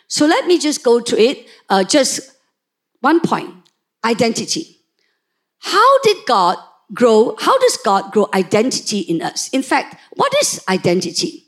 So 0.07 0.25
let 0.25 0.47
me 0.47 0.59
just 0.59 0.83
go 0.83 1.01
to 1.01 1.21
it. 1.21 1.45
Uh, 1.69 1.83
just 1.83 2.31
one 3.01 3.19
point 3.19 3.53
identity. 4.05 4.77
How 5.59 5.99
did 6.03 6.25
God 6.25 6.57
grow, 6.93 7.35
how 7.39 7.57
does 7.59 7.77
God 7.77 8.11
grow 8.11 8.29
identity 8.33 8.99
in 8.99 9.21
us? 9.21 9.49
In 9.49 9.61
fact, 9.61 9.97
what 10.15 10.33
is 10.41 10.63
identity? 10.69 11.45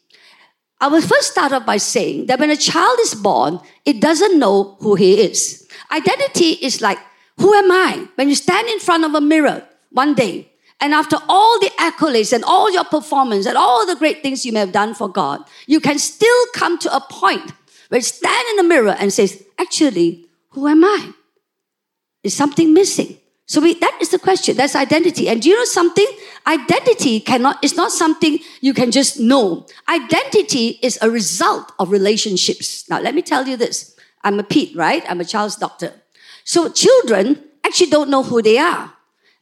I 0.82 0.88
will 0.88 1.02
first 1.02 1.32
start 1.32 1.52
off 1.52 1.66
by 1.66 1.78
saying 1.78 2.28
that 2.28 2.40
when 2.40 2.50
a 2.50 2.56
child 2.56 3.00
is 3.02 3.14
born, 3.14 3.60
it 3.86 4.00
doesn't 4.00 4.40
know 4.40 4.78
who 4.80 4.96
he 4.96 5.20
is. 5.22 5.68
Identity 5.92 6.52
is 6.62 6.82
like, 6.82 7.00
who 7.38 7.54
am 7.54 7.72
I? 7.72 8.08
When 8.16 8.30
you 8.30 8.36
stand 8.36 8.68
in 8.70 8.80
front 8.80 9.04
of 9.04 9.14
a 9.14 9.22
mirror 9.22 9.68
one 9.92 10.14
day, 10.14 10.50
and 10.82 10.94
after 10.94 11.18
all 11.28 11.60
the 11.60 11.72
accolades 11.78 12.32
and 12.32 12.46
all 12.46 12.72
your 12.72 12.86
performance 12.86 13.46
and 13.46 13.58
all 13.58 13.86
the 13.86 13.96
great 13.96 14.22
things 14.22 14.46
you 14.46 14.54
may 14.54 14.62
have 14.62 14.72
done 14.72 14.94
for 14.94 15.10
God, 15.10 15.42
you 15.68 15.82
can 15.82 16.00
still 16.00 16.46
come 16.54 16.78
to 16.80 16.96
a 16.96 17.02
point 17.02 17.52
where 17.90 18.00
you 18.00 18.04
stand 18.04 18.48
in 18.52 18.56
the 18.58 18.64
mirror 18.64 18.96
and 18.98 19.12
says, 19.12 19.44
actually, 19.58 20.26
who 20.52 20.68
am 20.68 20.84
I? 20.86 21.14
Is 22.24 22.34
something 22.34 22.74
missing? 22.74 23.18
So 23.50 23.60
we, 23.62 23.74
that 23.80 23.97
is 24.00 24.10
the 24.10 24.20
question. 24.20 24.56
That's 24.58 24.76
identity. 24.76 25.28
And 25.28 25.41
do 25.41 25.50
you 25.50 25.58
know 25.58 25.66
something? 25.66 26.06
Identity 26.45 27.20
cannot, 27.20 27.64
is 27.64 27.76
not 27.76 27.91
something 27.91 28.38
you 28.62 28.76
can 28.76 28.91
just 28.91 29.20
know. 29.20 29.66
Identity 29.89 30.78
is 30.84 31.00
a 31.02 31.10
result 31.10 31.72
of 31.80 31.89
relationships. 31.89 32.88
Now, 32.91 33.02
let 33.02 33.16
me 33.16 33.24
tell 33.24 33.47
you 33.47 33.58
this. 33.58 33.95
I'm 34.24 34.39
a 34.39 34.43
Pete, 34.43 34.76
right? 34.76 35.04
I'm 35.10 35.20
a 35.20 35.26
child's 35.26 35.56
doctor. 35.56 35.93
So 36.43 36.70
children 36.70 37.43
actually 37.64 37.89
don't 37.89 38.12
know 38.12 38.22
who 38.22 38.43
they 38.43 38.60
are. 38.60 38.93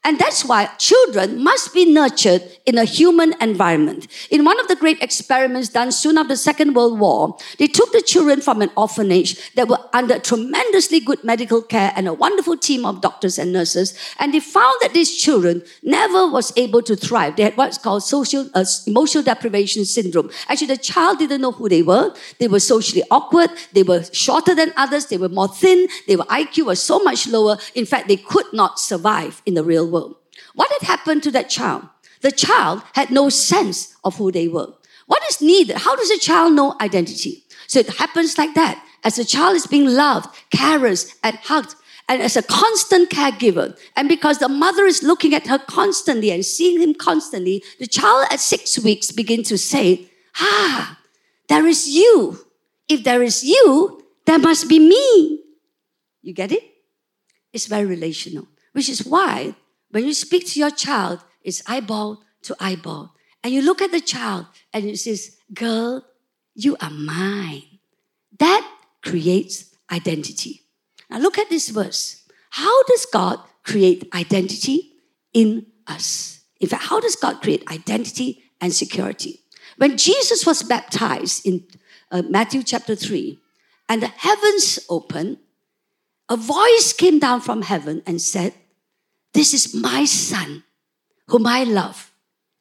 And 0.08 0.18
that's 0.18 0.46
why 0.46 0.68
children 0.78 1.44
must 1.44 1.74
be 1.74 1.84
nurtured 1.84 2.42
in 2.66 2.78
a 2.78 2.86
human 2.86 3.34
environment. 3.42 4.08
In 4.32 4.46
one 4.46 4.58
of 4.58 4.70
the 4.70 4.78
great 4.78 5.04
experiments 5.04 5.68
done 5.68 5.92
soon 5.92 6.18
after 6.18 6.30
the 6.30 6.38
Second 6.38 6.76
World 6.76 6.98
War, 6.98 7.36
they 7.60 7.68
took 7.68 7.92
the 7.92 8.02
children 8.02 8.40
from 8.40 8.62
an 8.62 8.72
orphanage 8.78 9.54
that 9.56 9.68
were 9.68 9.80
under 9.92 10.18
tremendously 10.18 11.02
good 11.02 11.22
medical 11.26 11.62
care 11.62 11.92
and 11.94 12.08
a 12.08 12.14
wonderful 12.14 12.56
team 12.56 12.86
of 12.86 13.02
doctors 13.02 13.38
and 13.38 13.52
nurses. 13.52 14.00
And 14.18 14.34
they 14.34 14.40
found 14.40 14.76
that 14.80 14.94
these 14.94 15.14
children 15.14 15.62
never 15.84 16.26
was 16.26 16.54
able 16.56 16.82
to 16.84 16.96
thrive. 16.96 17.36
They 17.36 17.44
had 17.44 17.58
what's 17.58 17.78
called 17.78 18.02
social, 18.02 18.50
uh, 18.54 18.64
emotional 18.86 19.26
deprivation 19.26 19.84
syndrome. 19.84 20.32
Actually, 20.48 20.68
the 20.68 20.78
child 20.78 21.20
didn't 21.20 21.42
know 21.42 21.52
who 21.52 21.68
they 21.68 21.82
were. 21.82 22.16
They 22.40 22.48
were 22.48 22.62
socially 22.62 23.04
awkward. 23.12 23.50
They 23.74 23.84
were 23.84 24.06
shorter 24.14 24.56
than 24.56 24.72
others. 24.78 25.08
They 25.08 25.18
were 25.18 25.28
more 25.28 25.50
thin. 25.50 25.90
Their 26.08 26.20
IQ 26.20 26.68
was 26.68 26.82
so 26.82 27.00
much 27.00 27.28
lower. 27.28 27.58
In 27.76 27.86
fact, 27.86 28.08
they 28.08 28.16
could 28.16 28.46
not 28.54 28.80
survive 28.80 29.42
in 29.46 29.56
the 29.56 29.66
real 29.66 29.86
world 29.86 29.97
world. 29.98 30.16
What 30.54 30.72
had 30.72 30.88
happened 30.88 31.24
to 31.24 31.32
that 31.32 31.50
child? 31.50 31.84
The 32.22 32.32
child 32.32 32.82
had 32.94 33.12
no 33.12 33.30
sense 33.30 33.96
of 34.04 34.18
who 34.18 34.32
they 34.32 34.48
were. 34.48 34.74
What 35.06 35.24
is 35.30 35.42
needed? 35.42 35.78
How 35.78 35.96
does 35.96 36.12
a 36.12 36.20
child 36.20 36.54
know 36.54 36.76
identity? 36.82 37.44
So 37.68 37.80
it 37.80 37.90
happens 37.98 38.38
like 38.38 38.54
that. 38.56 38.84
As 39.04 39.20
a 39.20 39.26
child 39.26 39.56
is 39.56 39.68
being 39.68 39.86
loved, 39.86 40.30
caressed, 40.56 41.16
and 41.24 41.36
hugged, 41.38 41.76
and 42.10 42.22
as 42.22 42.36
a 42.36 42.44
constant 42.44 43.10
caregiver, 43.10 43.78
and 43.96 44.10
because 44.10 44.40
the 44.40 44.50
mother 44.50 44.86
is 44.86 45.04
looking 45.04 45.34
at 45.34 45.48
her 45.48 45.60
constantly 45.60 46.32
and 46.32 46.46
seeing 46.46 46.82
him 46.82 46.94
constantly, 46.94 47.64
the 47.80 47.88
child 47.88 48.26
at 48.32 48.40
six 48.40 48.80
weeks 48.80 49.12
begins 49.12 49.50
to 49.50 49.58
say, 49.58 50.10
Ah, 50.40 51.00
there 51.48 51.68
is 51.68 51.88
you. 51.88 52.40
If 52.88 53.04
there 53.04 53.22
is 53.22 53.44
you, 53.44 54.04
there 54.26 54.40
must 54.40 54.68
be 54.68 54.80
me. 54.80 55.44
You 56.22 56.34
get 56.34 56.52
it? 56.52 56.64
It's 57.54 57.68
very 57.68 57.86
relational, 57.86 58.48
which 58.74 58.90
is 58.90 59.06
why 59.06 59.56
when 59.92 60.06
you 60.06 60.14
speak 60.14 60.48
to 60.48 60.60
your 60.60 60.72
child, 60.72 61.24
it's 61.42 61.62
eyeball 61.68 62.22
to 62.44 62.56
eyeball. 62.60 63.14
And 63.44 63.54
you 63.54 63.62
look 63.62 63.82
at 63.82 63.92
the 63.92 64.02
child 64.02 64.48
and 64.74 64.86
it 64.86 64.98
says, 64.98 65.38
Girl, 65.54 66.06
you 66.56 66.76
are 66.82 66.90
mine. 66.90 67.64
That 68.40 68.70
creates 69.04 69.74
identity. 69.92 70.64
Now 71.10 71.20
look 71.20 71.38
at 71.38 71.50
this 71.50 71.70
verse. 71.70 72.24
How 72.50 72.84
does 72.84 73.06
God 73.06 73.40
create 73.64 74.10
identity 74.14 74.94
in 75.34 75.68
us? 75.86 76.42
In 76.60 76.68
fact, 76.68 76.84
how 76.84 77.00
does 77.00 77.16
God 77.16 77.42
create 77.42 77.64
identity 77.72 78.44
and 78.60 78.74
security? 78.74 79.42
When 79.78 79.98
Jesus 79.98 80.46
was 80.46 80.64
baptized 80.64 81.46
in 81.46 81.64
uh, 82.12 82.24
Matthew 82.24 82.64
chapter 82.64 82.96
3, 82.96 83.40
and 83.90 84.02
the 84.02 84.08
heavens 84.08 84.80
opened, 84.90 85.38
a 86.30 86.36
voice 86.36 86.94
came 86.98 87.20
down 87.20 87.42
from 87.42 87.62
heaven 87.62 88.02
and 88.06 88.22
said, 88.22 88.54
this 89.34 89.54
is 89.54 89.74
my 89.74 90.06
son, 90.06 90.64
whom 91.28 91.46
I 91.46 91.64
love, 91.64 92.12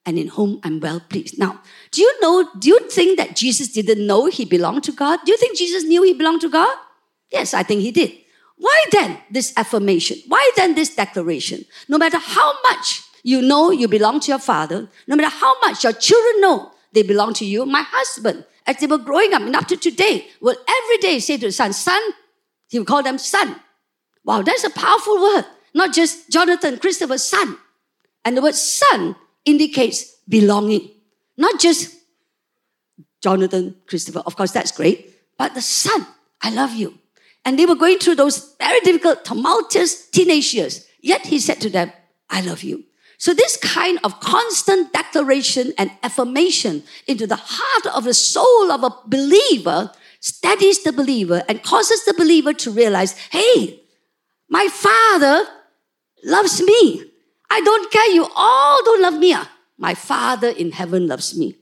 and 0.04 0.18
in 0.18 0.28
whom 0.28 0.60
I'm 0.62 0.80
well 0.80 1.00
pleased. 1.00 1.38
Now, 1.38 1.60
do 1.90 2.02
you 2.02 2.20
know, 2.20 2.48
do 2.58 2.68
you 2.68 2.80
think 2.90 3.18
that 3.18 3.34
Jesus 3.34 3.68
didn't 3.68 4.06
know 4.06 4.26
he 4.26 4.44
belonged 4.44 4.84
to 4.84 4.92
God? 4.92 5.20
Do 5.24 5.32
you 5.32 5.38
think 5.38 5.56
Jesus 5.56 5.84
knew 5.84 6.02
he 6.02 6.14
belonged 6.14 6.42
to 6.42 6.48
God? 6.48 6.76
Yes, 7.30 7.54
I 7.54 7.62
think 7.62 7.80
he 7.80 7.90
did. 7.90 8.12
Why 8.56 8.84
then 8.92 9.18
this 9.30 9.52
affirmation? 9.56 10.18
Why 10.28 10.50
then 10.56 10.74
this 10.74 10.94
declaration? 10.94 11.64
No 11.88 11.98
matter 11.98 12.18
how 12.18 12.52
much 12.62 13.02
you 13.22 13.42
know 13.42 13.70
you 13.70 13.88
belong 13.88 14.20
to 14.20 14.30
your 14.30 14.38
father, 14.38 14.88
no 15.06 15.16
matter 15.16 15.34
how 15.34 15.58
much 15.60 15.82
your 15.82 15.92
children 15.92 16.40
know 16.40 16.72
they 16.92 17.02
belong 17.02 17.34
to 17.34 17.44
you, 17.44 17.66
my 17.66 17.82
husband, 17.82 18.44
as 18.66 18.76
they 18.78 18.86
were 18.86 18.98
growing 18.98 19.32
up 19.34 19.42
and 19.42 19.54
up 19.54 19.66
to 19.68 19.76
today, 19.76 20.28
will 20.40 20.56
every 20.68 20.98
day 20.98 21.18
say 21.18 21.36
to 21.36 21.46
the 21.46 21.52
son, 21.52 21.72
son, 21.72 22.00
he 22.68 22.78
will 22.78 22.86
call 22.86 23.02
them 23.02 23.18
son. 23.18 23.56
Wow, 24.24 24.42
that's 24.42 24.64
a 24.64 24.70
powerful 24.70 25.20
word 25.20 25.44
not 25.76 25.92
just 25.92 26.30
Jonathan, 26.30 26.78
Christopher's 26.78 27.22
son. 27.22 27.58
And 28.24 28.34
the 28.34 28.40
word 28.40 28.54
son 28.54 29.14
indicates 29.44 30.16
belonging, 30.26 30.90
not 31.36 31.60
just 31.60 31.94
Jonathan, 33.22 33.76
Christopher. 33.86 34.20
Of 34.20 34.36
course, 34.36 34.52
that's 34.52 34.72
great, 34.72 35.12
but 35.36 35.52
the 35.52 35.60
son, 35.60 36.06
I 36.40 36.48
love 36.48 36.72
you. 36.72 36.98
And 37.44 37.58
they 37.58 37.66
were 37.66 37.74
going 37.74 37.98
through 37.98 38.14
those 38.14 38.56
very 38.58 38.80
difficult, 38.80 39.26
tumultuous 39.26 40.08
teenage 40.08 40.54
years. 40.54 40.86
Yet 41.02 41.26
he 41.26 41.38
said 41.38 41.60
to 41.60 41.68
them, 41.68 41.92
I 42.30 42.40
love 42.40 42.62
you. 42.62 42.84
So, 43.18 43.34
this 43.34 43.58
kind 43.58 43.98
of 44.02 44.18
constant 44.20 44.94
declaration 44.94 45.74
and 45.76 45.90
affirmation 46.02 46.84
into 47.06 47.26
the 47.26 47.40
heart 47.40 47.94
of 47.94 48.04
the 48.04 48.14
soul 48.14 48.72
of 48.72 48.82
a 48.82 48.94
believer 49.06 49.92
steadies 50.20 50.82
the 50.84 50.92
believer 50.92 51.42
and 51.48 51.62
causes 51.62 52.04
the 52.04 52.14
believer 52.14 52.54
to 52.54 52.70
realize, 52.70 53.16
hey, 53.30 53.82
my 54.48 54.68
father 54.68 55.46
loves 56.26 56.60
me. 56.60 57.04
I 57.48 57.60
don't 57.60 57.90
care. 57.90 58.10
You 58.10 58.28
all 58.34 58.84
don't 58.84 59.02
love 59.02 59.14
me. 59.14 59.34
My 59.78 59.94
father 59.94 60.48
in 60.48 60.72
heaven 60.72 61.06
loves 61.06 61.38
me. 61.38 61.56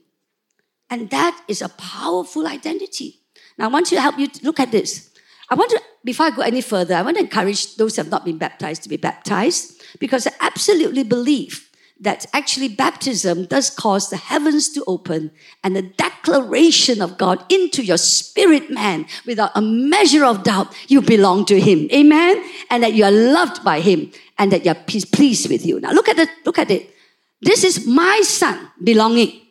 And 0.89 1.09
that 1.11 1.41
is 1.47 1.61
a 1.61 1.69
powerful 1.69 2.47
identity. 2.47 3.21
Now, 3.57 3.65
I 3.65 3.67
want 3.69 3.85
to 3.87 4.01
help 4.01 4.19
you 4.19 4.27
to 4.27 4.45
look 4.45 4.59
at 4.59 4.71
this. 4.71 5.11
I 5.49 5.55
want 5.55 5.69
to, 5.71 5.81
before 6.03 6.25
I 6.25 6.31
go 6.31 6.41
any 6.41 6.61
further, 6.61 6.95
I 6.95 7.01
want 7.01 7.17
to 7.17 7.23
encourage 7.23 7.75
those 7.75 7.95
who 7.95 8.01
have 8.01 8.11
not 8.11 8.25
been 8.25 8.37
baptized 8.37 8.83
to 8.83 8.89
be 8.89 8.97
baptized 8.97 9.81
because 9.99 10.27
I 10.27 10.31
absolutely 10.41 11.03
believe 11.03 11.64
that 11.99 12.25
actually 12.33 12.67
baptism 12.67 13.45
does 13.45 13.69
cause 13.69 14.09
the 14.09 14.17
heavens 14.17 14.69
to 14.69 14.83
open 14.85 15.31
and 15.63 15.75
the 15.75 15.81
declaration 15.81 17.01
of 17.01 17.17
God 17.17 17.43
into 17.51 17.83
your 17.83 17.97
spirit 17.97 18.69
man 18.69 19.05
without 19.25 19.51
a 19.55 19.61
measure 19.61 20.25
of 20.25 20.43
doubt 20.43 20.75
you 20.89 21.01
belong 21.01 21.45
to 21.45 21.59
him. 21.59 21.87
Amen? 21.93 22.43
And 22.69 22.83
that 22.83 22.93
you 22.93 23.05
are 23.05 23.11
loved 23.11 23.63
by 23.63 23.79
him 23.79 24.11
and 24.37 24.51
that 24.51 24.65
you're 24.65 24.75
pleased 24.75 25.49
with 25.49 25.65
you. 25.65 25.79
Now 25.79 25.91
look 25.91 26.09
at 26.09 26.19
it 26.19 26.29
look 26.45 26.59
at 26.59 26.69
it. 26.69 26.93
This 27.41 27.63
is 27.63 27.87
my 27.87 28.21
son 28.23 28.69
belonging. 28.83 29.41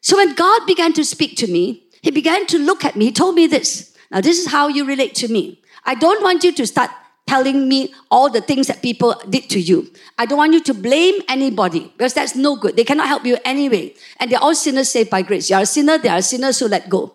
So 0.00 0.16
when 0.16 0.34
God 0.34 0.66
began 0.66 0.92
to 0.92 1.04
speak 1.04 1.36
to 1.38 1.46
me 1.46 1.88
he 2.02 2.10
began 2.10 2.46
to 2.46 2.58
look 2.58 2.84
at 2.84 2.96
me. 2.96 3.06
He 3.06 3.12
told 3.12 3.34
me 3.34 3.46
this. 3.46 3.94
Now 4.10 4.20
this 4.20 4.38
is 4.38 4.50
how 4.50 4.68
you 4.68 4.84
relate 4.86 5.14
to 5.16 5.28
me. 5.28 5.60
I 5.84 5.94
don't 5.94 6.22
want 6.22 6.44
you 6.44 6.52
to 6.52 6.66
start 6.66 6.90
telling 7.30 7.68
me 7.68 7.94
all 8.10 8.28
the 8.28 8.40
things 8.40 8.66
that 8.66 8.82
people 8.82 9.14
did 9.30 9.48
to 9.48 9.60
you. 9.60 9.86
I 10.18 10.26
don't 10.26 10.38
want 10.38 10.52
you 10.52 10.62
to 10.64 10.74
blame 10.74 11.22
anybody 11.28 11.86
because 11.96 12.12
that's 12.12 12.34
no 12.34 12.56
good. 12.56 12.74
They 12.74 12.82
cannot 12.82 13.06
help 13.06 13.24
you 13.24 13.38
anyway. 13.44 13.94
And 14.18 14.32
they're 14.32 14.42
all 14.42 14.56
sinners 14.56 14.90
saved 14.90 15.10
by 15.10 15.22
grace. 15.22 15.48
You're 15.48 15.60
a 15.60 15.66
sinner, 15.66 15.96
they 15.96 16.08
are 16.08 16.22
sinners, 16.22 16.56
so 16.56 16.66
let 16.66 16.88
go. 16.88 17.14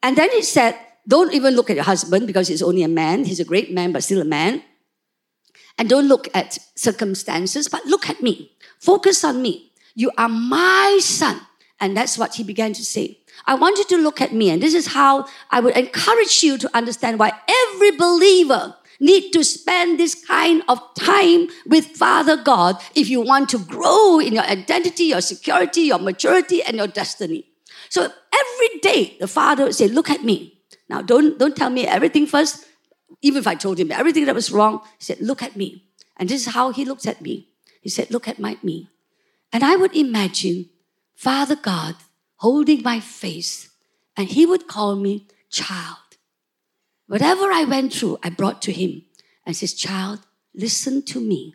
And 0.00 0.16
then 0.16 0.30
he 0.30 0.42
said, 0.42 0.78
don't 1.08 1.34
even 1.34 1.56
look 1.56 1.70
at 1.70 1.74
your 1.74 1.84
husband 1.84 2.28
because 2.28 2.46
he's 2.46 2.62
only 2.62 2.84
a 2.84 2.88
man. 2.88 3.24
He's 3.24 3.40
a 3.40 3.44
great 3.44 3.72
man, 3.74 3.90
but 3.90 4.04
still 4.04 4.22
a 4.22 4.24
man. 4.24 4.62
And 5.76 5.88
don't 5.88 6.06
look 6.06 6.28
at 6.32 6.58
circumstances, 6.76 7.66
but 7.66 7.84
look 7.84 8.08
at 8.08 8.22
me. 8.22 8.52
Focus 8.78 9.24
on 9.24 9.42
me. 9.42 9.72
You 9.96 10.12
are 10.16 10.28
my 10.28 11.00
son. 11.02 11.40
And 11.80 11.96
that's 11.96 12.16
what 12.16 12.36
he 12.36 12.44
began 12.44 12.72
to 12.74 12.84
say. 12.84 13.18
I 13.44 13.56
want 13.56 13.78
you 13.78 13.84
to 13.86 13.98
look 13.98 14.20
at 14.20 14.32
me. 14.32 14.50
And 14.50 14.62
this 14.62 14.72
is 14.72 14.86
how 14.86 15.26
I 15.50 15.58
would 15.58 15.76
encourage 15.76 16.44
you 16.44 16.58
to 16.58 16.70
understand 16.76 17.18
why 17.18 17.32
every 17.48 17.90
believer 17.90 18.76
need 19.00 19.32
to 19.32 19.44
spend 19.44 20.00
this 20.00 20.14
kind 20.14 20.62
of 20.68 20.80
time 20.98 21.48
with 21.66 21.86
Father 21.86 22.36
God 22.36 22.76
if 22.94 23.08
you 23.08 23.20
want 23.20 23.48
to 23.50 23.58
grow 23.58 24.18
in 24.18 24.32
your 24.32 24.44
identity, 24.44 25.04
your 25.04 25.20
security, 25.20 25.82
your 25.82 25.98
maturity, 25.98 26.62
and 26.62 26.76
your 26.76 26.86
destiny. 26.86 27.46
So 27.88 28.02
every 28.02 28.80
day 28.80 29.16
the 29.20 29.28
Father 29.28 29.64
would 29.64 29.74
say, 29.74 29.88
Look 29.88 30.10
at 30.10 30.24
me. 30.24 30.60
Now 30.88 31.02
don't, 31.02 31.38
don't 31.38 31.56
tell 31.56 31.70
me 31.70 31.86
everything 31.86 32.26
first. 32.26 32.66
Even 33.22 33.38
if 33.38 33.46
I 33.46 33.54
told 33.54 33.78
him 33.78 33.92
everything 33.92 34.26
that 34.26 34.34
was 34.34 34.52
wrong, 34.52 34.80
he 34.98 35.04
said, 35.04 35.20
Look 35.20 35.42
at 35.42 35.56
me. 35.56 35.84
And 36.16 36.28
this 36.28 36.46
is 36.46 36.54
how 36.54 36.72
he 36.72 36.84
looked 36.84 37.06
at 37.06 37.20
me. 37.20 37.48
He 37.80 37.88
said, 37.88 38.10
Look 38.10 38.28
at 38.28 38.38
my 38.38 38.56
me. 38.62 38.88
And 39.52 39.62
I 39.62 39.76
would 39.76 39.94
imagine 39.94 40.70
Father 41.14 41.56
God 41.56 41.96
holding 42.36 42.82
my 42.82 43.00
face, 43.00 43.70
and 44.16 44.28
he 44.28 44.44
would 44.44 44.66
call 44.66 44.96
me 44.96 45.26
child. 45.50 46.05
Whatever 47.06 47.52
I 47.52 47.64
went 47.64 47.92
through, 47.92 48.18
I 48.22 48.30
brought 48.30 48.62
to 48.62 48.72
him 48.72 49.02
and 49.44 49.56
says, 49.56 49.74
Child, 49.74 50.20
listen 50.54 51.02
to 51.06 51.20
me. 51.20 51.54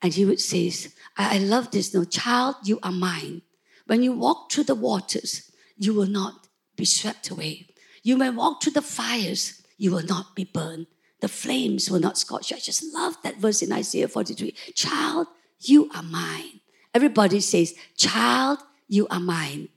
And 0.00 0.14
he 0.14 0.24
would 0.24 0.40
say, 0.40 0.72
I, 1.16 1.36
I 1.36 1.38
love 1.38 1.70
this. 1.70 1.94
No, 1.94 2.04
child, 2.04 2.56
you 2.64 2.78
are 2.82 2.92
mine. 2.92 3.42
When 3.86 4.02
you 4.02 4.12
walk 4.12 4.50
through 4.50 4.64
the 4.64 4.74
waters, 4.74 5.50
you 5.76 5.94
will 5.94 6.06
not 6.06 6.48
be 6.76 6.84
swept 6.84 7.30
away. 7.30 7.68
You 8.02 8.16
may 8.16 8.30
walk 8.30 8.62
through 8.62 8.72
the 8.72 8.82
fires, 8.82 9.62
you 9.78 9.92
will 9.92 10.04
not 10.04 10.34
be 10.34 10.44
burned. 10.44 10.86
The 11.20 11.28
flames 11.28 11.88
will 11.88 12.00
not 12.00 12.18
scorch 12.18 12.50
you. 12.50 12.56
I 12.56 12.60
just 12.60 12.92
love 12.92 13.16
that 13.22 13.36
verse 13.36 13.62
in 13.62 13.72
Isaiah 13.72 14.08
43. 14.08 14.52
Child, 14.74 15.28
you 15.60 15.88
are 15.94 16.02
mine. 16.02 16.60
Everybody 16.92 17.40
says, 17.40 17.74
Child, 17.96 18.58
you 18.88 19.06
are 19.08 19.20
mine. 19.20 19.68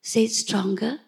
Say 0.00 0.24
it 0.24 0.32
stronger. 0.32 0.98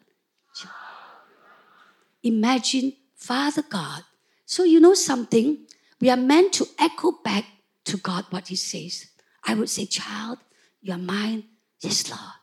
Imagine 2.26 2.92
Father 3.14 3.62
God. 3.62 4.02
So, 4.44 4.64
you 4.64 4.80
know 4.80 4.94
something? 4.94 5.58
We 6.00 6.10
are 6.10 6.16
meant 6.16 6.52
to 6.54 6.66
echo 6.78 7.12
back 7.24 7.44
to 7.84 7.96
God 7.96 8.26
what 8.30 8.48
He 8.48 8.56
says. 8.56 9.06
I 9.44 9.54
would 9.54 9.70
say, 9.70 9.86
Child, 9.86 10.38
you 10.82 10.92
are 10.92 10.98
mine. 10.98 11.44
Yes, 11.80 12.10
Lord, 12.10 12.38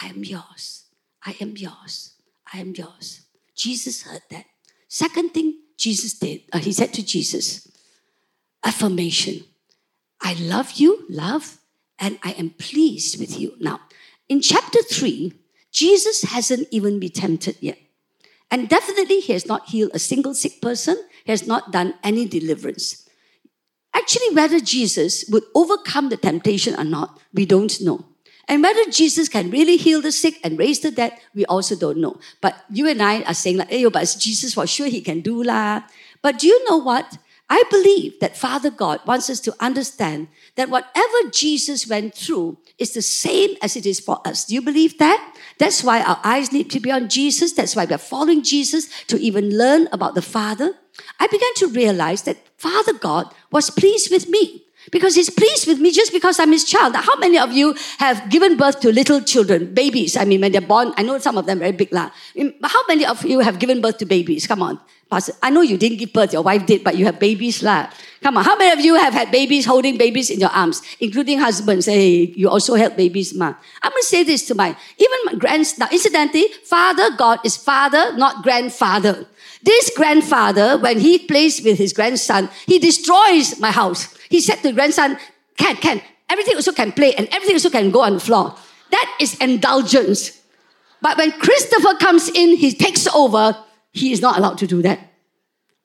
I 0.00 0.08
am 0.08 0.22
yours. 0.22 0.84
I 1.24 1.34
am 1.40 1.56
yours. 1.56 2.12
I 2.52 2.58
am 2.58 2.74
yours. 2.74 3.22
Jesus 3.54 4.02
heard 4.02 4.22
that. 4.30 4.44
Second 4.86 5.32
thing 5.32 5.58
Jesus 5.78 6.18
did, 6.18 6.42
uh, 6.52 6.58
He 6.58 6.72
said 6.72 6.92
to 6.94 7.02
Jesus, 7.04 7.68
affirmation. 8.62 9.44
I 10.20 10.34
love 10.34 10.72
you, 10.72 11.04
love, 11.08 11.58
and 11.98 12.18
I 12.22 12.32
am 12.32 12.50
pleased 12.50 13.18
with 13.18 13.40
you. 13.40 13.54
Now, 13.58 13.80
in 14.28 14.40
chapter 14.40 14.82
3, 14.82 15.32
Jesus 15.72 16.22
hasn't 16.22 16.68
even 16.70 17.00
been 17.00 17.10
tempted 17.10 17.56
yet. 17.60 17.78
And 18.52 18.68
definitely, 18.68 19.20
he 19.20 19.32
has 19.32 19.46
not 19.46 19.70
healed 19.70 19.92
a 19.94 19.98
single 19.98 20.34
sick 20.34 20.60
person, 20.60 21.00
he 21.24 21.32
has 21.32 21.46
not 21.46 21.72
done 21.72 21.94
any 22.04 22.28
deliverance. 22.28 23.08
Actually, 23.94 24.34
whether 24.34 24.60
Jesus 24.60 25.24
would 25.30 25.44
overcome 25.54 26.10
the 26.10 26.18
temptation 26.18 26.78
or 26.78 26.84
not, 26.84 27.18
we 27.32 27.46
don't 27.46 27.80
know. 27.80 28.04
And 28.48 28.62
whether 28.62 28.84
Jesus 28.90 29.28
can 29.30 29.50
really 29.50 29.78
heal 29.78 30.02
the 30.02 30.12
sick 30.12 30.38
and 30.44 30.58
raise 30.58 30.80
the 30.80 30.90
dead, 30.90 31.16
we 31.34 31.46
also 31.46 31.74
don't 31.76 31.96
know. 31.96 32.20
But 32.42 32.56
you 32.68 32.86
and 32.88 33.00
I 33.00 33.22
are 33.22 33.32
saying 33.32 33.56
like, 33.56 33.70
hey, 33.70 33.88
but 33.88 34.16
Jesus 34.18 34.52
for 34.52 34.66
sure 34.66 34.88
he 34.88 35.00
can 35.00 35.22
do 35.22 35.42
lah. 35.42 35.82
But 36.20 36.40
do 36.40 36.46
you 36.46 36.60
know 36.68 36.76
what? 36.76 37.16
I 37.52 37.64
believe 37.68 38.18
that 38.20 38.34
Father 38.34 38.70
God 38.70 39.00
wants 39.04 39.28
us 39.28 39.38
to 39.40 39.54
understand 39.60 40.28
that 40.56 40.70
whatever 40.70 41.28
Jesus 41.30 41.86
went 41.86 42.14
through 42.14 42.56
is 42.78 42.94
the 42.94 43.02
same 43.02 43.58
as 43.60 43.76
it 43.76 43.84
is 43.84 44.00
for 44.00 44.26
us. 44.26 44.46
Do 44.46 44.54
you 44.54 44.62
believe 44.62 44.96
that? 44.96 45.36
That's 45.58 45.84
why 45.84 46.00
our 46.00 46.18
eyes 46.24 46.50
need 46.50 46.70
to 46.70 46.80
be 46.80 46.90
on 46.90 47.10
Jesus. 47.10 47.52
That's 47.52 47.76
why 47.76 47.84
we're 47.84 47.98
following 47.98 48.42
Jesus 48.42 48.88
to 49.04 49.20
even 49.20 49.58
learn 49.58 49.86
about 49.92 50.14
the 50.14 50.22
Father. 50.22 50.72
I 51.20 51.26
began 51.26 51.52
to 51.56 51.66
realize 51.68 52.22
that 52.22 52.38
Father 52.56 52.94
God 52.94 53.26
was 53.50 53.68
pleased 53.68 54.10
with 54.10 54.30
me 54.30 54.64
because 54.90 55.14
he's 55.14 55.28
pleased 55.28 55.68
with 55.68 55.78
me 55.78 55.92
just 55.92 56.10
because 56.10 56.40
I'm 56.40 56.52
his 56.52 56.64
child. 56.64 56.94
Now, 56.94 57.02
how 57.02 57.16
many 57.18 57.38
of 57.38 57.52
you 57.52 57.76
have 57.98 58.30
given 58.30 58.56
birth 58.56 58.80
to 58.80 58.90
little 58.90 59.20
children, 59.20 59.74
babies? 59.74 60.16
I 60.16 60.24
mean, 60.24 60.40
when 60.40 60.52
they're 60.52 60.62
born, 60.62 60.94
I 60.96 61.02
know 61.02 61.18
some 61.18 61.36
of 61.36 61.44
them 61.44 61.58
very 61.58 61.72
big. 61.72 61.92
Lah. 61.92 62.10
How 62.64 62.82
many 62.88 63.04
of 63.04 63.22
you 63.26 63.40
have 63.40 63.58
given 63.58 63.82
birth 63.82 63.98
to 63.98 64.06
babies? 64.06 64.46
Come 64.46 64.62
on. 64.62 64.80
I 65.42 65.50
know 65.50 65.60
you 65.60 65.76
didn't 65.76 65.98
give 65.98 66.12
birth, 66.12 66.32
your 66.32 66.42
wife 66.42 66.64
did, 66.66 66.82
but 66.82 66.96
you 66.96 67.04
have 67.04 67.20
babies. 67.20 67.62
Lah. 67.62 67.88
Come 68.22 68.36
on, 68.36 68.44
how 68.44 68.56
many 68.56 68.70
of 68.70 68.84
you 68.84 68.94
have 68.94 69.12
had 69.12 69.30
babies 69.30 69.66
holding 69.66 69.98
babies 69.98 70.30
in 70.30 70.38
your 70.38 70.50
arms, 70.50 70.80
including 71.00 71.38
husbands? 71.38 71.86
Hey, 71.86 72.32
you 72.36 72.48
also 72.48 72.74
held 72.76 72.96
babies, 72.96 73.34
ma. 73.34 73.54
I'm 73.82 73.92
to 73.92 74.02
say 74.02 74.22
this 74.22 74.46
to 74.46 74.54
my, 74.54 74.76
even 74.96 75.18
my 75.24 75.34
grands, 75.34 75.76
now 75.76 75.88
incidentally, 75.90 76.46
Father 76.64 77.10
God 77.16 77.40
is 77.44 77.56
father, 77.56 78.16
not 78.16 78.42
grandfather. 78.42 79.26
This 79.62 79.90
grandfather, 79.96 80.78
when 80.78 80.98
he 81.00 81.18
plays 81.18 81.62
with 81.62 81.78
his 81.78 81.92
grandson, 81.92 82.48
he 82.66 82.78
destroys 82.78 83.58
my 83.60 83.70
house. 83.70 84.16
He 84.30 84.40
said 84.40 84.62
to 84.62 84.72
grandson, 84.72 85.18
can, 85.56 85.76
can, 85.76 86.00
everything 86.30 86.56
also 86.56 86.72
can 86.72 86.92
play 86.92 87.14
and 87.14 87.28
everything 87.32 87.56
also 87.56 87.70
can 87.70 87.90
go 87.90 88.02
on 88.02 88.14
the 88.14 88.20
floor. 88.20 88.56
That 88.90 89.16
is 89.20 89.34
indulgence. 89.38 90.40
But 91.00 91.18
when 91.18 91.32
Christopher 91.32 91.96
comes 91.98 92.28
in, 92.28 92.56
he 92.56 92.72
takes 92.72 93.06
over 93.08 93.56
he 93.92 94.12
is 94.12 94.20
not 94.20 94.38
allowed 94.38 94.58
to 94.58 94.66
do 94.66 94.82
that. 94.82 94.98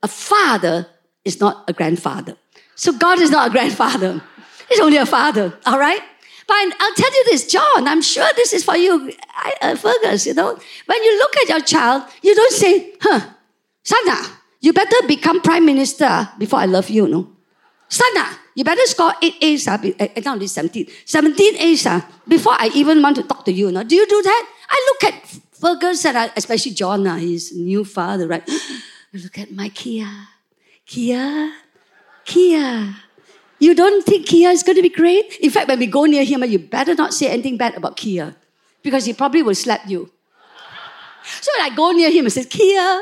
A 0.02 0.08
father 0.08 0.88
is 1.26 1.40
not 1.40 1.66
a 1.68 1.74
grandfather. 1.74 2.38
So 2.76 2.94
God 2.94 3.20
is 3.20 3.30
not 3.30 3.50
a 3.50 3.52
grandfather. 3.52 4.22
He's 4.70 4.80
only 4.80 4.98
a 4.98 5.06
father, 5.06 5.58
all 5.66 5.80
right? 5.80 6.02
But 6.48 6.56
I'll 6.80 6.94
tell 6.94 7.12
you 7.12 7.24
this, 7.26 7.48
John, 7.48 7.88
I'm 7.88 8.02
sure 8.02 8.28
this 8.36 8.54
is 8.54 8.64
for 8.64 8.78
you, 8.78 9.12
I, 9.30 9.54
uh, 9.62 9.76
Fergus, 9.76 10.26
you 10.26 10.34
know. 10.34 10.58
When 10.86 11.04
you 11.04 11.18
look 11.18 11.36
at 11.38 11.50
your 11.50 11.60
child, 11.60 12.04
you 12.22 12.34
don't 12.34 12.54
say, 12.54 12.94
huh, 13.02 13.20
Sana, 13.84 14.16
you 14.62 14.72
better 14.72 14.96
become 15.08 15.42
prime 15.42 15.66
minister 15.66 16.30
before 16.38 16.60
I 16.60 16.66
love 16.66 16.90
you, 16.90 17.08
no? 17.08 17.30
Sana, 17.90 18.38
you 18.56 18.64
better 18.64 18.86
score 18.86 19.14
8 19.22 19.36
A's, 19.42 19.68
uh, 19.68 19.78
it's 19.82 20.52
17, 20.54 20.88
17 21.06 21.56
A's 21.58 21.86
uh, 21.86 22.02
before 22.28 22.54
I 22.54 22.70
even 22.74 23.02
want 23.02 23.18
to 23.18 23.24
talk 23.24 23.44
to 23.46 23.52
you, 23.52 23.72
no? 23.72 23.84
Do 23.84 23.96
you 23.96 24.08
do 24.08 24.22
that? 24.22 24.50
I 24.70 24.94
look 24.94 25.14
at 25.14 25.40
Fergus 25.60 26.06
I, 26.06 26.32
especially 26.36 26.72
John, 26.72 27.06
his 27.20 27.56
new 27.56 27.84
father, 27.84 28.28
right? 28.28 28.48
Look 29.14 29.38
at 29.40 29.52
my 29.52 29.70
Kia. 29.70 30.10
Kia, 30.86 31.52
Kia. 32.26 32.96
You 33.60 33.74
don't 33.74 34.06
think 34.06 34.28
Kia 34.28 34.50
is 34.50 34.64
going 34.64 34.76
to 34.76 34.82
be 34.82 34.90
great? 34.90 35.38
In 35.38 35.50
fact, 35.50 35.68
when 35.68 35.80
we 35.80 35.88
go 35.88 36.06
near 36.06 36.24
him, 36.24 36.44
you 36.44 36.60
better 36.60 36.94
not 36.94 37.14
say 37.14 37.28
anything 37.28 37.58
bad 37.58 37.76
about 37.76 37.98
Kia 37.98 38.36
because 38.84 39.06
he 39.06 39.14
probably 39.14 39.42
will 39.42 39.56
slap 39.56 39.88
you. 39.88 40.12
So 41.42 41.52
when 41.58 41.72
I 41.72 41.76
go 41.76 41.92
near 41.92 42.10
him 42.10 42.26
and 42.26 42.32
say, 42.32 42.46
Kia, 42.46 43.02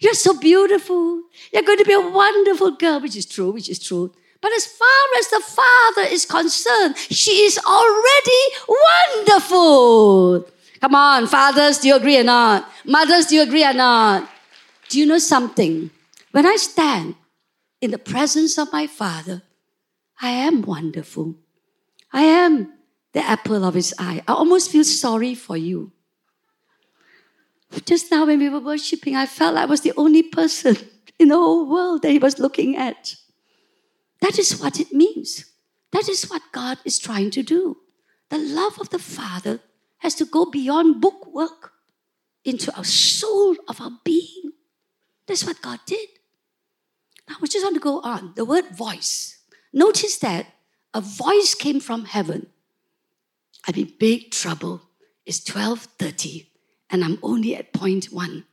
you're 0.00 0.14
so 0.14 0.38
beautiful. 0.38 1.22
You're 1.52 1.62
going 1.62 1.78
to 1.78 1.84
be 1.84 1.92
a 1.92 2.00
wonderful 2.00 2.70
girl, 2.70 3.00
which 3.00 3.16
is 3.16 3.26
true, 3.26 3.50
which 3.50 3.68
is 3.68 3.78
true. 3.78 4.12
But 4.40 4.52
as 4.52 4.66
far 4.66 5.04
as 5.18 5.28
the 5.28 5.40
Father 5.40 6.08
is 6.08 6.24
concerned, 6.24 6.96
she 6.96 7.44
is 7.44 7.58
already 7.58 8.42
wonderful. 8.68 10.48
Come 10.80 10.94
on, 10.94 11.26
fathers, 11.26 11.78
do 11.78 11.88
you 11.88 11.96
agree 11.96 12.18
or 12.18 12.24
not? 12.24 12.68
Mothers, 12.84 13.26
do 13.26 13.36
you 13.36 13.42
agree 13.42 13.64
or 13.64 13.72
not? 13.72 14.28
Do 14.88 14.98
you 14.98 15.06
know 15.06 15.18
something? 15.18 15.90
When 16.32 16.46
I 16.46 16.56
stand 16.56 17.14
in 17.80 17.90
the 17.90 17.98
presence 17.98 18.58
of 18.58 18.72
my 18.72 18.86
Father, 18.86 19.42
I 20.20 20.30
am 20.30 20.62
wonderful. 20.62 21.34
I 22.12 22.22
am 22.22 22.72
the 23.12 23.20
apple 23.20 23.64
of 23.64 23.74
his 23.74 23.94
eye. 23.98 24.22
I 24.28 24.32
almost 24.32 24.70
feel 24.70 24.84
sorry 24.84 25.34
for 25.34 25.56
you. 25.56 25.92
Just 27.84 28.10
now, 28.10 28.26
when 28.26 28.38
we 28.38 28.48
were 28.48 28.60
worshiping, 28.60 29.16
I 29.16 29.26
felt 29.26 29.56
I 29.56 29.64
was 29.64 29.80
the 29.80 29.92
only 29.96 30.22
person 30.22 30.76
in 31.18 31.28
the 31.28 31.36
whole 31.36 31.68
world 31.68 32.02
that 32.02 32.10
he 32.10 32.18
was 32.18 32.38
looking 32.38 32.76
at. 32.76 33.16
That 34.20 34.38
is 34.38 34.60
what 34.60 34.80
it 34.80 34.92
means. 34.92 35.46
That 35.92 36.08
is 36.08 36.24
what 36.24 36.42
God 36.52 36.78
is 36.84 36.98
trying 36.98 37.30
to 37.32 37.42
do. 37.42 37.78
The 38.30 38.38
love 38.38 38.78
of 38.80 38.90
the 38.90 38.98
Father 38.98 39.60
has 40.06 40.14
to 40.14 40.24
go 40.24 40.46
beyond 40.46 41.00
bookwork 41.00 41.72
into 42.44 42.72
our 42.76 42.84
soul 42.84 43.56
of 43.66 43.80
our 43.80 43.90
being. 44.04 44.52
That's 45.26 45.44
what 45.44 45.60
God 45.60 45.80
did. 45.84 46.08
Now 47.28 47.34
we 47.40 47.48
just 47.48 47.64
want 47.64 47.74
to 47.74 47.80
go 47.80 48.00
on. 48.02 48.32
The 48.36 48.44
word 48.44 48.68
voice. 48.68 49.38
Notice 49.72 50.16
that 50.18 50.46
a 50.94 51.00
voice 51.00 51.56
came 51.56 51.80
from 51.80 52.04
heaven. 52.04 52.46
I'm 53.66 53.74
in 53.74 53.94
big 53.98 54.30
trouble. 54.30 54.82
It's 55.24 55.40
12:30 55.40 56.46
and 56.88 57.02
I'm 57.02 57.18
only 57.20 57.56
at 57.56 57.72
point 57.72 58.12
one. 58.12 58.44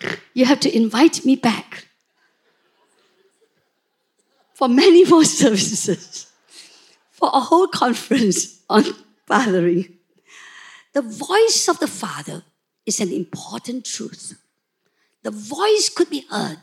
You 0.32 0.46
have 0.46 0.60
to 0.60 0.74
invite 0.74 1.26
me 1.26 1.36
back 1.36 1.88
for 4.54 4.68
many 4.68 5.04
more 5.04 5.24
services, 5.42 6.32
for 7.10 7.28
a 7.32 7.40
whole 7.40 7.68
conference 7.68 8.62
on 8.70 8.84
fathering. 9.26 9.98
The 10.92 11.02
voice 11.02 11.68
of 11.68 11.78
the 11.80 11.88
Father 11.88 12.44
is 12.86 13.00
an 13.00 13.12
important 13.12 13.84
truth. 13.84 14.38
The 15.22 15.30
voice 15.30 15.88
could 15.88 16.10
be 16.10 16.26
heard 16.30 16.58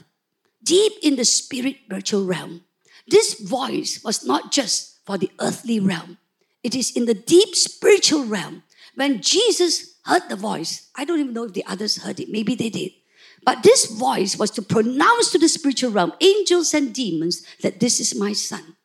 deep 0.64 0.93
in 1.01 1.16
the 1.16 1.26
spirit 1.26 1.78
spiritual 1.86 2.26
realm. 2.26 2.62
This 3.07 3.39
voice 3.39 4.03
was 4.03 4.26
not 4.26 4.51
just 4.51 5.03
for 5.05 5.18
the 5.18 5.32
earthly 5.39 5.80
realm, 5.80 6.18
it 6.64 6.76
is 6.76 6.95
in 6.95 7.05
the 7.05 7.16
deep 7.16 7.55
spiritual 7.55 8.24
realm. 8.26 8.64
When 8.95 9.22
Jesus 9.22 9.95
heard 10.05 10.30
the 10.30 10.36
voice, 10.36 10.89
I 10.95 11.05
don't 11.05 11.20
even 11.20 11.34
know 11.34 11.45
if 11.45 11.53
the 11.53 11.66
others 11.66 12.03
heard 12.03 12.20
it, 12.20 12.30
maybe 12.30 12.55
they 12.55 12.70
did. 12.70 12.91
But 13.43 13.64
this 13.64 13.88
voice 13.88 14.38
was 14.38 14.51
to 14.51 14.62
pronounce 14.62 15.32
to 15.32 15.39
the 15.39 15.49
spiritual 15.49 15.91
realm, 15.91 16.14
angels 16.22 16.74
and 16.74 16.93
demons, 16.93 17.43
that 17.64 17.80
this 17.80 17.99
is 17.99 18.14
my 18.14 18.34
son. 18.34 18.76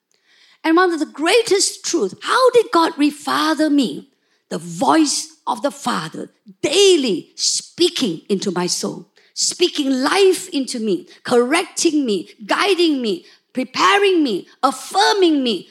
And 0.66 0.76
one 0.76 0.92
of 0.92 0.98
the 0.98 1.06
greatest 1.06 1.84
truths, 1.84 2.16
how 2.22 2.50
did 2.50 2.72
God 2.72 2.94
refather 2.94 3.70
me? 3.72 4.10
The 4.48 4.58
voice 4.58 5.36
of 5.46 5.62
the 5.62 5.70
Father 5.70 6.32
daily 6.60 7.30
speaking 7.36 8.22
into 8.28 8.50
my 8.50 8.66
soul, 8.66 9.06
speaking 9.32 9.88
life 9.88 10.48
into 10.48 10.80
me, 10.80 11.06
correcting 11.22 12.04
me, 12.04 12.30
guiding 12.44 13.00
me, 13.00 13.24
preparing 13.52 14.24
me, 14.24 14.48
affirming 14.60 15.44
me, 15.44 15.68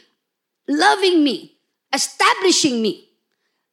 loving 0.66 1.26
me, 1.26 1.58
establishing 1.92 2.82
me 2.82 3.10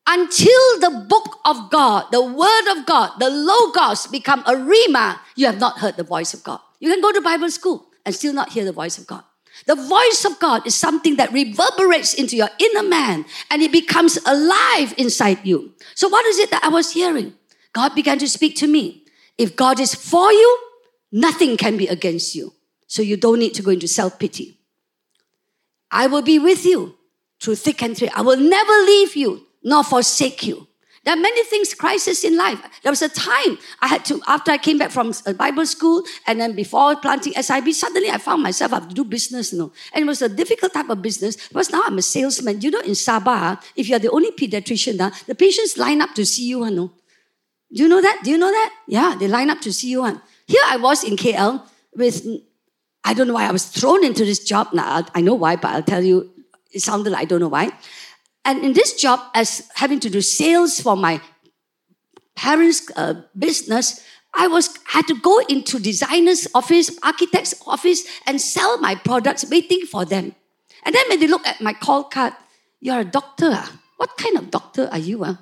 until 0.08 0.80
the 0.80 1.06
book 1.08 1.38
of 1.44 1.70
God, 1.70 2.06
the 2.10 2.20
word 2.20 2.76
of 2.76 2.84
God, 2.84 3.20
the 3.20 3.30
logos 3.30 4.08
become 4.08 4.40
a 4.40 4.54
rhema, 4.54 5.20
you 5.36 5.46
have 5.46 5.60
not 5.60 5.78
heard 5.78 5.96
the 5.96 6.02
voice 6.02 6.34
of 6.34 6.42
God. 6.42 6.58
You 6.80 6.90
can 6.90 7.00
go 7.00 7.12
to 7.12 7.20
Bible 7.20 7.48
school 7.52 7.86
and 8.04 8.12
still 8.12 8.32
not 8.32 8.50
hear 8.50 8.64
the 8.64 8.72
voice 8.72 8.98
of 8.98 9.06
God. 9.06 9.22
The 9.66 9.76
voice 9.76 10.24
of 10.24 10.38
God 10.40 10.66
is 10.66 10.74
something 10.74 11.16
that 11.16 11.32
reverberates 11.32 12.14
into 12.14 12.36
your 12.36 12.48
inner 12.58 12.88
man 12.88 13.24
and 13.50 13.62
it 13.62 13.70
becomes 13.70 14.18
alive 14.26 14.94
inside 14.96 15.38
you. 15.44 15.72
So, 15.94 16.08
what 16.08 16.26
is 16.26 16.38
it 16.38 16.50
that 16.50 16.64
I 16.64 16.68
was 16.68 16.92
hearing? 16.92 17.34
God 17.72 17.94
began 17.94 18.18
to 18.18 18.28
speak 18.28 18.56
to 18.56 18.66
me. 18.66 19.04
If 19.38 19.56
God 19.56 19.80
is 19.80 19.94
for 19.94 20.32
you, 20.32 20.58
nothing 21.10 21.56
can 21.56 21.76
be 21.76 21.86
against 21.86 22.34
you. 22.34 22.52
So, 22.86 23.02
you 23.02 23.16
don't 23.16 23.38
need 23.38 23.54
to 23.54 23.62
go 23.62 23.70
into 23.70 23.88
self 23.88 24.18
pity. 24.18 24.58
I 25.90 26.06
will 26.06 26.22
be 26.22 26.38
with 26.38 26.64
you 26.64 26.96
through 27.40 27.56
thick 27.56 27.82
and 27.82 27.96
thin. 27.96 28.10
I 28.14 28.22
will 28.22 28.38
never 28.38 28.72
leave 28.72 29.14
you 29.14 29.46
nor 29.62 29.84
forsake 29.84 30.46
you. 30.46 30.66
There 31.04 31.14
are 31.14 31.20
many 31.20 31.42
things, 31.44 31.74
crisis 31.74 32.22
in 32.22 32.36
life. 32.36 32.60
There 32.82 32.92
was 32.92 33.02
a 33.02 33.08
time 33.08 33.58
I 33.80 33.88
had 33.88 34.04
to, 34.04 34.20
after 34.28 34.52
I 34.52 34.58
came 34.58 34.78
back 34.78 34.92
from 34.92 35.12
uh, 35.26 35.32
Bible 35.32 35.66
school 35.66 36.04
and 36.28 36.40
then 36.40 36.54
before 36.54 36.94
planting 36.96 37.32
SIB, 37.32 37.72
suddenly 37.72 38.08
I 38.08 38.18
found 38.18 38.42
myself 38.42 38.72
I 38.72 38.76
have 38.76 38.88
to 38.88 38.94
do 38.94 39.04
business, 39.04 39.52
you 39.52 39.58
know. 39.58 39.72
And 39.92 40.04
it 40.04 40.06
was 40.06 40.22
a 40.22 40.28
difficult 40.28 40.72
type 40.72 40.88
of 40.90 41.02
business 41.02 41.48
because 41.48 41.72
now 41.72 41.82
I'm 41.84 41.98
a 41.98 42.02
salesman. 42.02 42.60
You 42.60 42.70
know, 42.70 42.80
in 42.80 42.92
Sabah, 42.92 43.26
ah, 43.26 43.60
if 43.74 43.88
you're 43.88 43.98
the 43.98 44.10
only 44.10 44.30
pediatrician, 44.30 45.00
uh, 45.00 45.10
the 45.26 45.34
patients 45.34 45.76
line 45.76 46.00
up 46.00 46.14
to 46.14 46.24
see 46.24 46.46
you, 46.46 46.62
ah, 46.62 46.68
you 46.68 46.76
know. 46.76 46.92
Do 47.74 47.82
you 47.82 47.88
know 47.88 48.00
that? 48.00 48.20
Do 48.22 48.30
you 48.30 48.38
know 48.38 48.50
that? 48.50 48.72
Yeah, 48.86 49.16
they 49.18 49.26
line 49.26 49.50
up 49.50 49.60
to 49.62 49.72
see 49.72 49.88
you. 49.88 50.02
One. 50.02 50.20
Here 50.46 50.62
I 50.66 50.76
was 50.76 51.02
in 51.02 51.16
KL 51.16 51.62
with, 51.96 52.24
mm, 52.24 52.40
I 53.02 53.14
don't 53.14 53.26
know 53.26 53.34
why 53.34 53.48
I 53.48 53.52
was 53.52 53.64
thrown 53.64 54.04
into 54.04 54.24
this 54.24 54.44
job. 54.44 54.68
Now, 54.72 55.04
I 55.14 55.20
know 55.20 55.34
why, 55.34 55.56
but 55.56 55.72
I'll 55.72 55.82
tell 55.82 56.04
you, 56.04 56.30
it 56.70 56.82
sounded 56.82 57.10
like 57.10 57.22
I 57.22 57.24
don't 57.24 57.40
know 57.40 57.48
why. 57.48 57.70
And 58.44 58.64
in 58.64 58.72
this 58.72 58.94
job, 58.94 59.20
as 59.34 59.70
having 59.74 60.00
to 60.00 60.10
do 60.10 60.20
sales 60.20 60.80
for 60.80 60.96
my 60.96 61.20
parents' 62.34 62.90
uh, 62.96 63.22
business, 63.38 64.00
I 64.34 64.48
was 64.48 64.78
had 64.86 65.06
to 65.08 65.14
go 65.14 65.38
into 65.48 65.78
designer's 65.78 66.48
office, 66.54 66.90
architect's 67.02 67.54
office, 67.66 68.04
and 68.26 68.40
sell 68.40 68.78
my 68.78 68.94
products, 68.94 69.48
waiting 69.48 69.86
for 69.86 70.04
them. 70.04 70.34
And 70.84 70.94
then 70.94 71.04
when 71.08 71.20
they 71.20 71.28
look 71.28 71.46
at 71.46 71.60
my 71.60 71.74
call 71.74 72.04
card, 72.04 72.32
you're 72.80 73.00
a 73.00 73.04
doctor. 73.04 73.50
Ah? 73.52 73.80
What 73.98 74.16
kind 74.16 74.36
of 74.38 74.50
doctor 74.50 74.88
are 74.90 74.98
you? 74.98 75.22
Ah? 75.24 75.38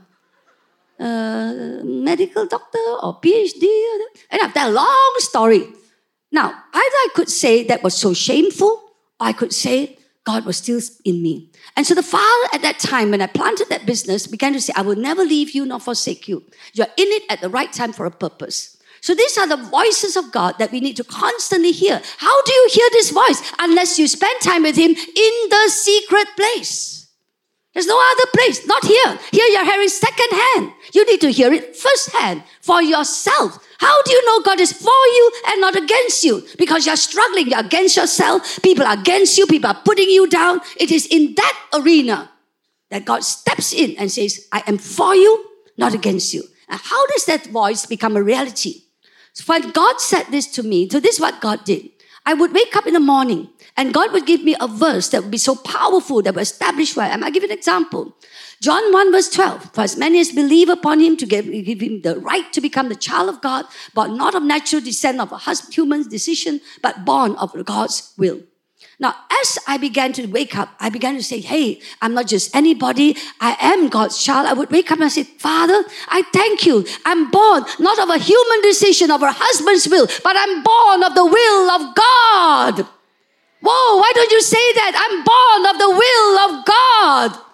Uh, 0.99 1.81
medical 1.85 2.45
doctor 2.47 2.85
or 3.03 3.21
PhD? 3.21 3.65
And 4.31 4.43
after 4.43 4.61
a 4.61 4.69
long 4.69 5.15
story. 5.19 5.67
Now, 6.33 6.49
either 6.49 6.99
I 7.07 7.09
could 7.15 7.31
say 7.31 7.65
that 7.65 7.83
was 7.83 7.97
so 7.97 8.13
shameful, 8.13 8.83
I 9.19 9.33
could 9.33 9.53
say 9.53 9.99
God 10.25 10.45
was 10.45 10.59
still 10.59 10.81
in 11.05 11.23
me. 11.23 11.51
And 11.77 11.87
so 11.87 11.95
the 11.95 12.03
father 12.03 12.49
at 12.53 12.62
that 12.62 12.79
time, 12.79 13.11
when 13.11 13.23
I 13.23 13.27
planted 13.27 13.68
that 13.71 13.87
business, 13.87 14.27
began 14.27 14.53
to 14.53 14.61
say, 14.61 14.73
I 14.77 14.83
will 14.83 14.97
never 14.97 15.25
leave 15.25 15.53
you 15.53 15.64
nor 15.64 15.81
forsake 15.81 16.29
you. 16.29 16.45
You're 16.75 16.87
in 16.97 17.09
it 17.09 17.23
at 17.31 17.41
the 17.41 17.49
right 17.49 17.73
time 17.73 17.93
for 17.93 18.05
a 18.05 18.11
purpose. 18.11 18.77
So 19.01 19.14
these 19.14 19.39
are 19.39 19.49
the 19.49 19.57
voices 19.57 20.16
of 20.16 20.31
God 20.31 20.59
that 20.59 20.73
we 20.73 20.81
need 20.81 20.97
to 20.97 21.05
constantly 21.05 21.73
hear. 21.73 22.03
How 22.18 22.43
do 22.43 22.53
you 22.53 22.68
hear 22.71 22.89
this 22.93 23.11
voice? 23.11 23.53
Unless 23.59 23.99
you 23.99 24.07
spend 24.07 24.41
time 24.43 24.62
with 24.62 24.77
Him 24.77 24.91
in 24.91 25.49
the 25.49 25.71
secret 25.71 26.29
place. 26.37 27.09
There's 27.73 27.87
no 27.87 27.99
other 27.99 28.31
place, 28.35 28.66
not 28.66 28.85
here. 28.85 29.18
Here 29.31 29.47
you're 29.47 29.64
hearing 29.64 29.89
second 29.89 30.31
hand. 30.33 30.73
You 30.93 31.07
need 31.07 31.21
to 31.23 31.31
hear 31.31 31.53
it 31.53 31.77
first 31.77 32.11
hand 32.11 32.43
for 32.61 32.83
yourself. 32.83 33.64
How 33.81 34.03
do 34.03 34.12
you 34.12 34.26
know 34.26 34.43
God 34.43 34.61
is 34.61 34.74
for 34.74 34.89
you 34.89 35.33
and 35.49 35.61
not 35.62 35.74
against 35.74 36.22
you? 36.22 36.47
Because 36.59 36.85
you're 36.85 36.97
struggling, 36.97 37.49
you're 37.49 37.61
against 37.61 37.97
yourself, 37.97 38.61
people 38.62 38.85
are 38.85 38.93
against 38.93 39.39
you, 39.39 39.47
people 39.47 39.70
are 39.70 39.83
putting 39.83 40.11
you 40.11 40.28
down. 40.28 40.61
It 40.78 40.91
is 40.91 41.07
in 41.07 41.35
that 41.37 41.66
arena 41.72 42.31
that 42.91 43.07
God 43.07 43.24
steps 43.24 43.72
in 43.72 43.97
and 43.97 44.12
says, 44.12 44.47
I 44.53 44.62
am 44.66 44.76
for 44.76 45.14
you, 45.14 45.47
not 45.78 45.95
against 45.95 46.35
you. 46.35 46.43
And 46.68 46.78
how 46.78 47.07
does 47.07 47.24
that 47.24 47.47
voice 47.47 47.87
become 47.87 48.16
a 48.16 48.22
reality? 48.22 48.83
So 49.33 49.45
when 49.47 49.70
God 49.70 49.99
said 49.99 50.24
this 50.31 50.47
to 50.53 50.62
me, 50.62 50.87
so 50.91 51.01
this 51.01 51.14
is 51.14 51.20
what 51.20 51.41
God 51.41 51.64
did. 51.64 51.89
I 52.26 52.35
would 52.35 52.53
wake 52.53 52.76
up 52.76 52.87
in 52.87 52.93
the 52.93 53.01
morning 53.01 53.49
and 53.78 53.95
God 53.95 54.12
would 54.12 54.26
give 54.26 54.45
me 54.45 54.57
a 54.61 54.68
verse 54.68 55.09
that 55.09 55.22
would 55.22 55.31
be 55.31 55.39
so 55.39 55.57
powerful 55.57 56.20
that 56.20 56.35
would 56.35 56.43
establish 56.43 56.95
where 56.95 57.07
I 57.07 57.14
am. 57.14 57.24
I 57.24 57.31
give 57.31 57.45
an 57.45 57.51
example. 57.51 58.14
John 58.61 58.93
1 58.93 59.11
verse 59.11 59.31
12. 59.31 59.73
For 59.73 59.81
as 59.81 59.97
many 59.97 60.21
as 60.21 60.33
believe 60.33 60.69
upon 60.69 61.01
him 61.01 61.17
to 61.17 61.27
give, 61.27 61.47
give 61.47 61.81
him 61.81 62.03
the 62.03 62.19
right 62.19 62.53
to 62.53 62.61
become 62.61 62.91
the 62.91 62.95
child 62.95 63.31
of 63.31 63.41
God, 63.41 63.65
but 63.95 64.09
not 64.09 64.35
of 64.35 64.43
natural 64.43 64.83
descent 64.83 65.19
of 65.19 65.33
a 65.33 65.39
human 65.71 66.07
decision, 66.09 66.61
but 66.83 67.07
born 67.07 67.37
of 67.37 67.53
God's 67.65 68.13
will. 68.19 68.41
Now, 68.99 69.15
as 69.41 69.59
I 69.67 69.79
began 69.79 70.13
to 70.13 70.27
wake 70.27 70.59
up, 70.59 70.69
I 70.79 70.91
began 70.91 71.15
to 71.17 71.23
say, 71.23 71.41
Hey, 71.41 71.81
I'm 72.03 72.13
not 72.13 72.27
just 72.27 72.55
anybody. 72.55 73.17
I 73.41 73.57
am 73.59 73.89
God's 73.89 74.23
child. 74.23 74.47
I 74.47 74.53
would 74.53 74.71
wake 74.71 74.93
up 74.93 75.01
and 75.01 75.11
say, 75.11 75.25
Father, 75.25 75.83
I 76.09 76.21
thank 76.31 76.67
you. 76.67 76.85
I'm 77.07 77.31
born 77.31 77.65
not 77.79 77.99
of 77.99 78.11
a 78.11 78.19
human 78.19 78.61
decision, 78.61 79.11
of 79.11 79.23
a 79.23 79.33
husband's 79.33 79.89
will, 79.89 80.07
but 80.23 80.37
I'm 80.37 80.63
born 80.63 81.03
of 81.03 81.15
the 81.15 81.25
will 81.25 81.71
of 81.71 81.95
God. 81.95 82.87
Whoa, 83.63 83.97
why 83.97 84.13
don't 84.15 84.31
you 84.31 84.43
say 84.43 84.73
that? 84.75 84.93
I'm 85.01 85.25
born 85.25 85.75
of 85.75 85.79
the 85.79 85.91
will 85.97 86.39
of 86.39 86.65
God. 86.67 87.50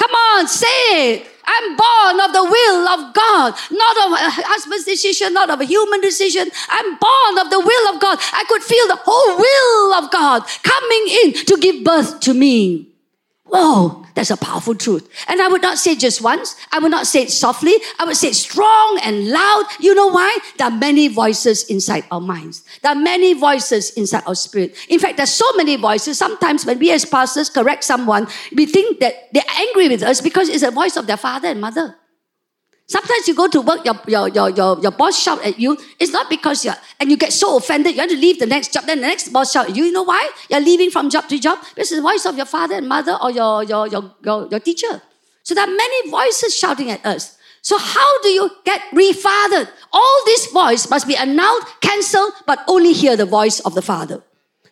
Come 0.00 0.12
on, 0.12 0.48
say 0.48 1.12
it. 1.12 1.26
I'm 1.44 1.76
born 1.76 2.20
of 2.24 2.32
the 2.32 2.44
will 2.44 2.88
of 2.88 3.12
God, 3.12 3.54
not 3.70 3.96
of 4.06 4.12
a 4.12 4.30
husband's 4.48 4.84
decision, 4.86 5.34
not 5.34 5.50
of 5.50 5.60
a 5.60 5.64
human 5.64 6.00
decision. 6.00 6.48
I'm 6.70 6.96
born 6.96 7.44
of 7.44 7.50
the 7.50 7.60
will 7.60 7.94
of 7.94 8.00
God. 8.00 8.18
I 8.32 8.44
could 8.48 8.62
feel 8.62 8.86
the 8.88 8.96
whole 8.96 9.36
will 9.36 9.92
of 10.02 10.10
God 10.10 10.44
coming 10.62 11.04
in 11.24 11.44
to 11.44 11.58
give 11.60 11.84
birth 11.84 12.20
to 12.20 12.32
me. 12.32 12.89
Whoa, 13.50 14.06
that's 14.14 14.30
a 14.30 14.36
powerful 14.36 14.76
truth. 14.76 15.08
And 15.26 15.42
I 15.42 15.48
would 15.48 15.60
not 15.60 15.76
say 15.76 15.96
just 15.96 16.22
once. 16.22 16.54
I 16.70 16.78
would 16.78 16.92
not 16.92 17.08
say 17.08 17.22
it 17.22 17.30
softly. 17.30 17.74
I 17.98 18.04
would 18.04 18.16
say 18.16 18.28
it 18.28 18.36
strong 18.36 19.00
and 19.02 19.28
loud. 19.28 19.64
You 19.80 19.92
know 19.92 20.06
why? 20.06 20.38
There 20.56 20.68
are 20.68 20.70
many 20.70 21.08
voices 21.08 21.64
inside 21.64 22.04
our 22.12 22.20
minds. 22.20 22.62
There 22.82 22.92
are 22.92 23.00
many 23.00 23.32
voices 23.34 23.90
inside 23.94 24.22
our 24.26 24.36
spirit. 24.36 24.76
In 24.88 25.00
fact, 25.00 25.16
there's 25.16 25.32
so 25.32 25.52
many 25.56 25.74
voices. 25.74 26.16
Sometimes 26.16 26.64
when 26.64 26.78
we 26.78 26.92
as 26.92 27.04
pastors 27.04 27.50
correct 27.50 27.82
someone, 27.82 28.28
we 28.54 28.66
think 28.66 29.00
that 29.00 29.32
they're 29.32 29.42
angry 29.56 29.88
with 29.88 30.04
us 30.04 30.20
because 30.20 30.48
it's 30.48 30.62
a 30.62 30.70
voice 30.70 30.96
of 30.96 31.08
their 31.08 31.16
father 31.16 31.48
and 31.48 31.60
mother. 31.60 31.96
Sometimes 32.90 33.28
you 33.28 33.36
go 33.36 33.46
to 33.46 33.60
work, 33.60 33.84
your, 33.84 33.94
your, 34.08 34.28
your, 34.30 34.50
your, 34.50 34.80
your 34.80 34.90
boss 34.90 35.16
shout 35.16 35.46
at 35.46 35.60
you. 35.60 35.78
It's 36.00 36.10
not 36.10 36.28
because 36.28 36.64
you're, 36.64 36.74
and 36.98 37.08
you 37.08 37.16
get 37.16 37.32
so 37.32 37.56
offended, 37.56 37.94
you 37.94 38.00
have 38.00 38.10
to 38.10 38.16
leave 38.16 38.40
the 38.40 38.46
next 38.46 38.72
job. 38.72 38.84
Then 38.86 39.00
the 39.00 39.06
next 39.06 39.28
boss 39.28 39.52
shout 39.52 39.76
you. 39.76 39.84
You 39.84 39.92
know 39.92 40.02
why? 40.02 40.28
You're 40.48 40.60
leaving 40.60 40.90
from 40.90 41.08
job 41.08 41.28
to 41.28 41.38
job. 41.38 41.60
This 41.76 41.92
is 41.92 41.98
the 41.98 42.02
voice 42.02 42.26
of 42.26 42.36
your 42.36 42.46
father 42.46 42.74
and 42.74 42.88
mother 42.88 43.16
or 43.22 43.30
your, 43.30 43.62
your, 43.62 43.86
your, 43.86 44.12
your, 44.24 44.48
your 44.48 44.58
teacher. 44.58 45.00
So 45.44 45.54
there 45.54 45.62
are 45.62 45.72
many 45.72 46.10
voices 46.10 46.58
shouting 46.58 46.90
at 46.90 47.06
us. 47.06 47.38
So 47.62 47.78
how 47.78 48.22
do 48.22 48.28
you 48.28 48.50
get 48.64 48.80
refathered? 48.92 49.68
All 49.92 50.22
these 50.26 50.46
voice 50.46 50.90
must 50.90 51.06
be 51.06 51.16
annulled, 51.16 51.62
cancelled, 51.80 52.32
but 52.44 52.58
only 52.66 52.92
hear 52.92 53.16
the 53.16 53.24
voice 53.24 53.60
of 53.60 53.76
the 53.76 53.82
Father. 53.82 54.20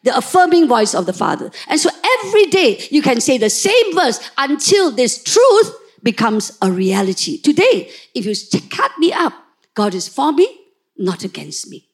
The 0.02 0.16
affirming 0.16 0.66
voice 0.66 0.92
of 0.92 1.06
the 1.06 1.12
Father. 1.12 1.52
And 1.68 1.78
so 1.78 1.90
every 2.24 2.46
day 2.46 2.84
you 2.90 3.00
can 3.00 3.20
say 3.20 3.38
the 3.38 3.48
same 3.48 3.94
verse 3.94 4.28
until 4.36 4.90
this 4.90 5.22
truth 5.22 5.76
becomes 6.03 6.57
a 6.62 6.70
reality. 6.70 7.40
Today, 7.40 7.90
if 8.14 8.24
you 8.26 8.61
cut 8.70 8.92
me 8.99 9.12
up, 9.12 9.32
God 9.74 9.94
is 9.94 10.09
for 10.09 10.32
me, 10.32 10.49
not 10.96 11.24
against 11.24 11.68
me. 11.70 11.88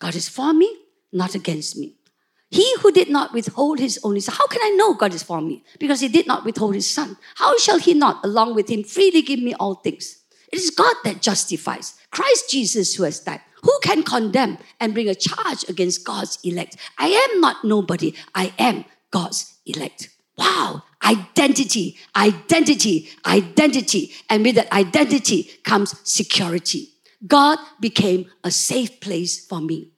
God 0.00 0.14
is 0.14 0.28
for 0.28 0.52
me, 0.52 0.74
not 1.12 1.34
against 1.34 1.76
me. 1.76 1.96
He 2.50 2.76
who 2.80 2.92
did 2.92 3.10
not 3.10 3.32
withhold 3.32 3.78
his 3.78 3.98
only 4.04 4.20
son. 4.20 4.34
How 4.36 4.46
can 4.46 4.60
I 4.62 4.70
know 4.76 4.94
God 4.94 5.12
is 5.12 5.22
for 5.22 5.40
me? 5.40 5.64
Because 5.78 6.00
he 6.00 6.08
did 6.08 6.26
not 6.26 6.44
withhold 6.44 6.74
his 6.74 6.88
son. 6.88 7.16
How 7.36 7.58
shall 7.58 7.78
he 7.78 7.94
not, 7.94 8.24
along 8.24 8.54
with 8.54 8.68
him, 8.68 8.84
freely 8.84 9.22
give 9.22 9.40
me 9.40 9.54
all 9.54 9.74
things? 9.74 10.22
It 10.52 10.58
is 10.58 10.70
God 10.70 10.94
that 11.04 11.20
justifies. 11.20 11.94
Christ 12.10 12.50
Jesus 12.50 12.94
who 12.94 13.02
has 13.02 13.18
died. 13.18 13.40
Who 13.62 13.76
can 13.82 14.02
condemn 14.02 14.58
and 14.78 14.94
bring 14.94 15.08
a 15.08 15.14
charge 15.14 15.68
against 15.68 16.04
God's 16.04 16.38
elect? 16.44 16.76
I 16.98 17.08
am 17.08 17.40
not 17.40 17.64
nobody. 17.64 18.14
I 18.34 18.52
am 18.58 18.84
God's 19.10 19.58
elect. 19.66 20.10
Wow, 20.36 20.82
identity, 21.04 21.96
identity, 22.16 23.08
identity. 23.26 24.12
And 24.28 24.44
with 24.44 24.56
that 24.56 24.72
identity 24.72 25.50
comes 25.62 25.94
security. 26.08 26.90
God 27.26 27.58
became 27.80 28.30
a 28.42 28.50
safe 28.50 29.00
place 29.00 29.46
for 29.46 29.60
me. 29.60 29.93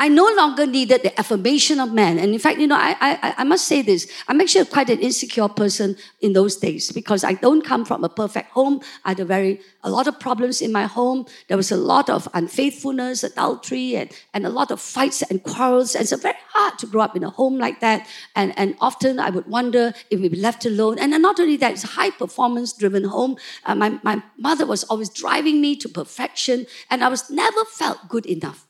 I 0.00 0.08
no 0.08 0.26
longer 0.34 0.66
needed 0.66 1.02
the 1.02 1.20
affirmation 1.20 1.78
of 1.78 1.92
man. 1.92 2.18
And 2.18 2.32
in 2.32 2.38
fact, 2.38 2.58
you 2.58 2.66
know, 2.66 2.74
I, 2.74 2.96
I, 3.02 3.34
I 3.36 3.44
must 3.44 3.66
say 3.66 3.82
this. 3.82 4.10
I'm 4.28 4.40
actually 4.40 4.64
quite 4.64 4.88
an 4.88 4.98
insecure 4.98 5.46
person 5.46 5.94
in 6.22 6.32
those 6.32 6.56
days 6.56 6.90
because 6.90 7.22
I 7.22 7.34
don't 7.34 7.62
come 7.62 7.84
from 7.84 8.02
a 8.02 8.08
perfect 8.08 8.50
home. 8.52 8.80
I 9.04 9.10
had 9.10 9.20
a 9.20 9.26
very, 9.26 9.60
a 9.84 9.90
lot 9.90 10.06
of 10.08 10.18
problems 10.18 10.62
in 10.62 10.72
my 10.72 10.84
home. 10.84 11.26
There 11.48 11.58
was 11.58 11.70
a 11.70 11.76
lot 11.76 12.08
of 12.08 12.26
unfaithfulness, 12.32 13.24
adultery, 13.24 13.94
and, 13.94 14.10
and 14.32 14.46
a 14.46 14.48
lot 14.48 14.70
of 14.70 14.80
fights 14.80 15.20
and 15.20 15.42
quarrels. 15.42 15.94
And 15.94 16.10
it's 16.10 16.22
very 16.22 16.34
hard 16.48 16.78
to 16.78 16.86
grow 16.86 17.02
up 17.02 17.14
in 17.14 17.22
a 17.22 17.28
home 17.28 17.58
like 17.58 17.80
that. 17.80 18.06
And, 18.34 18.58
and 18.58 18.76
often 18.80 19.20
I 19.20 19.28
would 19.28 19.48
wonder 19.48 19.92
if 20.08 20.18
we'd 20.18 20.32
be 20.32 20.40
left 20.40 20.64
alone. 20.64 20.98
And 20.98 21.10
not 21.20 21.38
only 21.38 21.58
that, 21.58 21.72
it's 21.72 21.84
a 21.84 21.88
high 21.88 22.10
performance 22.10 22.72
driven 22.72 23.04
home. 23.04 23.36
Uh, 23.66 23.74
my, 23.74 23.98
my 24.02 24.22
mother 24.38 24.64
was 24.64 24.82
always 24.84 25.10
driving 25.10 25.60
me 25.60 25.76
to 25.76 25.90
perfection. 25.90 26.64
And 26.88 27.04
I 27.04 27.08
was 27.08 27.28
never 27.28 27.66
felt 27.66 28.08
good 28.08 28.24
enough. 28.24 28.66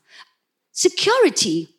Security 0.71 1.69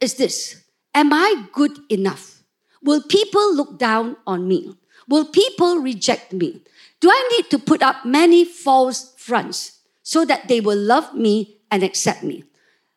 is 0.00 0.14
this 0.14 0.64
Am 0.94 1.12
I 1.12 1.46
good 1.52 1.78
enough? 1.88 2.42
Will 2.82 3.02
people 3.02 3.54
look 3.54 3.78
down 3.78 4.16
on 4.26 4.48
me? 4.48 4.74
Will 5.08 5.24
people 5.24 5.78
reject 5.78 6.32
me? 6.32 6.62
Do 7.00 7.10
I 7.10 7.28
need 7.32 7.50
to 7.50 7.58
put 7.58 7.82
up 7.82 8.04
many 8.04 8.44
false 8.44 9.14
fronts 9.16 9.80
so 10.02 10.24
that 10.24 10.48
they 10.48 10.60
will 10.60 10.78
love 10.78 11.14
me 11.14 11.58
and 11.70 11.82
accept 11.82 12.22
me? 12.22 12.44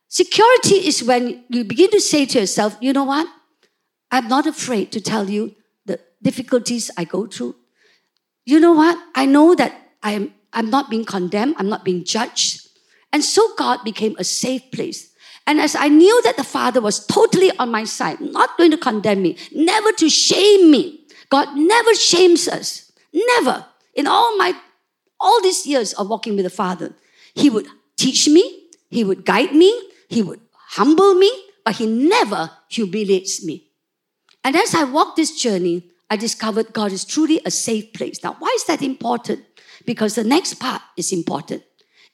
Security 0.08 0.88
is 0.88 1.04
when 1.04 1.43
you 1.49 1.64
begin 1.64 1.89
to 1.91 1.99
say 1.99 2.26
to 2.26 2.39
yourself, 2.39 2.78
you 2.80 2.93
know 2.93 3.04
what? 3.04 3.28
I'm 4.12 4.28
not 4.28 4.45
afraid 4.45 4.91
to 4.91 5.01
tell 5.01 5.30
you 5.30 5.56
the 5.86 5.99
difficulties 6.22 6.91
I 6.97 7.04
go 7.04 7.26
through. 7.26 7.56
You 8.45 8.60
know 8.60 8.74
what? 8.74 8.97
I 9.16 9.26
know 9.26 9.56
that 9.56 9.74
I 10.04 10.12
am, 10.12 10.34
I'm 10.51 10.70
not 10.70 10.89
being 10.89 11.06
condemned, 11.06 11.56
I'm 11.58 11.70
not 11.70 11.84
being 11.84 12.04
judged. 12.04 12.68
And 13.12 13.24
so 13.24 13.56
God 13.56 13.84
became 13.84 14.16
a 14.20 14.24
safe 14.24 14.70
place 14.72 15.12
and 15.45 15.59
as 15.59 15.75
I 15.75 15.89
knew 15.89 16.21
that 16.23 16.37
the 16.37 16.43
Father 16.43 16.79
was 16.79 17.05
totally 17.05 17.51
on 17.57 17.69
my 17.69 17.83
side, 17.83 18.21
not 18.21 18.57
going 18.57 18.71
to 18.71 18.77
condemn 18.77 19.21
me, 19.21 19.37
never 19.53 19.91
to 19.93 20.09
shame 20.09 20.71
me. 20.71 21.05
God 21.29 21.55
never 21.55 21.93
shames 21.95 22.47
us. 22.47 22.91
Never. 23.11 23.65
In 23.93 24.07
all 24.07 24.37
my 24.37 24.55
all 25.19 25.41
these 25.41 25.65
years 25.65 25.93
of 25.93 26.09
walking 26.09 26.35
with 26.35 26.45
the 26.45 26.49
Father, 26.49 26.93
He 27.33 27.49
would 27.49 27.67
teach 27.97 28.27
me, 28.27 28.67
He 28.89 29.03
would 29.03 29.25
guide 29.25 29.53
me, 29.53 29.89
He 30.07 30.21
would 30.21 30.39
humble 30.53 31.13
me, 31.13 31.31
but 31.65 31.75
He 31.75 31.87
never 31.87 32.51
humiliates 32.69 33.43
me. 33.43 33.69
And 34.43 34.55
as 34.55 34.75
I 34.75 34.83
walked 34.83 35.15
this 35.15 35.39
journey, 35.39 35.89
I 36.09 36.17
discovered 36.17 36.73
God 36.73 36.91
is 36.91 37.05
truly 37.05 37.41
a 37.45 37.51
safe 37.51 37.93
place. 37.93 38.23
Now, 38.23 38.35
why 38.39 38.51
is 38.55 38.65
that 38.65 38.81
important? 38.81 39.45
Because 39.85 40.15
the 40.15 40.23
next 40.23 40.55
part 40.55 40.81
is 40.97 41.11
important. 41.11 41.63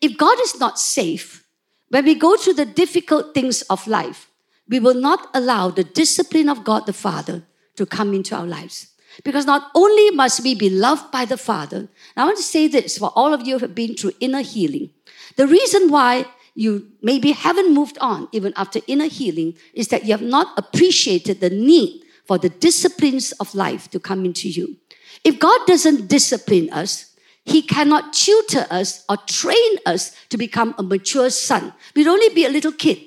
If 0.01 0.17
God 0.17 0.39
is 0.41 0.59
not 0.59 0.79
safe, 0.79 1.45
when 1.89 2.05
we 2.05 2.15
go 2.15 2.37
through 2.37 2.53
the 2.53 2.65
difficult 2.65 3.33
things 3.33 3.61
of 3.63 3.87
life, 3.87 4.29
we 4.67 4.79
will 4.79 4.93
not 4.93 5.27
allow 5.33 5.69
the 5.69 5.83
discipline 5.83 6.47
of 6.47 6.63
God 6.63 6.85
the 6.85 6.93
Father 6.93 7.43
to 7.75 7.85
come 7.85 8.13
into 8.13 8.35
our 8.35 8.45
lives. 8.45 8.87
Because 9.23 9.45
not 9.45 9.71
only 9.75 10.11
must 10.11 10.43
we 10.43 10.55
be 10.55 10.69
loved 10.69 11.11
by 11.11 11.25
the 11.25 11.37
Father, 11.37 11.89
I 12.15 12.25
want 12.25 12.37
to 12.37 12.43
say 12.43 12.67
this 12.67 12.97
for 12.97 13.11
all 13.15 13.33
of 13.33 13.45
you 13.45 13.55
who 13.55 13.65
have 13.65 13.75
been 13.75 13.95
through 13.95 14.13
inner 14.19 14.41
healing. 14.41 14.91
The 15.35 15.47
reason 15.47 15.89
why 15.89 16.25
you 16.53 16.91
maybe 17.01 17.31
haven't 17.31 17.73
moved 17.73 17.97
on 17.99 18.27
even 18.31 18.53
after 18.55 18.79
inner 18.87 19.07
healing 19.07 19.55
is 19.73 19.87
that 19.87 20.05
you 20.05 20.11
have 20.11 20.21
not 20.21 20.57
appreciated 20.57 21.39
the 21.39 21.49
need 21.49 22.03
for 22.25 22.37
the 22.37 22.49
disciplines 22.49 23.31
of 23.33 23.55
life 23.55 23.89
to 23.89 23.99
come 23.99 24.25
into 24.25 24.47
you. 24.47 24.77
If 25.23 25.39
God 25.39 25.59
doesn't 25.65 26.07
discipline 26.07 26.69
us, 26.69 27.08
he 27.45 27.61
cannot 27.61 28.13
tutor 28.13 28.67
us 28.69 29.03
or 29.09 29.17
train 29.17 29.77
us 29.85 30.15
to 30.29 30.37
become 30.37 30.75
a 30.77 30.83
mature 30.83 31.29
son. 31.29 31.73
We'd 31.95 32.07
only 32.07 32.29
be 32.33 32.45
a 32.45 32.49
little 32.49 32.71
kid. 32.71 32.99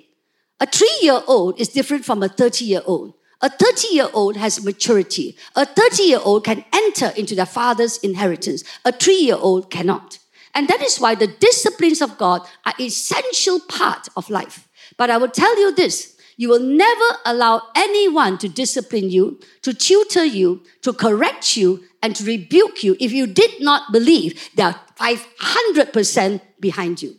A 0.61 0.66
three 0.66 0.99
year 1.03 1.20
old 1.26 1.61
is 1.61 1.68
different 1.68 2.05
from 2.05 2.22
a 2.22 2.28
30 2.28 2.64
year 2.64 2.83
old. 2.85 3.14
A 3.41 3.51
30 3.51 3.89
year 3.89 4.09
old 4.12 4.37
has 4.37 4.64
maturity. 4.64 5.37
A 5.57 5.66
30 5.66 6.03
year 6.05 6.20
old 6.22 6.45
can 6.45 6.64
enter 6.72 7.09
into 7.16 7.35
their 7.35 7.47
father's 7.47 7.99
inheritance. 7.99 8.62
A 8.85 8.93
three 8.93 9.18
year 9.18 9.37
old 9.37 9.70
cannot. 9.70 10.18
And 10.55 10.68
that 10.68 10.83
is 10.83 11.01
why 11.01 11.14
the 11.14 11.26
disciplines 11.26 12.01
of 12.01 12.18
God 12.18 12.43
are 12.64 12.74
essential 12.78 13.59
part 13.61 14.09
of 14.16 14.30
life. 14.30 14.68
But 14.97 15.11
I 15.11 15.16
will 15.16 15.28
tell 15.28 15.59
you 15.59 15.74
this 15.74 16.16
you 16.37 16.49
will 16.49 16.61
never 16.61 17.18
allow 17.24 17.62
anyone 17.74 18.39
to 18.39 18.49
discipline 18.49 19.11
you, 19.11 19.39
to 19.62 19.74
tutor 19.74 20.24
you, 20.24 20.62
to 20.83 20.93
correct 20.93 21.57
you, 21.57 21.85
and 22.03 22.14
to 22.16 22.24
rebuke 22.24 22.82
you 22.82 22.96
if 23.00 23.12
you 23.12 23.26
did 23.26 23.61
not 23.61 23.92
believe 23.92 24.50
they 24.55 24.62
are 24.62 24.80
500% 24.98 26.40
behind 26.61 27.03
you. 27.03 27.16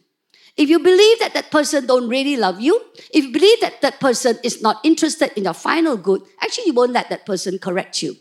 If 0.55 0.69
you 0.69 0.77
believe 0.79 1.19
that 1.19 1.33
that 1.33 1.49
person 1.49 1.87
don't 1.87 2.07
really 2.07 2.37
love 2.37 2.61
you, 2.61 2.79
if 3.11 3.25
you 3.25 3.31
believe 3.31 3.59
that 3.61 3.81
that 3.81 3.99
person 3.99 4.37
is 4.43 4.61
not 4.61 4.79
interested 4.83 5.31
in 5.35 5.45
your 5.45 5.53
final 5.53 5.97
good, 5.97 6.21
actually 6.41 6.67
you 6.67 6.73
won't 6.73 6.91
let 6.91 7.09
that 7.09 7.25
person 7.25 7.57
correct 7.57 8.03
you. 8.03 8.15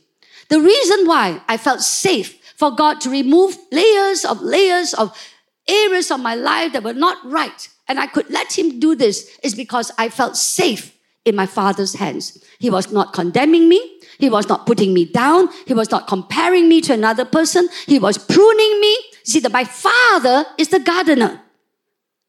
The 0.48 0.60
reason 0.60 1.06
why 1.06 1.42
I 1.48 1.56
felt 1.56 1.80
safe 1.80 2.38
for 2.56 2.70
God 2.70 3.00
to 3.02 3.10
remove 3.10 3.58
layers 3.70 4.24
of 4.24 4.40
layers 4.40 4.94
of 4.94 5.16
areas 5.68 6.10
of 6.10 6.20
my 6.20 6.34
life 6.34 6.72
that 6.72 6.82
were 6.82 6.94
not 6.94 7.18
right 7.24 7.68
and 7.88 8.00
I 8.00 8.06
could 8.06 8.30
let 8.30 8.58
him 8.58 8.80
do 8.80 8.94
this 8.94 9.38
is 9.42 9.54
because 9.54 9.92
I 9.98 10.08
felt 10.08 10.36
safe 10.36 10.96
in 11.24 11.36
my 11.36 11.46
father's 11.46 11.94
hands. 11.94 12.42
He 12.58 12.70
was 12.70 12.90
not 12.90 13.12
condemning 13.12 13.68
me. 13.68 14.00
He 14.22 14.30
was 14.30 14.48
not 14.48 14.66
putting 14.66 14.94
me 14.94 15.04
down. 15.04 15.48
He 15.66 15.74
was 15.74 15.90
not 15.90 16.06
comparing 16.06 16.68
me 16.68 16.80
to 16.82 16.92
another 16.92 17.24
person. 17.24 17.68
He 17.86 17.98
was 17.98 18.16
pruning 18.16 18.80
me. 18.80 18.96
See 19.24 19.40
that 19.40 19.50
my 19.50 19.64
father 19.64 20.46
is 20.56 20.68
the 20.68 20.78
gardener. 20.78 21.42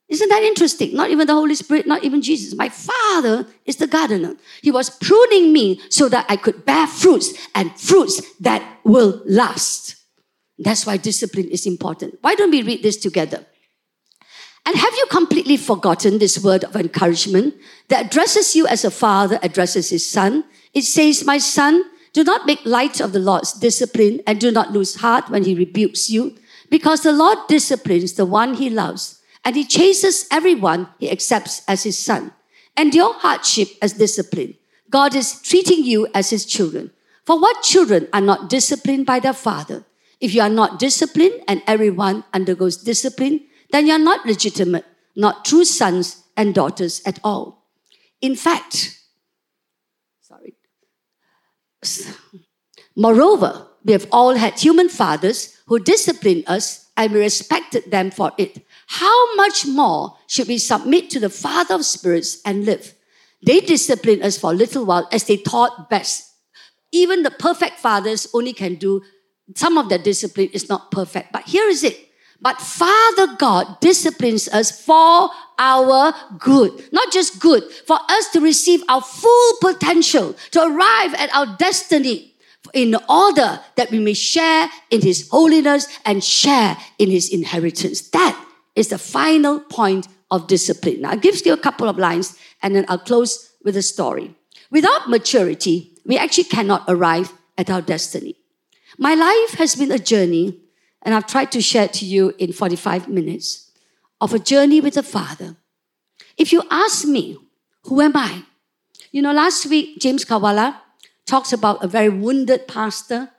Isn't 0.10 0.30
that 0.30 0.42
interesting? 0.42 0.96
Not 0.96 1.12
even 1.12 1.28
the 1.28 1.36
Holy 1.36 1.54
Spirit, 1.54 1.86
not 1.86 2.04
even 2.04 2.24
Jesus. 2.24 2.56
My 2.56 2.70
father 2.70 3.46
is 3.66 3.76
the 3.76 3.86
gardener. 3.86 4.36
He 4.64 4.72
was 4.72 4.90
pruning 4.90 5.54
me 5.54 5.80
so 5.90 6.10
that 6.10 6.26
I 6.30 6.36
could 6.36 6.66
bear 6.66 6.88
fruits 6.88 7.32
and 7.54 7.72
fruits 7.80 8.20
that 8.40 8.64
will 8.84 9.22
last. 9.28 9.96
That's 10.58 10.88
why 10.88 10.98
discipline 10.98 11.50
is 11.50 11.68
important. 11.68 12.18
Why 12.22 12.34
don't 12.34 12.50
we 12.50 12.64
read 12.64 12.82
this 12.82 12.98
together? 12.98 13.46
And 14.66 14.76
have 14.76 14.94
you 14.96 15.06
completely 15.12 15.58
forgotten 15.58 16.18
this 16.18 16.44
word 16.44 16.64
of 16.64 16.76
encouragement 16.76 17.54
that 17.90 18.08
addresses 18.08 18.56
you 18.56 18.66
as 18.66 18.84
a 18.84 18.90
father 18.90 19.38
addresses 19.44 19.92
his 19.92 20.10
son? 20.10 20.46
It 20.74 20.84
says, 20.84 21.26
My 21.26 21.38
son, 21.38 21.84
do 22.14 22.24
not 22.24 22.46
make 22.46 22.66
light 22.66 23.00
of 23.00 23.12
the 23.12 23.20
Lord's 23.20 23.54
discipline 23.54 24.22
and 24.26 24.40
do 24.40 24.52
not 24.52 24.72
lose 24.72 24.96
heart 24.96 25.30
when 25.30 25.44
he 25.44 25.56
rebukes 25.56 26.10
you, 26.10 26.36
because 26.70 27.02
the 27.02 27.12
Lord 27.12 27.38
disciplines 27.48 28.14
the 28.14 28.26
one 28.26 28.56
he 28.56 28.70
loves, 28.70 29.20
and 29.44 29.56
he 29.56 29.64
chases 29.64 30.28
everyone 30.32 30.90
he 31.00 31.10
accepts 31.12 31.62
as 31.68 31.84
his 31.84 31.98
son. 31.98 32.32
And 32.76 32.94
your 32.96 33.14
hardship 33.14 33.70
as 33.82 33.94
discipline. 33.94 34.56
God 34.90 35.16
is 35.16 35.42
treating 35.42 35.84
you 35.84 36.08
as 36.14 36.30
his 36.30 36.46
children. 36.46 36.92
For 37.26 37.40
what 37.40 37.64
children 37.64 38.08
are 38.14 38.22
not 38.22 38.50
disciplined 38.50 39.06
by 39.06 39.20
their 39.20 39.34
father? 39.34 39.86
If 40.20 40.34
you 40.34 40.42
are 40.42 40.50
not 40.50 40.80
disciplined 40.80 41.42
and 41.48 41.62
everyone 41.68 42.24
undergoes 42.34 42.78
discipline, 42.78 43.42
then 43.72 43.88
you 43.88 43.94
are 43.94 44.00
not 44.00 44.26
legitimate, 44.26 44.86
not 45.16 45.46
true 45.46 45.66
sons 45.66 46.24
and 46.38 46.54
daughters 46.54 47.02
at 47.06 47.20
all. 47.24 47.64
In 48.22 48.36
fact. 48.36 49.03
Moreover, 52.96 53.68
we 53.84 53.94
have 53.94 54.08
all 54.12 54.36
had 54.36 54.60
human 54.60 54.90
fathers 54.90 55.58
who 55.68 55.80
disciplined 55.80 56.44
us 56.48 56.90
and 56.96 57.12
we 57.12 57.20
respected 57.20 57.90
them 57.90 58.12
for 58.12 58.32
it. 58.38 58.66
How 58.88 59.36
much 59.36 59.66
more 59.66 60.18
should 60.28 60.48
we 60.48 60.58
submit 60.58 61.10
to 61.12 61.20
the 61.20 61.30
Father 61.30 61.76
of 61.76 61.86
spirits 61.86 62.42
and 62.46 62.66
live? 62.66 62.94
They 63.46 63.60
disciplined 63.60 64.24
us 64.24 64.38
for 64.38 64.52
a 64.52 64.56
little 64.56 64.86
while 64.86 65.08
as 65.12 65.26
they 65.26 65.38
thought 65.38 65.90
best. 65.90 66.32
Even 66.92 67.24
the 67.24 67.32
perfect 67.32 67.80
fathers 67.80 68.28
only 68.34 68.54
can 68.54 68.76
do 68.76 69.02
some 69.56 69.78
of 69.78 69.90
their 69.90 69.98
discipline 69.98 70.50
is 70.54 70.70
not 70.70 70.92
perfect. 70.92 71.34
But 71.34 71.44
here 71.44 71.68
is 71.68 71.84
it. 71.84 71.98
But 72.44 72.60
Father 72.60 73.36
God 73.38 73.80
disciplines 73.80 74.50
us 74.50 74.70
for 74.70 75.30
our 75.58 76.14
good. 76.38 76.90
Not 76.92 77.12
just 77.14 77.40
good, 77.40 77.64
for 77.88 77.98
us 78.10 78.30
to 78.32 78.42
receive 78.42 78.84
our 78.90 79.02
full 79.02 79.54
potential, 79.62 80.36
to 80.52 80.62
arrive 80.62 81.14
at 81.14 81.34
our 81.34 81.56
destiny 81.58 82.36
in 82.74 82.98
order 83.08 83.62
that 83.76 83.92
we 83.92 84.00
may 84.00 84.14
share 84.14 84.70
in 84.90 85.02
His 85.02 85.30
holiness 85.30 85.88
and 86.06 86.22
share 86.22 86.76
in 87.00 87.10
His 87.10 87.30
inheritance. 87.30 88.10
That 88.10 88.38
is 88.76 88.90
the 88.90 88.98
final 88.98 89.62
point 89.62 90.10
of 90.30 90.48
discipline. 90.48 91.02
Now, 91.02 91.12
I'll 91.12 91.18
give 91.18 91.46
you 91.46 91.54
a 91.54 91.58
couple 91.58 91.88
of 91.88 91.98
lines 91.98 92.38
and 92.62 92.76
then 92.76 92.86
I'll 92.90 92.98
close 92.98 93.54
with 93.64 93.78
a 93.78 93.82
story. 93.82 94.36
Without 94.70 95.10
maturity, 95.10 95.94
we 96.06 96.18
actually 96.18 96.46
cannot 96.46 96.84
arrive 96.90 97.32
at 97.58 97.70
our 97.70 97.82
destiny. 97.82 98.36
My 98.98 99.16
life 99.16 99.58
has 99.60 99.76
been 99.76 99.92
a 99.92 100.00
journey, 100.00 100.60
and 101.04 101.14
I've 101.14 101.28
tried 101.28 101.52
to 101.52 101.62
share 101.62 101.88
to 101.88 102.06
you 102.06 102.34
in 102.40 102.54
45 102.54 103.08
minutes 103.08 103.72
of 104.20 104.34
a 104.34 104.40
journey 104.40 104.82
with 104.82 104.96
the 104.96 105.04
Father. 105.04 105.58
If 106.38 106.52
you 106.52 106.64
ask 106.72 107.06
me, 107.06 107.38
who 107.84 108.02
am 108.02 108.16
I? 108.16 108.44
You 109.12 109.22
know, 109.22 109.34
last 109.34 109.66
week, 109.68 110.00
James 110.00 110.26
Kawala 110.26 110.78
talks 111.26 111.54
about 111.54 111.84
a 111.84 111.88
very 111.88 112.10
wounded 112.10 112.68
pastor 112.68 113.30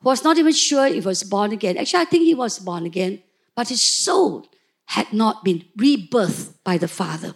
who 0.00 0.08
was 0.08 0.24
not 0.24 0.38
even 0.38 0.52
sure 0.52 0.86
if 0.86 0.94
he 0.94 1.00
was 1.00 1.22
born 1.22 1.52
again. 1.52 1.76
Actually, 1.76 2.00
I 2.00 2.06
think 2.06 2.24
he 2.24 2.34
was 2.34 2.58
born 2.58 2.86
again, 2.86 3.22
but 3.54 3.68
his 3.68 3.80
soul 3.80 4.48
had 4.86 5.12
not 5.12 5.44
been 5.44 5.64
rebirthed 5.78 6.54
by 6.64 6.78
the 6.78 6.88
Father. 6.88 7.34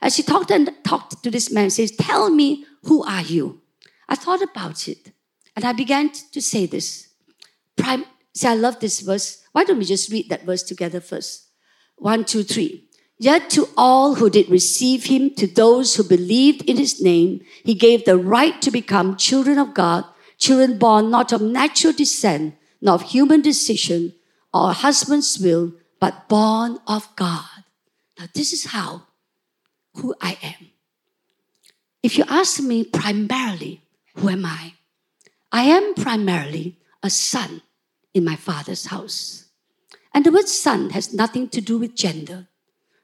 As 0.00 0.16
he 0.16 0.22
talked 0.22 0.50
and 0.50 0.70
talked 0.84 1.22
to 1.22 1.30
this 1.30 1.50
man, 1.50 1.70
says, 1.70 1.90
Tell 1.92 2.30
me, 2.30 2.66
who 2.84 3.02
are 3.04 3.22
you? 3.22 3.60
I 4.08 4.14
thought 4.14 4.42
about 4.42 4.88
it 4.88 5.12
and 5.54 5.64
I 5.64 5.72
began 5.72 6.10
to 6.10 6.40
say 6.40 6.66
this. 6.66 7.08
Prime, 7.76 8.04
see, 8.34 8.48
I 8.48 8.54
love 8.54 8.80
this 8.80 9.00
verse. 9.00 9.42
Why 9.52 9.64
don't 9.64 9.78
we 9.78 9.84
just 9.84 10.10
read 10.10 10.28
that 10.28 10.44
verse 10.44 10.62
together 10.62 11.00
first? 11.00 11.48
One, 11.96 12.24
two, 12.24 12.42
three. 12.42 12.88
Yet 13.18 13.50
to 13.50 13.68
all 13.76 14.16
who 14.16 14.28
did 14.28 14.48
receive 14.48 15.04
him, 15.04 15.34
to 15.36 15.46
those 15.46 15.94
who 15.94 16.02
believed 16.02 16.68
in 16.68 16.76
his 16.76 17.00
name, 17.00 17.44
he 17.62 17.74
gave 17.74 18.04
the 18.04 18.18
right 18.18 18.60
to 18.62 18.70
become 18.70 19.16
children 19.16 19.58
of 19.58 19.74
God, 19.74 20.04
children 20.38 20.78
born 20.78 21.10
not 21.10 21.32
of 21.32 21.40
natural 21.40 21.92
descent, 21.92 22.56
nor 22.80 22.94
of 22.94 23.02
human 23.02 23.40
decision 23.40 24.14
or 24.52 24.72
husband's 24.72 25.38
will, 25.38 25.72
but 26.00 26.28
born 26.28 26.78
of 26.88 27.08
God. 27.14 27.62
Now, 28.18 28.26
this 28.34 28.52
is 28.52 28.66
how, 28.66 29.02
who 29.94 30.14
I 30.20 30.36
am. 30.42 30.70
If 32.02 32.18
you 32.18 32.24
ask 32.26 32.60
me 32.60 32.82
primarily, 32.82 33.82
who 34.16 34.28
am 34.28 34.44
I? 34.44 34.74
I 35.52 35.62
am 35.64 35.94
primarily 35.94 36.78
a 37.02 37.10
son 37.10 37.62
in 38.14 38.24
my 38.24 38.36
father's 38.36 38.86
house. 38.86 39.46
And 40.14 40.24
the 40.24 40.32
word 40.32 40.48
son 40.48 40.90
has 40.90 41.14
nothing 41.14 41.48
to 41.50 41.60
do 41.60 41.78
with 41.78 41.94
gender, 41.94 42.48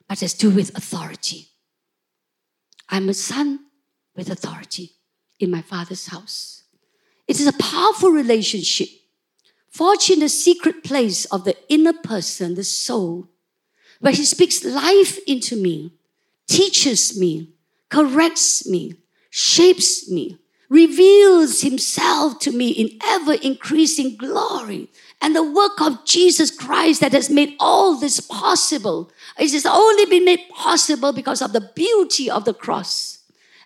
but 0.09 0.21
has 0.21 0.35
to 0.35 0.51
do 0.51 0.55
with 0.55 0.77
authority. 0.77 1.49
I'm 2.89 3.09
a 3.09 3.15
son 3.15 3.61
with 4.15 4.31
authority 4.31 4.93
in 5.39 5.51
my 5.51 5.63
father's 5.63 6.09
house. 6.09 6.65
It 7.27 7.41
is 7.41 7.47
a 7.47 7.53
powerful 7.53 8.11
relationship 8.11 8.89
forged 9.71 10.11
in 10.11 10.21
the 10.21 10.29
secret 10.29 10.83
place 10.83 11.25
of 11.27 11.45
the 11.45 11.57
inner 11.69 11.93
person, 11.93 12.55
the 12.55 12.65
soul, 12.65 13.29
where 14.01 14.13
he 14.13 14.25
speaks 14.25 14.65
life 14.65 15.19
into 15.27 15.57
me, 15.57 15.93
teaches 16.47 17.19
me, 17.19 17.53
corrects 17.91 18.67
me, 18.67 18.95
shapes 19.31 20.11
me, 20.11 20.39
reveals 20.69 21.63
himself 21.63 22.39
to 22.41 22.53
me 22.53 22.71
in 22.71 22.99
ever 23.05 23.35
increasing 23.35 24.17
glory. 24.17 24.89
And 25.21 25.35
the 25.35 25.51
work 25.51 25.81
of 25.81 26.05
Jesus 26.05 26.51
Christ 26.51 27.01
that 27.01 27.13
has 27.13 27.31
made 27.31 27.57
all 27.59 27.97
this 27.97 28.21
possible. 28.21 29.11
It 29.39 29.53
has 29.53 29.67
only 29.67 30.07
been 30.07 30.25
made 30.25 30.49
possible 30.51 31.13
because 31.13 31.43
of 31.43 31.53
the 31.53 31.71
beauty 31.75 32.31
of 32.31 32.45
the 32.45 32.55
cross 32.55 33.19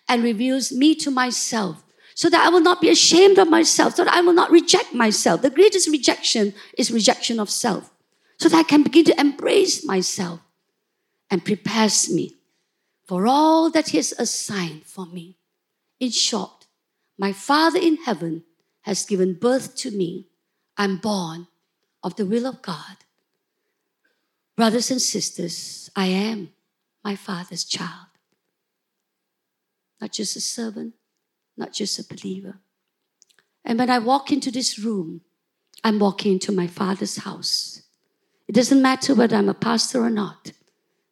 and 0.07 0.23
reveals 0.23 0.71
me 0.71 0.95
to 0.95 1.11
myself 1.11 1.83
so 2.15 2.29
that 2.29 2.45
I 2.45 2.49
will 2.49 2.61
not 2.61 2.81
be 2.81 2.89
ashamed 2.89 3.37
of 3.39 3.49
myself, 3.49 3.95
so 3.95 4.03
that 4.03 4.13
I 4.13 4.21
will 4.21 4.33
not 4.33 4.51
reject 4.51 4.93
myself. 4.93 5.41
The 5.41 5.49
greatest 5.49 5.89
rejection 5.89 6.53
is 6.77 6.91
rejection 6.91 7.39
of 7.39 7.49
self, 7.49 7.91
so 8.37 8.49
that 8.49 8.57
I 8.57 8.63
can 8.63 8.83
begin 8.83 9.05
to 9.05 9.19
embrace 9.19 9.85
myself 9.85 10.39
and 11.31 11.43
prepares 11.43 12.13
me 12.13 12.35
for 13.07 13.25
all 13.25 13.69
that 13.71 13.89
He 13.89 13.97
has 13.97 14.13
assigned 14.13 14.83
for 14.85 15.05
me. 15.05 15.37
In 15.99 16.11
short, 16.11 16.62
my 17.17 17.31
Father 17.31 17.79
in 17.79 17.97
heaven 17.97 18.43
has 18.81 19.05
given 19.05 19.33
birth 19.33 19.75
to 19.77 19.91
me. 19.91 20.27
I'm 20.77 20.97
born 20.97 21.47
of 22.03 22.15
the 22.15 22.25
will 22.25 22.45
of 22.45 22.61
God. 22.61 22.97
Brothers 24.55 24.91
and 24.91 25.01
sisters, 25.01 25.89
I 25.95 26.07
am 26.07 26.49
my 27.03 27.15
Father's 27.15 27.63
child. 27.63 28.07
Not 30.01 30.11
just 30.11 30.35
a 30.35 30.41
servant, 30.41 30.93
not 31.55 31.73
just 31.73 31.99
a 31.99 32.03
believer. 32.03 32.59
And 33.63 33.79
when 33.79 33.89
I 33.89 33.99
walk 33.99 34.31
into 34.31 34.51
this 34.51 34.77
room, 34.77 35.21
I'm 35.83 35.99
walking 35.99 36.33
into 36.33 36.51
my 36.51 36.67
Father's 36.67 37.17
house. 37.17 37.83
It 38.47 38.55
doesn't 38.55 38.81
matter 38.81 39.15
whether 39.15 39.37
I'm 39.37 39.49
a 39.49 39.53
pastor 39.53 40.03
or 40.03 40.09
not. 40.09 40.51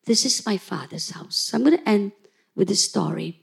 This 0.06 0.26
is 0.26 0.46
my 0.46 0.58
Father's 0.58 1.12
house. 1.12 1.36
So 1.36 1.58
I'm 1.58 1.64
going 1.64 1.78
to 1.78 1.90
end 1.90 2.12
with 2.56 2.68
this 2.68 2.86
story. 2.86 3.41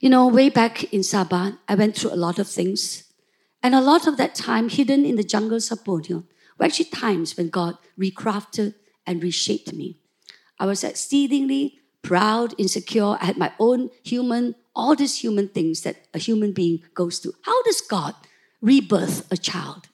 You 0.00 0.10
know, 0.10 0.28
way 0.28 0.48
back 0.48 0.92
in 0.92 1.00
Sabah, 1.00 1.58
I 1.68 1.74
went 1.74 1.96
through 1.96 2.12
a 2.12 2.16
lot 2.16 2.38
of 2.38 2.46
things. 2.46 3.04
And 3.62 3.74
a 3.74 3.80
lot 3.80 4.06
of 4.06 4.16
that 4.16 4.34
time 4.34 4.68
hidden 4.68 5.04
in 5.04 5.16
the 5.16 5.24
jungles 5.24 5.72
of 5.72 5.84
Borneo 5.84 6.24
were 6.58 6.66
actually 6.66 6.90
times 6.90 7.36
when 7.36 7.48
God 7.48 7.76
recrafted 7.98 8.74
and 9.06 9.22
reshaped 9.22 9.72
me. 9.72 9.98
I 10.58 10.66
was 10.66 10.84
exceedingly 10.84 11.80
proud, 12.02 12.54
insecure. 12.58 13.16
I 13.20 13.24
had 13.26 13.36
my 13.36 13.52
own 13.58 13.90
human, 14.04 14.54
all 14.74 14.94
these 14.94 15.22
human 15.22 15.48
things 15.48 15.82
that 15.82 16.06
a 16.14 16.18
human 16.18 16.52
being 16.52 16.82
goes 16.94 17.18
through. 17.18 17.34
How 17.42 17.62
does 17.64 17.80
God 17.80 18.14
rebirth 18.60 19.30
a 19.32 19.36
child? 19.36 19.88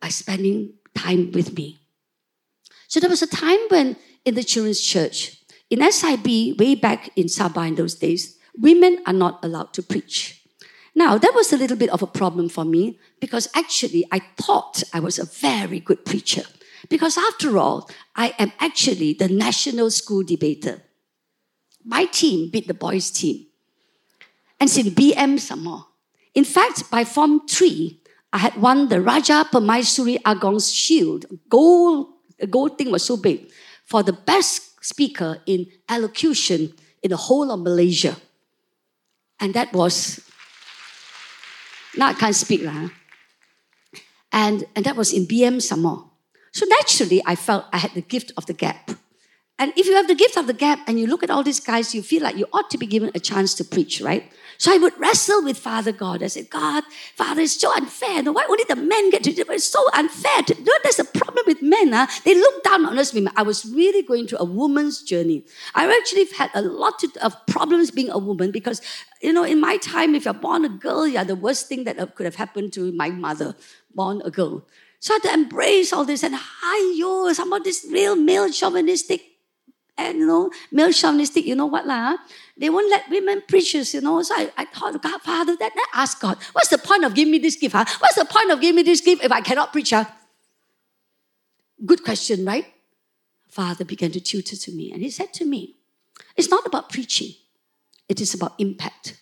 By 0.00 0.08
spending 0.08 0.74
time 0.94 1.30
with 1.32 1.56
me. 1.56 1.78
So 2.88 3.00
there 3.00 3.10
was 3.10 3.22
a 3.22 3.26
time 3.26 3.58
when 3.68 3.96
in 4.24 4.34
the 4.34 4.44
children's 4.44 4.80
church, 4.80 5.38
in 5.70 5.80
SIB, 5.90 6.58
way 6.58 6.74
back 6.74 7.10
in 7.16 7.26
Sabah 7.26 7.68
in 7.68 7.74
those 7.76 7.94
days, 7.94 8.33
women 8.58 8.98
are 9.06 9.12
not 9.12 9.44
allowed 9.44 9.72
to 9.74 9.82
preach. 9.82 10.42
Now, 10.94 11.18
that 11.18 11.34
was 11.34 11.52
a 11.52 11.56
little 11.56 11.76
bit 11.76 11.90
of 11.90 12.02
a 12.02 12.06
problem 12.06 12.48
for 12.48 12.64
me 12.64 12.98
because 13.20 13.48
actually 13.54 14.06
I 14.12 14.20
thought 14.36 14.82
I 14.92 15.00
was 15.00 15.18
a 15.18 15.24
very 15.24 15.80
good 15.80 16.04
preacher. 16.04 16.44
Because 16.88 17.16
after 17.16 17.58
all, 17.58 17.88
I 18.14 18.34
am 18.38 18.52
actually 18.60 19.14
the 19.14 19.28
national 19.28 19.90
school 19.90 20.22
debater. 20.22 20.82
My 21.84 22.04
team 22.04 22.50
beat 22.50 22.68
the 22.68 22.74
boys' 22.74 23.10
team. 23.10 23.46
And 24.60 24.70
in 24.76 24.86
BM 24.94 25.40
some 25.40 25.64
more. 25.64 25.86
In 26.34 26.44
fact, 26.44 26.90
by 26.90 27.04
Form 27.04 27.46
3, 27.48 28.00
I 28.32 28.38
had 28.38 28.56
won 28.56 28.88
the 28.88 29.00
Raja 29.00 29.46
Permaisuri 29.50 30.20
Agong's 30.22 30.72
shield. 30.72 31.26
Gold, 31.48 32.08
the 32.38 32.46
gold 32.46 32.78
thing 32.78 32.90
was 32.90 33.04
so 33.04 33.16
big. 33.16 33.50
For 33.84 34.02
the 34.02 34.12
best 34.12 34.84
speaker 34.84 35.38
in 35.46 35.66
elocution 35.88 36.72
in 37.02 37.10
the 37.10 37.16
whole 37.16 37.50
of 37.50 37.60
Malaysia. 37.60 38.16
And 39.44 39.52
that 39.52 39.74
was, 39.74 40.24
now 41.98 42.08
I 42.08 42.14
can't 42.14 42.34
speak. 42.34 42.62
Lah. 42.64 42.88
And, 44.32 44.64
and 44.74 44.86
that 44.86 44.96
was 44.96 45.12
in 45.12 45.26
BM 45.26 45.60
some 45.60 45.82
more. 45.82 46.08
So 46.54 46.64
naturally, 46.80 47.20
I 47.26 47.36
felt 47.36 47.66
I 47.70 47.76
had 47.76 47.92
the 47.92 48.00
gift 48.00 48.32
of 48.38 48.46
the 48.46 48.54
gap. 48.54 48.92
And 49.58 49.74
if 49.76 49.84
you 49.84 49.96
have 49.96 50.08
the 50.08 50.14
gift 50.14 50.38
of 50.38 50.46
the 50.46 50.54
gap 50.54 50.78
and 50.86 50.98
you 50.98 51.06
look 51.06 51.22
at 51.22 51.28
all 51.28 51.42
these 51.42 51.60
guys, 51.60 51.94
you 51.94 52.02
feel 52.02 52.22
like 52.22 52.38
you 52.38 52.46
ought 52.54 52.70
to 52.70 52.78
be 52.78 52.86
given 52.86 53.10
a 53.14 53.20
chance 53.20 53.52
to 53.56 53.64
preach, 53.64 54.00
right? 54.00 54.32
So 54.58 54.72
I 54.72 54.78
would 54.78 54.98
wrestle 54.98 55.42
with 55.42 55.58
Father 55.58 55.92
God. 55.92 56.22
I 56.22 56.28
said, 56.28 56.50
God, 56.50 56.84
Father, 57.16 57.42
it's 57.42 57.60
so 57.60 57.74
unfair. 57.74 58.22
No, 58.22 58.32
why 58.32 58.46
only 58.48 58.64
the 58.68 58.76
men 58.76 59.10
get 59.10 59.24
to 59.24 59.32
do 59.32 59.42
it? 59.42 59.50
It's 59.50 59.64
so 59.64 59.84
unfair. 59.92 60.42
To, 60.42 60.62
know, 60.62 60.72
there's 60.82 60.98
a 60.98 61.04
problem 61.04 61.44
with 61.46 61.62
men. 61.62 61.92
Huh? 61.92 62.06
They 62.24 62.34
look 62.34 62.62
down 62.62 62.86
on 62.86 62.98
us 62.98 63.12
women. 63.12 63.32
I 63.36 63.42
was 63.42 63.64
really 63.64 64.02
going 64.02 64.26
through 64.26 64.38
a 64.38 64.44
woman's 64.44 65.02
journey. 65.02 65.44
I 65.74 65.86
actually 65.96 66.26
had 66.36 66.50
a 66.54 66.62
lot 66.62 67.02
of 67.22 67.46
problems 67.46 67.90
being 67.90 68.10
a 68.10 68.18
woman 68.18 68.50
because, 68.50 68.80
you 69.22 69.32
know, 69.32 69.44
in 69.44 69.60
my 69.60 69.76
time, 69.78 70.14
if 70.14 70.24
you're 70.24 70.34
born 70.34 70.64
a 70.64 70.68
girl, 70.68 71.06
you're 71.06 71.24
the 71.24 71.36
worst 71.36 71.68
thing 71.68 71.84
that 71.84 72.14
could 72.14 72.26
have 72.26 72.36
happened 72.36 72.72
to 72.74 72.92
my 72.92 73.10
mother, 73.10 73.56
born 73.94 74.22
a 74.24 74.30
girl. 74.30 74.66
So 75.00 75.12
I 75.12 75.18
had 75.22 75.28
to 75.28 75.34
embrace 75.34 75.92
all 75.92 76.06
this 76.06 76.22
and 76.22 76.34
hi 76.34 76.94
yo, 76.96 77.30
some 77.34 77.52
of 77.52 77.62
this 77.62 77.86
real 77.90 78.16
male 78.16 78.50
chauvinistic 78.50 79.33
and 79.96 80.18
you 80.18 80.26
know, 80.26 80.50
male 80.72 80.92
chauvinistic, 80.92 81.44
you 81.44 81.54
know 81.54 81.66
what 81.66 81.86
lah? 81.86 82.14
Ah? 82.14 82.24
They 82.56 82.70
won't 82.70 82.90
let 82.90 83.08
women 83.10 83.42
preachers, 83.46 83.94
you 83.94 84.00
know. 84.00 84.22
So 84.22 84.34
I, 84.34 84.50
I 84.56 84.64
thought, 84.64 85.00
God, 85.00 85.20
Father, 85.22 85.56
that 85.56 85.72
I 85.76 86.02
asked 86.02 86.20
God, 86.20 86.38
what's 86.52 86.68
the 86.68 86.78
point 86.78 87.04
of 87.04 87.14
giving 87.14 87.32
me 87.32 87.38
this 87.38 87.56
gift? 87.56 87.74
Huh? 87.74 87.84
What's 87.98 88.16
the 88.16 88.24
point 88.24 88.50
of 88.50 88.60
giving 88.60 88.76
me 88.76 88.82
this 88.82 89.00
gift 89.00 89.24
if 89.24 89.32
I 89.32 89.40
cannot 89.40 89.72
preach? 89.72 89.90
Huh? 89.90 90.04
Good 91.84 92.04
question, 92.04 92.44
right? 92.44 92.66
Father 93.48 93.84
began 93.84 94.10
to 94.12 94.20
tutor 94.20 94.56
to 94.56 94.72
me, 94.72 94.92
and 94.92 95.02
he 95.02 95.10
said 95.10 95.32
to 95.34 95.44
me, 95.44 95.76
It's 96.36 96.50
not 96.50 96.66
about 96.66 96.90
preaching, 96.90 97.34
it 98.08 98.20
is 98.20 98.34
about 98.34 98.54
impact. 98.58 99.20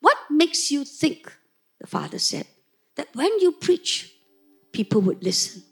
What 0.00 0.16
makes 0.28 0.70
you 0.70 0.84
think, 0.84 1.32
the 1.80 1.86
father 1.86 2.18
said, 2.18 2.46
that 2.96 3.08
when 3.14 3.38
you 3.40 3.52
preach, 3.52 4.12
people 4.72 5.00
would 5.02 5.22
listen? 5.22 5.62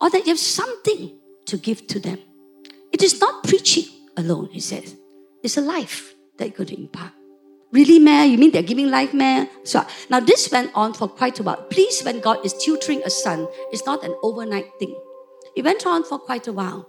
Or 0.00 0.10
that 0.10 0.24
you 0.26 0.32
have 0.32 0.38
something 0.38 1.18
to 1.46 1.56
give 1.56 1.86
to 1.88 2.00
them? 2.00 2.18
It 2.94 3.02
is 3.02 3.20
not 3.20 3.42
preaching 3.42 3.86
alone, 4.16 4.50
he 4.52 4.60
says. 4.60 4.94
It's 5.42 5.56
a 5.56 5.60
life 5.60 6.14
that 6.38 6.46
you're 6.46 6.56
going 6.56 6.68
to 6.68 6.80
impart. 6.80 7.10
Really, 7.72 7.98
man? 7.98 8.30
You 8.30 8.38
mean 8.38 8.52
they're 8.52 8.62
giving 8.62 8.88
life, 8.88 9.12
man? 9.12 9.50
So 9.64 9.84
now 10.10 10.20
this 10.20 10.52
went 10.52 10.70
on 10.76 10.94
for 10.94 11.08
quite 11.08 11.40
a 11.40 11.42
while. 11.42 11.60
Please, 11.64 12.04
when 12.04 12.20
God 12.20 12.46
is 12.46 12.54
tutoring 12.54 13.02
a 13.04 13.10
son, 13.10 13.48
it's 13.72 13.84
not 13.84 14.04
an 14.04 14.14
overnight 14.22 14.68
thing. 14.78 14.94
It 15.56 15.64
went 15.64 15.84
on 15.84 16.04
for 16.04 16.20
quite 16.20 16.46
a 16.46 16.52
while 16.52 16.88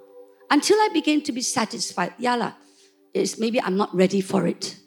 until 0.52 0.78
I 0.78 0.90
began 0.94 1.24
to 1.24 1.32
be 1.32 1.42
satisfied. 1.42 2.14
Yala, 2.22 2.54
it's 3.12 3.40
maybe 3.40 3.60
I'm 3.60 3.76
not 3.76 3.90
ready 3.96 4.22
for 4.22 4.46
it. 4.46 4.78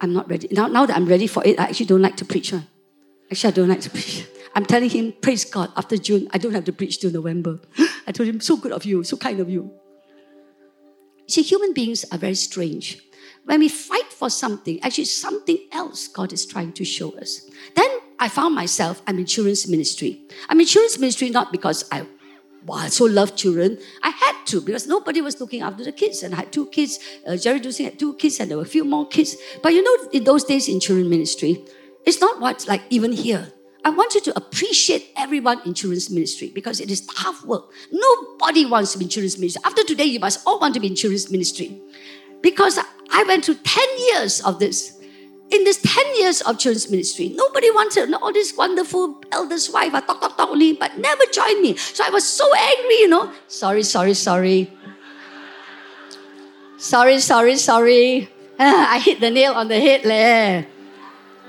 I'm 0.00 0.12
not 0.12 0.30
ready. 0.30 0.46
Now, 0.52 0.68
now 0.68 0.86
that 0.86 0.96
I'm 0.96 1.06
ready 1.06 1.26
for 1.26 1.44
it, 1.44 1.58
I 1.58 1.64
actually 1.64 1.86
don't 1.86 2.02
like 2.02 2.16
to 2.18 2.24
preach. 2.24 2.52
Huh? 2.52 2.60
Actually, 3.32 3.48
I 3.48 3.56
don't 3.56 3.68
like 3.68 3.80
to 3.80 3.90
preach. 3.90 4.28
I'm 4.54 4.64
telling 4.64 4.90
him, 4.90 5.12
praise 5.20 5.44
God, 5.44 5.72
after 5.76 5.96
June, 5.96 6.28
I 6.32 6.38
don't 6.38 6.54
have 6.54 6.66
to 6.66 6.72
preach 6.72 7.00
till 7.00 7.10
November. 7.10 7.58
I 8.06 8.12
told 8.12 8.28
him, 8.28 8.40
so 8.40 8.56
good 8.56 8.70
of 8.70 8.84
you, 8.84 9.02
so 9.02 9.16
kind 9.16 9.40
of 9.40 9.50
you. 9.50 9.74
See, 11.30 11.42
human 11.42 11.72
beings 11.72 12.04
are 12.10 12.18
very 12.18 12.34
strange. 12.34 12.98
When 13.44 13.60
we 13.60 13.68
fight 13.68 14.12
for 14.12 14.28
something, 14.28 14.82
actually 14.82 15.04
something 15.04 15.58
else 15.70 16.08
God 16.08 16.32
is 16.32 16.44
trying 16.44 16.72
to 16.72 16.84
show 16.84 17.12
us. 17.18 17.48
Then 17.76 17.88
I 18.18 18.28
found 18.28 18.56
myself, 18.56 19.00
I'm 19.06 19.16
in 19.20 19.26
children's 19.26 19.68
ministry. 19.68 20.22
I'm 20.48 20.58
in 20.58 20.66
children's 20.66 20.98
ministry 20.98 21.30
not 21.30 21.52
because 21.52 21.84
I 21.92 22.04
wow, 22.66 22.74
I 22.74 22.88
so 22.88 23.04
love 23.04 23.36
children. 23.36 23.78
I 24.02 24.10
had 24.10 24.44
to 24.46 24.60
because 24.60 24.88
nobody 24.88 25.20
was 25.20 25.40
looking 25.40 25.62
after 25.62 25.84
the 25.84 25.92
kids. 25.92 26.24
And 26.24 26.34
I 26.34 26.38
had 26.38 26.52
two 26.52 26.66
kids. 26.66 26.98
Uh, 27.24 27.36
Jerry 27.36 27.60
Dusing 27.60 27.86
had 27.86 27.98
two 27.98 28.14
kids, 28.14 28.40
and 28.40 28.50
there 28.50 28.58
were 28.58 28.64
a 28.64 28.74
few 28.76 28.84
more 28.84 29.06
kids. 29.06 29.36
But 29.62 29.72
you 29.72 29.84
know, 29.84 30.10
in 30.10 30.24
those 30.24 30.42
days 30.42 30.68
in 30.68 30.80
children 30.80 31.08
ministry, 31.08 31.64
it's 32.04 32.20
not 32.20 32.40
what 32.40 32.66
like 32.66 32.82
even 32.90 33.12
here. 33.12 33.52
I 33.84 33.90
want 33.90 34.14
you 34.14 34.20
to 34.22 34.36
appreciate 34.36 35.10
everyone 35.16 35.60
in 35.64 35.74
children's 35.74 36.10
ministry 36.10 36.50
because 36.54 36.80
it 36.80 36.90
is 36.90 37.00
tough 37.06 37.44
work. 37.44 37.70
Nobody 37.90 38.66
wants 38.66 38.92
to 38.92 38.98
be 38.98 39.06
in 39.06 39.08
children's 39.08 39.38
ministry. 39.38 39.62
After 39.64 39.82
today, 39.84 40.04
you 40.04 40.20
must 40.20 40.46
all 40.46 40.60
want 40.60 40.74
to 40.74 40.80
be 40.80 40.88
in 40.88 40.96
children's 40.96 41.30
ministry. 41.30 41.80
Because 42.42 42.78
I 43.10 43.24
went 43.24 43.44
through 43.44 43.56
10 43.64 43.84
years 43.98 44.40
of 44.42 44.58
this. 44.58 44.98
In 45.50 45.64
this 45.64 45.80
10 45.82 46.16
years 46.16 46.42
of 46.42 46.58
children's 46.58 46.90
ministry, 46.90 47.30
nobody 47.30 47.70
wanted 47.70 48.14
all 48.14 48.32
this 48.32 48.56
wonderful 48.56 49.20
elders' 49.32 49.68
wife, 49.70 49.94
I 49.94 50.00
talk, 50.00 50.20
talk, 50.20 50.36
talk 50.36 50.48
only, 50.48 50.74
but 50.74 50.96
never 50.98 51.24
joined 51.32 51.60
me. 51.60 51.76
So 51.76 52.04
I 52.06 52.10
was 52.10 52.24
so 52.24 52.46
angry, 52.54 52.94
you 53.00 53.08
know. 53.08 53.32
Sorry, 53.48 53.82
sorry, 53.82 54.14
sorry. 54.14 54.70
Sorry, 56.78 57.18
sorry, 57.18 57.56
sorry. 57.56 58.28
I 58.60 59.00
hit 59.00 59.20
the 59.20 59.30
nail 59.30 59.54
on 59.54 59.68
the 59.68 59.80
head, 59.80 60.04
leh. 60.04 60.64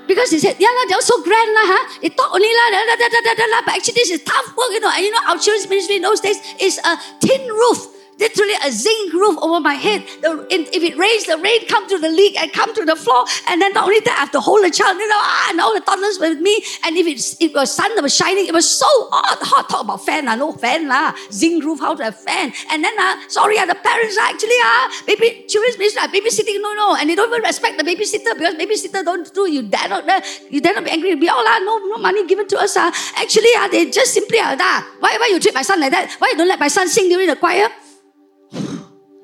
Because 0.06 0.30
he 0.30 0.38
said, 0.38 0.56
yeah, 0.58 0.68
la, 0.68 0.88
they're 0.88 1.00
so 1.00 1.22
grand, 1.22 1.50
la, 1.54 1.64
huh? 1.64 1.98
They 2.02 2.08
talk 2.10 2.34
only, 2.34 2.48
la, 2.48 2.64
da, 2.74 2.80
da, 2.84 3.08
da, 3.08 3.20
da, 3.22 3.34
da, 3.34 3.46
la, 3.50 3.62
but 3.64 3.74
actually 3.76 3.94
this 3.94 4.10
is 4.10 4.22
tough 4.24 4.56
work, 4.56 4.70
you 4.72 4.80
know. 4.80 4.90
And 4.90 5.04
you 5.04 5.10
know, 5.10 5.22
our 5.28 5.38
children's 5.38 5.68
ministry 5.68 5.96
in 5.96 6.02
those 6.02 6.20
days 6.20 6.38
is 6.60 6.78
a 6.78 6.98
tin 7.20 7.46
roof 7.48 7.91
literally 8.22 8.54
a 8.64 8.70
zinc 8.70 9.12
roof 9.12 9.36
over 9.42 9.58
my 9.60 9.74
head. 9.74 10.06
The, 10.22 10.46
if 10.50 10.82
it 10.82 10.94
rains, 10.96 11.26
the 11.26 11.38
rain 11.38 11.66
come 11.66 11.88
to 11.88 11.98
the 11.98 12.08
leak 12.08 12.38
and 12.40 12.52
come 12.52 12.70
to 12.74 12.84
the 12.84 12.94
floor. 12.94 13.26
And 13.48 13.60
then 13.60 13.72
not 13.74 13.84
only 13.84 14.00
that, 14.06 14.16
I 14.16 14.20
have 14.20 14.34
to 14.38 14.40
hold 14.40 14.62
the 14.62 14.70
child, 14.70 14.96
you 14.96 15.08
know, 15.08 15.18
ah, 15.18 15.50
and 15.50 15.60
all 15.60 15.74
the 15.74 15.80
toddlers 15.82 16.18
with 16.22 16.38
me. 16.38 16.62
And 16.84 16.96
if 16.96 17.06
it's, 17.06 17.36
it 17.40 17.52
was 17.52 17.74
sun 17.74 17.90
was 18.02 18.14
shining, 18.14 18.46
it 18.46 18.54
was 18.54 18.68
so 18.68 18.86
hot. 19.10 19.42
hot. 19.42 19.68
Talk 19.68 19.82
about 19.84 20.04
fan, 20.06 20.26
lah, 20.26 20.36
no 20.36 20.52
fan, 20.52 20.86
lah. 20.86 21.14
Zinc 21.32 21.64
roof, 21.64 21.80
how 21.80 21.94
to 21.94 22.04
have 22.04 22.16
fan. 22.16 22.52
And 22.70 22.84
then, 22.84 22.94
uh, 22.98 23.16
sorry, 23.28 23.58
uh, 23.58 23.66
the 23.66 23.74
parents 23.74 24.16
are 24.18 24.28
actually, 24.30 24.60
uh, 24.62 24.84
baby, 25.06 25.44
children's 25.50 25.78
ministry, 25.78 26.02
uh, 26.02 26.08
babysitting, 26.08 26.62
no, 26.62 26.72
no. 26.74 26.94
And 26.94 27.10
they 27.10 27.14
don't 27.18 27.28
even 27.28 27.42
respect 27.42 27.78
the 27.78 27.84
babysitter 27.84 28.38
because 28.38 28.54
babysitter 28.54 29.04
don't 29.04 29.26
do, 29.34 29.50
you 29.50 29.62
dare 29.62 29.88
not, 29.88 30.08
uh, 30.08 30.20
you 30.50 30.60
dare 30.60 30.74
not 30.74 30.84
be 30.84 30.90
angry. 30.90 31.14
Be 31.16 31.28
all, 31.28 31.46
uh, 31.46 31.58
no, 31.58 31.78
no 31.78 31.98
money 31.98 32.26
given 32.26 32.46
to 32.48 32.58
us. 32.58 32.76
Uh. 32.76 32.90
Actually, 33.16 33.50
uh, 33.58 33.68
they 33.68 33.90
just 33.90 34.14
simply, 34.14 34.38
uh, 34.38 34.56
why, 35.00 35.16
why 35.18 35.28
you 35.30 35.40
treat 35.40 35.54
my 35.54 35.62
son 35.62 35.80
like 35.80 35.90
that? 35.90 36.14
Why 36.18 36.30
you 36.32 36.36
don't 36.36 36.48
let 36.48 36.60
my 36.60 36.68
son 36.68 36.88
sing 36.88 37.08
during 37.08 37.26
the 37.26 37.36
choir? 37.36 37.68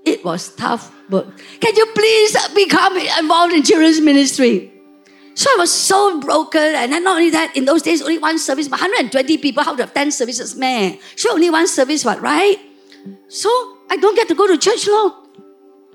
It 0.09 0.25
was 0.25 0.55
tough 0.55 0.93
work. 1.11 1.27
Can 1.61 1.77
you 1.77 1.87
please 1.95 2.37
become 2.55 2.97
involved 2.97 3.53
in 3.53 3.63
children's 3.63 4.01
ministry? 4.01 4.73
So 5.35 5.51
I 5.53 5.57
was 5.59 5.73
so 5.73 6.21
broken, 6.21 6.61
and 6.61 6.93
then 6.93 7.05
not 7.05 7.19
only 7.19 7.31
that, 7.31 7.57
in 7.57 7.65
those 7.65 7.83
days, 7.83 8.03
only 8.03 8.19
one 8.19 8.39
service, 8.39 8.67
but 8.67 8.81
120 8.81 9.39
people, 9.39 9.63
how 9.63 9.77
to 9.77 9.83
have 9.85 9.95
10 9.95 10.11
services, 10.11 10.57
man. 10.57 10.99
So 11.15 11.33
only 11.33 11.49
one 11.49 11.69
service, 11.69 12.05
what, 12.05 12.21
right? 12.21 12.59
So 13.29 13.49
I 13.89 13.97
don't 13.97 14.17
get 14.17 14.27
to 14.29 14.35
go 14.35 14.49
to 14.49 14.59
church, 14.59 14.89
Lord. 14.89 15.13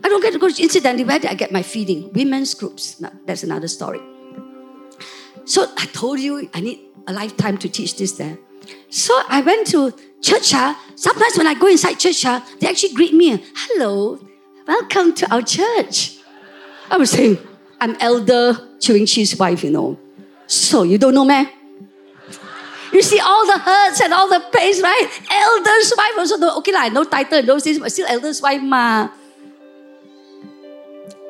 I 0.03 0.09
don't 0.09 0.21
get 0.21 0.31
to 0.33 0.39
go 0.39 0.49
to, 0.49 0.63
incidentally, 0.63 1.03
where 1.03 1.19
did 1.19 1.29
I 1.29 1.33
get 1.33 1.51
my 1.51 1.61
feeding? 1.61 2.13
Women's 2.13 2.53
groups. 2.53 3.01
Now, 3.01 3.11
that's 3.25 3.43
another 3.43 3.67
story. 3.67 3.99
So 5.45 5.67
I 5.77 5.87
told 5.87 6.19
you 6.19 6.49
I 6.53 6.61
need 6.61 6.79
a 7.07 7.13
lifetime 7.13 7.57
to 7.57 7.69
teach 7.69 7.97
this 7.97 8.13
there. 8.13 8.37
So 8.89 9.13
I 9.27 9.41
went 9.41 9.67
to 9.67 9.93
church. 10.23 10.53
Uh, 10.53 10.73
sometimes 10.95 11.37
when 11.37 11.45
I 11.45 11.53
go 11.53 11.67
inside 11.67 11.99
church, 11.99 12.25
uh, 12.25 12.39
they 12.59 12.67
actually 12.67 12.93
greet 12.93 13.13
me. 13.13 13.43
Hello, 13.55 14.19
welcome 14.65 15.13
to 15.15 15.31
our 15.31 15.41
church. 15.41 16.17
I 16.89 16.97
was 16.97 17.11
saying, 17.11 17.37
I'm 17.79 17.95
Elder 17.99 18.55
Chew 18.79 18.93
Weng 18.93 19.07
Chee's 19.07 19.37
wife, 19.37 19.63
you 19.63 19.71
know. 19.71 19.99
So 20.47 20.83
you 20.83 20.97
don't 20.97 21.13
know, 21.13 21.25
man? 21.25 21.49
You 22.93 23.01
see 23.01 23.19
all 23.19 23.45
the 23.45 23.57
hurts 23.57 24.01
and 24.01 24.13
all 24.13 24.29
the 24.29 24.39
pains, 24.53 24.81
right? 24.81 25.07
Elder's 25.29 25.93
wife 25.97 26.13
also 26.17 26.37
know. 26.37 26.57
Okay, 26.59 26.71
like, 26.71 26.93
no 26.93 27.03
title 27.03 27.39
in 27.39 27.45
those 27.45 27.63
days, 27.63 27.79
but 27.79 27.91
still 27.91 28.07
elder's 28.07 28.41
wife, 28.41 28.61
ma. 28.61 29.09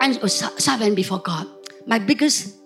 And 0.01 0.15
so, 0.29 0.49
so 0.57 0.71
I 0.73 0.77
went 0.77 0.95
before 0.95 1.19
God. 1.19 1.47
My 1.87 1.99
biggest, 1.99 2.57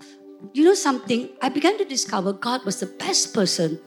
you 0.53 0.65
know 0.65 0.73
something? 0.73 1.29
I 1.41 1.49
began 1.49 1.77
to 1.77 1.85
discover 1.85 2.33
God 2.33 2.65
was 2.65 2.79
the 2.79 2.87
best 2.87 3.35
person 3.35 3.79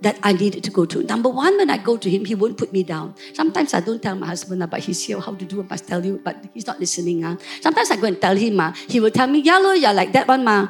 that 0.00 0.18
I 0.22 0.32
needed 0.32 0.62
to 0.64 0.70
go 0.70 0.84
to. 0.86 1.02
Number 1.02 1.28
one, 1.28 1.56
when 1.56 1.70
I 1.70 1.78
go 1.78 1.96
to 1.96 2.08
him, 2.08 2.24
he 2.24 2.34
won't 2.34 2.56
put 2.56 2.72
me 2.72 2.82
down. 2.82 3.14
Sometimes 3.34 3.74
I 3.74 3.80
don't 3.80 4.00
tell 4.00 4.14
my 4.14 4.26
husband, 4.26 4.64
but 4.70 4.80
he's 4.80 5.02
here, 5.02 5.20
how 5.20 5.34
to 5.34 5.44
do, 5.44 5.60
I 5.60 5.64
must 5.64 5.88
tell 5.88 6.04
you, 6.04 6.20
but 6.22 6.36
he's 6.54 6.66
not 6.66 6.78
listening. 6.78 7.24
Uh. 7.24 7.36
Sometimes 7.60 7.90
I 7.90 7.96
go 7.96 8.06
and 8.06 8.20
tell 8.20 8.36
him, 8.36 8.60
uh, 8.60 8.72
he 8.88 9.00
will 9.00 9.10
tell 9.10 9.26
me, 9.26 9.40
yeah, 9.40 9.58
lo, 9.58 9.72
you're 9.72 9.92
like 9.92 10.12
that 10.12 10.28
one, 10.28 10.44
ma. 10.44 10.68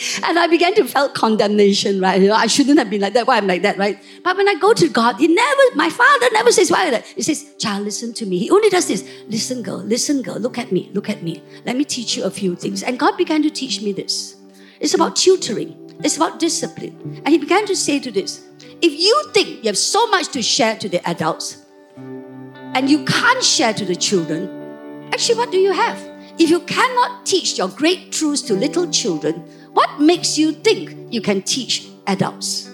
and 0.24 0.38
I 0.38 0.46
began 0.46 0.74
to 0.74 0.84
felt 0.84 1.14
condemnation, 1.14 2.00
right? 2.00 2.20
You 2.20 2.28
know, 2.28 2.34
I 2.34 2.46
shouldn't 2.46 2.78
have 2.78 2.88
been 2.88 3.02
like 3.02 3.12
that. 3.14 3.26
Why 3.26 3.36
I'm 3.36 3.46
like 3.46 3.62
that, 3.62 3.76
right? 3.76 3.98
But 4.24 4.36
when 4.36 4.48
I 4.48 4.54
go 4.54 4.72
to 4.72 4.88
God, 4.88 5.16
He 5.16 5.28
never, 5.28 5.62
my 5.74 5.90
Father 5.90 6.28
never 6.32 6.52
says 6.52 6.70
why 6.70 6.90
that. 6.90 7.06
He 7.06 7.22
says, 7.22 7.54
"Child, 7.58 7.84
listen 7.84 8.14
to 8.14 8.26
me." 8.26 8.38
He 8.38 8.50
only 8.50 8.70
does 8.70 8.88
this. 8.88 9.04
Listen, 9.28 9.62
girl. 9.62 9.78
Listen, 9.78 10.22
girl. 10.22 10.38
Look 10.38 10.58
at 10.58 10.72
me. 10.72 10.90
Look 10.94 11.10
at 11.10 11.22
me. 11.22 11.42
Let 11.64 11.76
me 11.76 11.84
teach 11.84 12.16
you 12.16 12.24
a 12.24 12.30
few 12.30 12.56
things. 12.56 12.82
And 12.82 12.98
God 12.98 13.16
began 13.16 13.42
to 13.42 13.50
teach 13.50 13.82
me 13.82 13.92
this. 13.92 14.36
It's 14.80 14.94
about 14.94 15.16
tutoring. 15.16 15.76
It's 16.02 16.16
about 16.16 16.38
discipline. 16.38 17.22
And 17.24 17.28
he 17.28 17.38
began 17.38 17.66
to 17.66 17.76
say 17.76 18.00
to 18.00 18.10
this 18.10 18.46
if 18.82 18.98
you 18.98 19.30
think 19.32 19.62
you 19.62 19.68
have 19.68 19.78
so 19.78 20.06
much 20.08 20.28
to 20.28 20.42
share 20.42 20.76
to 20.76 20.88
the 20.88 21.06
adults 21.08 21.64
and 21.96 22.88
you 22.88 23.04
can't 23.04 23.42
share 23.42 23.74
to 23.74 23.84
the 23.84 23.96
children, 23.96 25.08
actually, 25.12 25.36
what 25.36 25.50
do 25.50 25.58
you 25.58 25.72
have? 25.72 25.98
If 26.38 26.48
you 26.48 26.60
cannot 26.60 27.26
teach 27.26 27.58
your 27.58 27.68
great 27.68 28.12
truths 28.12 28.40
to 28.42 28.54
little 28.54 28.90
children, 28.90 29.34
what 29.72 30.00
makes 30.00 30.38
you 30.38 30.52
think 30.52 31.12
you 31.12 31.20
can 31.20 31.42
teach 31.42 31.88
adults? 32.06 32.70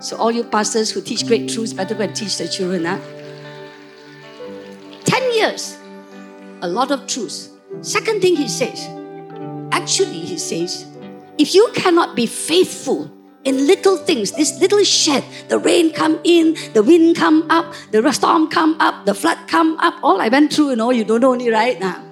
So, 0.00 0.16
all 0.16 0.30
you 0.30 0.44
pastors 0.44 0.90
who 0.90 1.02
teach 1.02 1.26
great 1.26 1.50
truths 1.50 1.72
better 1.72 1.94
go 1.94 2.04
and 2.04 2.14
teach 2.14 2.38
the 2.38 2.48
children. 2.48 2.84
Huh? 2.84 2.98
10 5.04 5.34
years, 5.34 5.76
a 6.62 6.68
lot 6.68 6.90
of 6.90 7.06
truths. 7.06 7.50
Second 7.82 8.22
thing 8.22 8.36
he 8.36 8.48
says, 8.48 8.88
actually, 9.72 10.20
he 10.20 10.38
says, 10.38 10.86
if 11.38 11.54
you 11.54 11.70
cannot 11.74 12.16
be 12.16 12.26
faithful 12.26 13.10
in 13.44 13.66
little 13.66 13.96
things. 13.96 14.32
This 14.32 14.60
little 14.60 14.84
shed, 14.84 15.24
the 15.48 15.58
rain 15.58 15.92
come 15.92 16.20
in, 16.24 16.56
the 16.74 16.82
wind 16.82 17.16
come 17.16 17.50
up, 17.50 17.72
the 17.90 18.12
storm 18.12 18.48
come 18.48 18.76
up, 18.80 19.06
the 19.06 19.14
flood 19.14 19.38
come 19.48 19.78
up. 19.78 19.94
All 20.02 20.20
I 20.20 20.28
went 20.28 20.52
through, 20.52 20.70
you 20.70 20.76
know, 20.76 20.90
you 20.90 21.04
don't 21.04 21.20
know 21.20 21.32
only 21.32 21.50
right 21.50 21.78
now. 21.80 22.04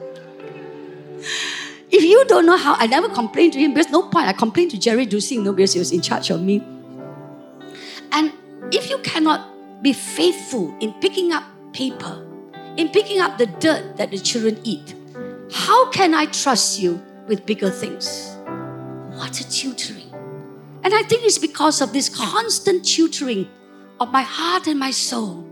If 1.90 2.02
you 2.02 2.24
don't 2.26 2.46
know 2.46 2.56
how, 2.56 2.74
I 2.78 2.86
never 2.86 3.08
complained 3.08 3.52
to 3.54 3.58
him 3.58 3.74
because 3.74 3.90
no 3.90 4.08
point. 4.08 4.28
I 4.28 4.32
complained 4.32 4.70
to 4.72 4.78
Jerry 4.78 5.06
Dusing, 5.06 5.44
no, 5.44 5.52
because 5.52 5.72
he 5.72 5.78
was 5.78 5.92
in 5.92 6.00
charge 6.00 6.30
of 6.30 6.40
me. 6.40 6.62
And 8.12 8.32
if 8.72 8.90
you 8.90 8.98
cannot 8.98 9.82
be 9.82 9.92
faithful 9.92 10.74
in 10.80 10.92
picking 10.94 11.32
up 11.32 11.44
paper, 11.72 12.24
in 12.76 12.88
picking 12.88 13.20
up 13.20 13.38
the 13.38 13.46
dirt 13.46 13.96
that 13.96 14.10
the 14.10 14.18
children 14.18 14.58
eat, 14.64 14.94
how 15.52 15.90
can 15.90 16.14
I 16.14 16.26
trust 16.26 16.80
you 16.80 17.02
with 17.28 17.46
bigger 17.46 17.70
things? 17.70 18.35
What 19.16 19.40
a 19.40 19.50
tutoring. 19.50 20.12
And 20.84 20.94
I 20.94 21.02
think 21.02 21.24
it's 21.24 21.38
because 21.38 21.80
of 21.80 21.92
this 21.92 22.08
constant 22.08 22.84
tutoring 22.84 23.48
of 23.98 24.12
my 24.12 24.22
heart 24.22 24.66
and 24.66 24.78
my 24.78 24.90
soul 24.90 25.46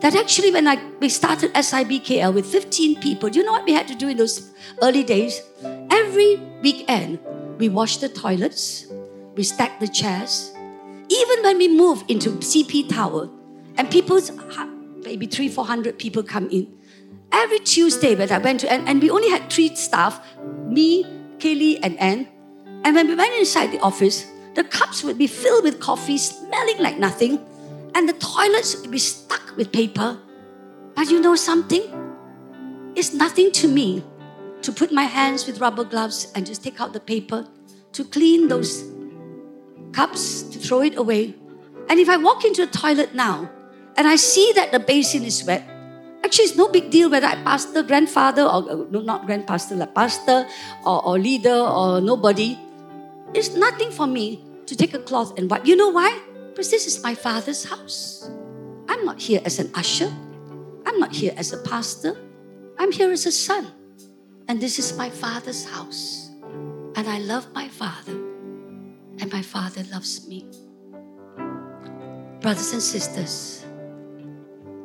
that 0.00 0.16
actually 0.16 0.50
when 0.50 0.66
I 0.66 0.82
we 0.98 1.08
started 1.08 1.52
SIBKL 1.54 2.34
with 2.34 2.46
15 2.46 3.00
people, 3.00 3.28
do 3.28 3.38
you 3.38 3.44
know 3.44 3.52
what 3.52 3.64
we 3.64 3.72
had 3.72 3.86
to 3.88 3.94
do 3.94 4.08
in 4.08 4.16
those 4.16 4.50
early 4.82 5.04
days? 5.04 5.40
Every 5.90 6.36
weekend, 6.62 7.20
we 7.58 7.68
washed 7.68 8.00
the 8.00 8.08
toilets, 8.08 8.86
we 9.36 9.44
stacked 9.44 9.80
the 9.80 9.88
chairs. 9.88 10.52
Even 11.08 11.42
when 11.44 11.58
we 11.58 11.68
moved 11.68 12.10
into 12.10 12.30
CP 12.30 12.88
Tower, 12.88 13.28
and 13.76 13.90
people's 13.90 14.32
maybe 15.04 15.26
three, 15.26 15.48
four 15.48 15.66
hundred 15.66 15.98
people 15.98 16.22
come 16.22 16.48
in. 16.50 16.66
Every 17.30 17.60
Tuesday 17.60 18.14
when 18.14 18.32
I 18.32 18.38
went 18.38 18.60
to, 18.60 18.72
and, 18.72 18.88
and 18.88 19.00
we 19.00 19.10
only 19.10 19.30
had 19.30 19.50
three 19.50 19.74
staff, 19.76 20.20
me, 20.66 21.04
Kaylee, 21.38 21.78
and 21.82 21.98
Anne. 21.98 22.28
And 22.84 22.94
when 22.94 23.06
we 23.06 23.14
went 23.14 23.34
inside 23.34 23.70
the 23.70 23.80
office, 23.80 24.26
the 24.54 24.64
cups 24.64 25.02
would 25.04 25.16
be 25.16 25.26
filled 25.26 25.64
with 25.64 25.80
coffee, 25.80 26.18
smelling 26.18 26.78
like 26.78 26.98
nothing, 26.98 27.38
and 27.94 28.08
the 28.08 28.12
toilets 28.14 28.80
would 28.80 28.90
be 28.90 28.98
stuck 28.98 29.56
with 29.56 29.72
paper. 29.72 30.18
But 30.94 31.10
you 31.10 31.20
know 31.20 31.36
something? 31.36 31.82
It's 32.94 33.14
nothing 33.14 33.52
to 33.52 33.68
me 33.68 34.04
to 34.62 34.72
put 34.72 34.92
my 34.92 35.04
hands 35.04 35.46
with 35.46 35.60
rubber 35.60 35.84
gloves 35.84 36.30
and 36.34 36.46
just 36.46 36.62
take 36.62 36.80
out 36.80 36.92
the 36.92 37.00
paper, 37.00 37.46
to 37.92 38.04
clean 38.04 38.48
those 38.48 38.84
cups, 39.92 40.42
to 40.42 40.58
throw 40.58 40.82
it 40.82 40.96
away. 40.96 41.34
And 41.88 41.98
if 42.00 42.08
I 42.08 42.16
walk 42.16 42.44
into 42.44 42.62
a 42.62 42.66
toilet 42.66 43.14
now 43.14 43.50
and 43.96 44.06
I 44.06 44.16
see 44.16 44.52
that 44.54 44.72
the 44.72 44.78
basin 44.78 45.24
is 45.24 45.44
wet, 45.44 45.62
actually 46.24 46.44
it's 46.44 46.56
no 46.56 46.68
big 46.68 46.90
deal 46.90 47.10
whether 47.10 47.26
I 47.26 47.36
pastor, 47.42 47.82
grandfather, 47.82 48.42
or 48.42 48.70
uh, 48.70 48.84
no, 48.90 49.00
not 49.00 49.26
grandpastor, 49.26 49.76
like 49.76 49.94
pastor, 49.94 50.46
or, 50.84 51.04
or 51.04 51.18
leader, 51.18 51.54
or 51.54 52.00
nobody. 52.00 52.58
It's 53.34 53.54
nothing 53.54 53.90
for 53.90 54.06
me 54.06 54.44
to 54.66 54.76
take 54.76 54.94
a 54.94 54.98
cloth 54.98 55.38
and 55.38 55.50
wipe. 55.50 55.66
You 55.66 55.76
know 55.76 55.88
why? 55.88 56.20
Because 56.50 56.70
this 56.70 56.86
is 56.86 57.02
my 57.02 57.14
father's 57.14 57.64
house. 57.64 58.30
I'm 58.88 59.04
not 59.04 59.20
here 59.20 59.40
as 59.44 59.58
an 59.58 59.70
usher. 59.74 60.12
I'm 60.84 60.98
not 60.98 61.14
here 61.14 61.32
as 61.36 61.52
a 61.52 61.58
pastor. 61.58 62.16
I'm 62.78 62.92
here 62.92 63.10
as 63.10 63.24
a 63.24 63.32
son. 63.32 63.68
And 64.48 64.60
this 64.60 64.78
is 64.78 64.96
my 64.98 65.08
father's 65.08 65.64
house. 65.64 66.30
And 66.94 67.08
I 67.08 67.18
love 67.18 67.46
my 67.54 67.68
father. 67.68 68.12
And 68.12 69.32
my 69.32 69.40
father 69.40 69.82
loves 69.90 70.28
me. 70.28 70.46
Brothers 72.40 72.72
and 72.72 72.82
sisters, 72.82 73.64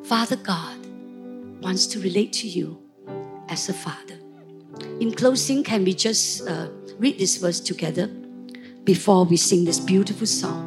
Father 0.03 0.37
God 0.37 0.85
wants 1.61 1.87
to 1.87 1.99
relate 1.99 2.31
to 2.33 2.47
you 2.47 2.79
as 3.49 3.67
a 3.67 3.73
father. 3.73 4.19
In 5.01 5.11
closing, 5.11 5.63
can 5.63 5.83
we 5.83 5.93
just 5.93 6.47
uh, 6.47 6.69
read 6.97 7.19
this 7.19 7.37
verse 7.37 7.59
together 7.59 8.09
before 8.87 9.25
we 9.25 9.35
sing 9.35 9.65
this 9.65 9.83
beautiful 9.83 10.25
song? 10.25 10.63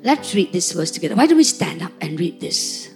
Let's 0.00 0.34
read 0.34 0.52
this 0.52 0.72
verse 0.72 0.90
together. 0.90 1.14
Why 1.14 1.26
don't 1.26 1.36
we 1.36 1.44
stand 1.44 1.82
up 1.82 1.92
and 2.00 2.18
read 2.18 2.40
this? 2.40 2.88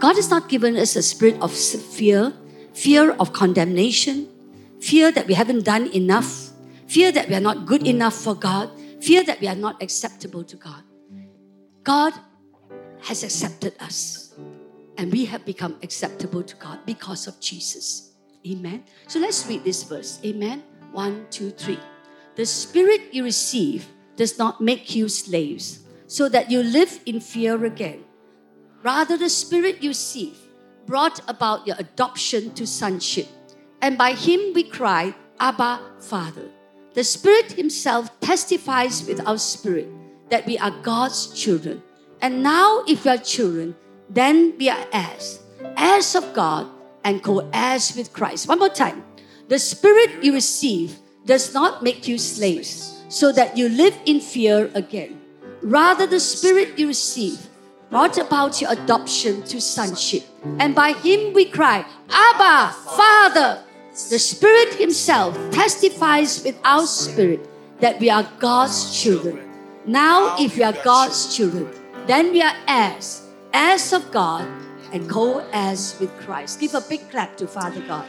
God 0.00 0.16
has 0.16 0.30
not 0.30 0.48
given 0.48 0.74
us 0.76 0.96
a 0.96 1.02
spirit 1.02 1.36
of 1.42 1.52
fear, 1.52 2.32
fear 2.72 3.12
of 3.20 3.34
condemnation, 3.34 4.26
fear 4.80 5.12
that 5.12 5.26
we 5.26 5.34
haven't 5.34 5.64
done 5.64 5.88
enough, 5.92 6.50
fear 6.86 7.12
that 7.12 7.28
we 7.28 7.34
are 7.34 7.44
not 7.44 7.66
good 7.66 7.86
enough 7.86 8.14
for 8.14 8.34
God, 8.34 8.70
fear 9.04 9.22
that 9.22 9.40
we 9.40 9.46
are 9.46 9.54
not 9.54 9.82
acceptable 9.82 10.44
to 10.44 10.56
God. 10.56 10.82
God 11.82 12.14
has 13.02 13.22
accepted 13.22 13.76
us, 13.80 14.32
and 14.96 15.12
we 15.12 15.26
have 15.26 15.44
become 15.44 15.76
acceptable 15.82 16.42
to 16.42 16.56
God 16.56 16.80
because 16.86 17.26
of 17.26 17.38
Jesus. 17.38 18.12
Amen. 18.48 18.84
So 19.08 19.20
let's 19.20 19.46
read 19.46 19.62
this 19.62 19.82
verse. 19.82 20.20
Amen. 20.24 20.64
One, 20.92 21.26
two, 21.28 21.50
three. 21.50 21.78
The 22.36 22.46
spirit 22.46 23.12
you 23.12 23.24
receive 23.24 23.86
does 24.16 24.38
not 24.38 24.60
make 24.60 24.94
you 24.94 25.08
slaves, 25.08 25.80
so 26.06 26.28
that 26.28 26.50
you 26.50 26.62
live 26.62 27.00
in 27.06 27.20
fear 27.20 27.64
again. 27.64 28.04
Rather, 28.82 29.16
the 29.16 29.30
Spirit 29.30 29.82
you 29.82 29.90
receive 29.90 30.36
brought 30.86 31.20
about 31.26 31.66
your 31.66 31.76
adoption 31.78 32.52
to 32.54 32.66
sonship. 32.66 33.26
And 33.80 33.96
by 33.96 34.12
him 34.12 34.52
we 34.52 34.62
cry, 34.62 35.14
Abba, 35.40 35.80
Father. 36.00 36.50
The 36.92 37.02
Spirit 37.02 37.52
Himself 37.52 38.20
testifies 38.20 39.06
with 39.06 39.26
our 39.26 39.38
spirit 39.38 39.88
that 40.28 40.46
we 40.46 40.58
are 40.58 40.70
God's 40.82 41.32
children. 41.32 41.82
And 42.20 42.42
now, 42.42 42.84
if 42.86 43.04
we 43.04 43.10
are 43.10 43.18
children, 43.18 43.74
then 44.08 44.54
we 44.58 44.68
are 44.68 44.86
heirs, 44.92 45.40
heirs 45.76 46.14
of 46.14 46.32
God 46.34 46.68
and 47.04 47.22
co 47.22 47.48
heirs 47.52 47.96
with 47.96 48.12
Christ. 48.12 48.48
One 48.48 48.58
more 48.58 48.68
time. 48.68 49.02
The 49.48 49.58
Spirit 49.58 50.22
you 50.22 50.34
receive 50.34 50.98
does 51.24 51.54
not 51.54 51.82
make 51.82 52.06
you 52.06 52.18
slaves, 52.18 53.02
so 53.08 53.32
that 53.32 53.56
you 53.56 53.68
live 53.68 53.96
in 54.06 54.20
fear 54.20 54.70
again. 54.74 55.20
Rather, 55.62 56.06
the 56.06 56.20
Spirit 56.20 56.78
you 56.78 56.88
receive 56.88 57.48
brought 57.90 58.18
about 58.18 58.60
your 58.60 58.72
adoption 58.72 59.42
to 59.44 59.60
sonship. 59.60 60.24
And 60.58 60.74
by 60.74 60.92
him 60.92 61.32
we 61.32 61.44
cry, 61.44 61.86
Abba, 62.10 62.74
Father. 62.74 63.62
The 64.10 64.18
Spirit 64.18 64.74
Himself 64.74 65.38
testifies 65.52 66.42
with 66.42 66.58
our 66.64 66.84
spirit 66.84 67.48
that 67.78 68.00
we 68.00 68.10
are 68.10 68.28
God's 68.40 69.00
children. 69.00 69.38
Now, 69.86 70.34
if 70.36 70.56
we 70.56 70.64
are 70.64 70.74
God's 70.82 71.36
children, 71.36 71.70
then 72.08 72.32
we 72.32 72.42
are 72.42 72.56
heirs, 72.66 73.22
heirs 73.52 73.92
of 73.92 74.10
God, 74.10 74.48
and 74.92 75.08
co 75.08 75.46
heirs 75.52 75.94
with 76.00 76.10
Christ. 76.18 76.58
Give 76.58 76.74
a 76.74 76.80
big 76.80 77.08
clap 77.08 77.36
to 77.36 77.46
Father 77.46 77.80
God. 77.82 78.06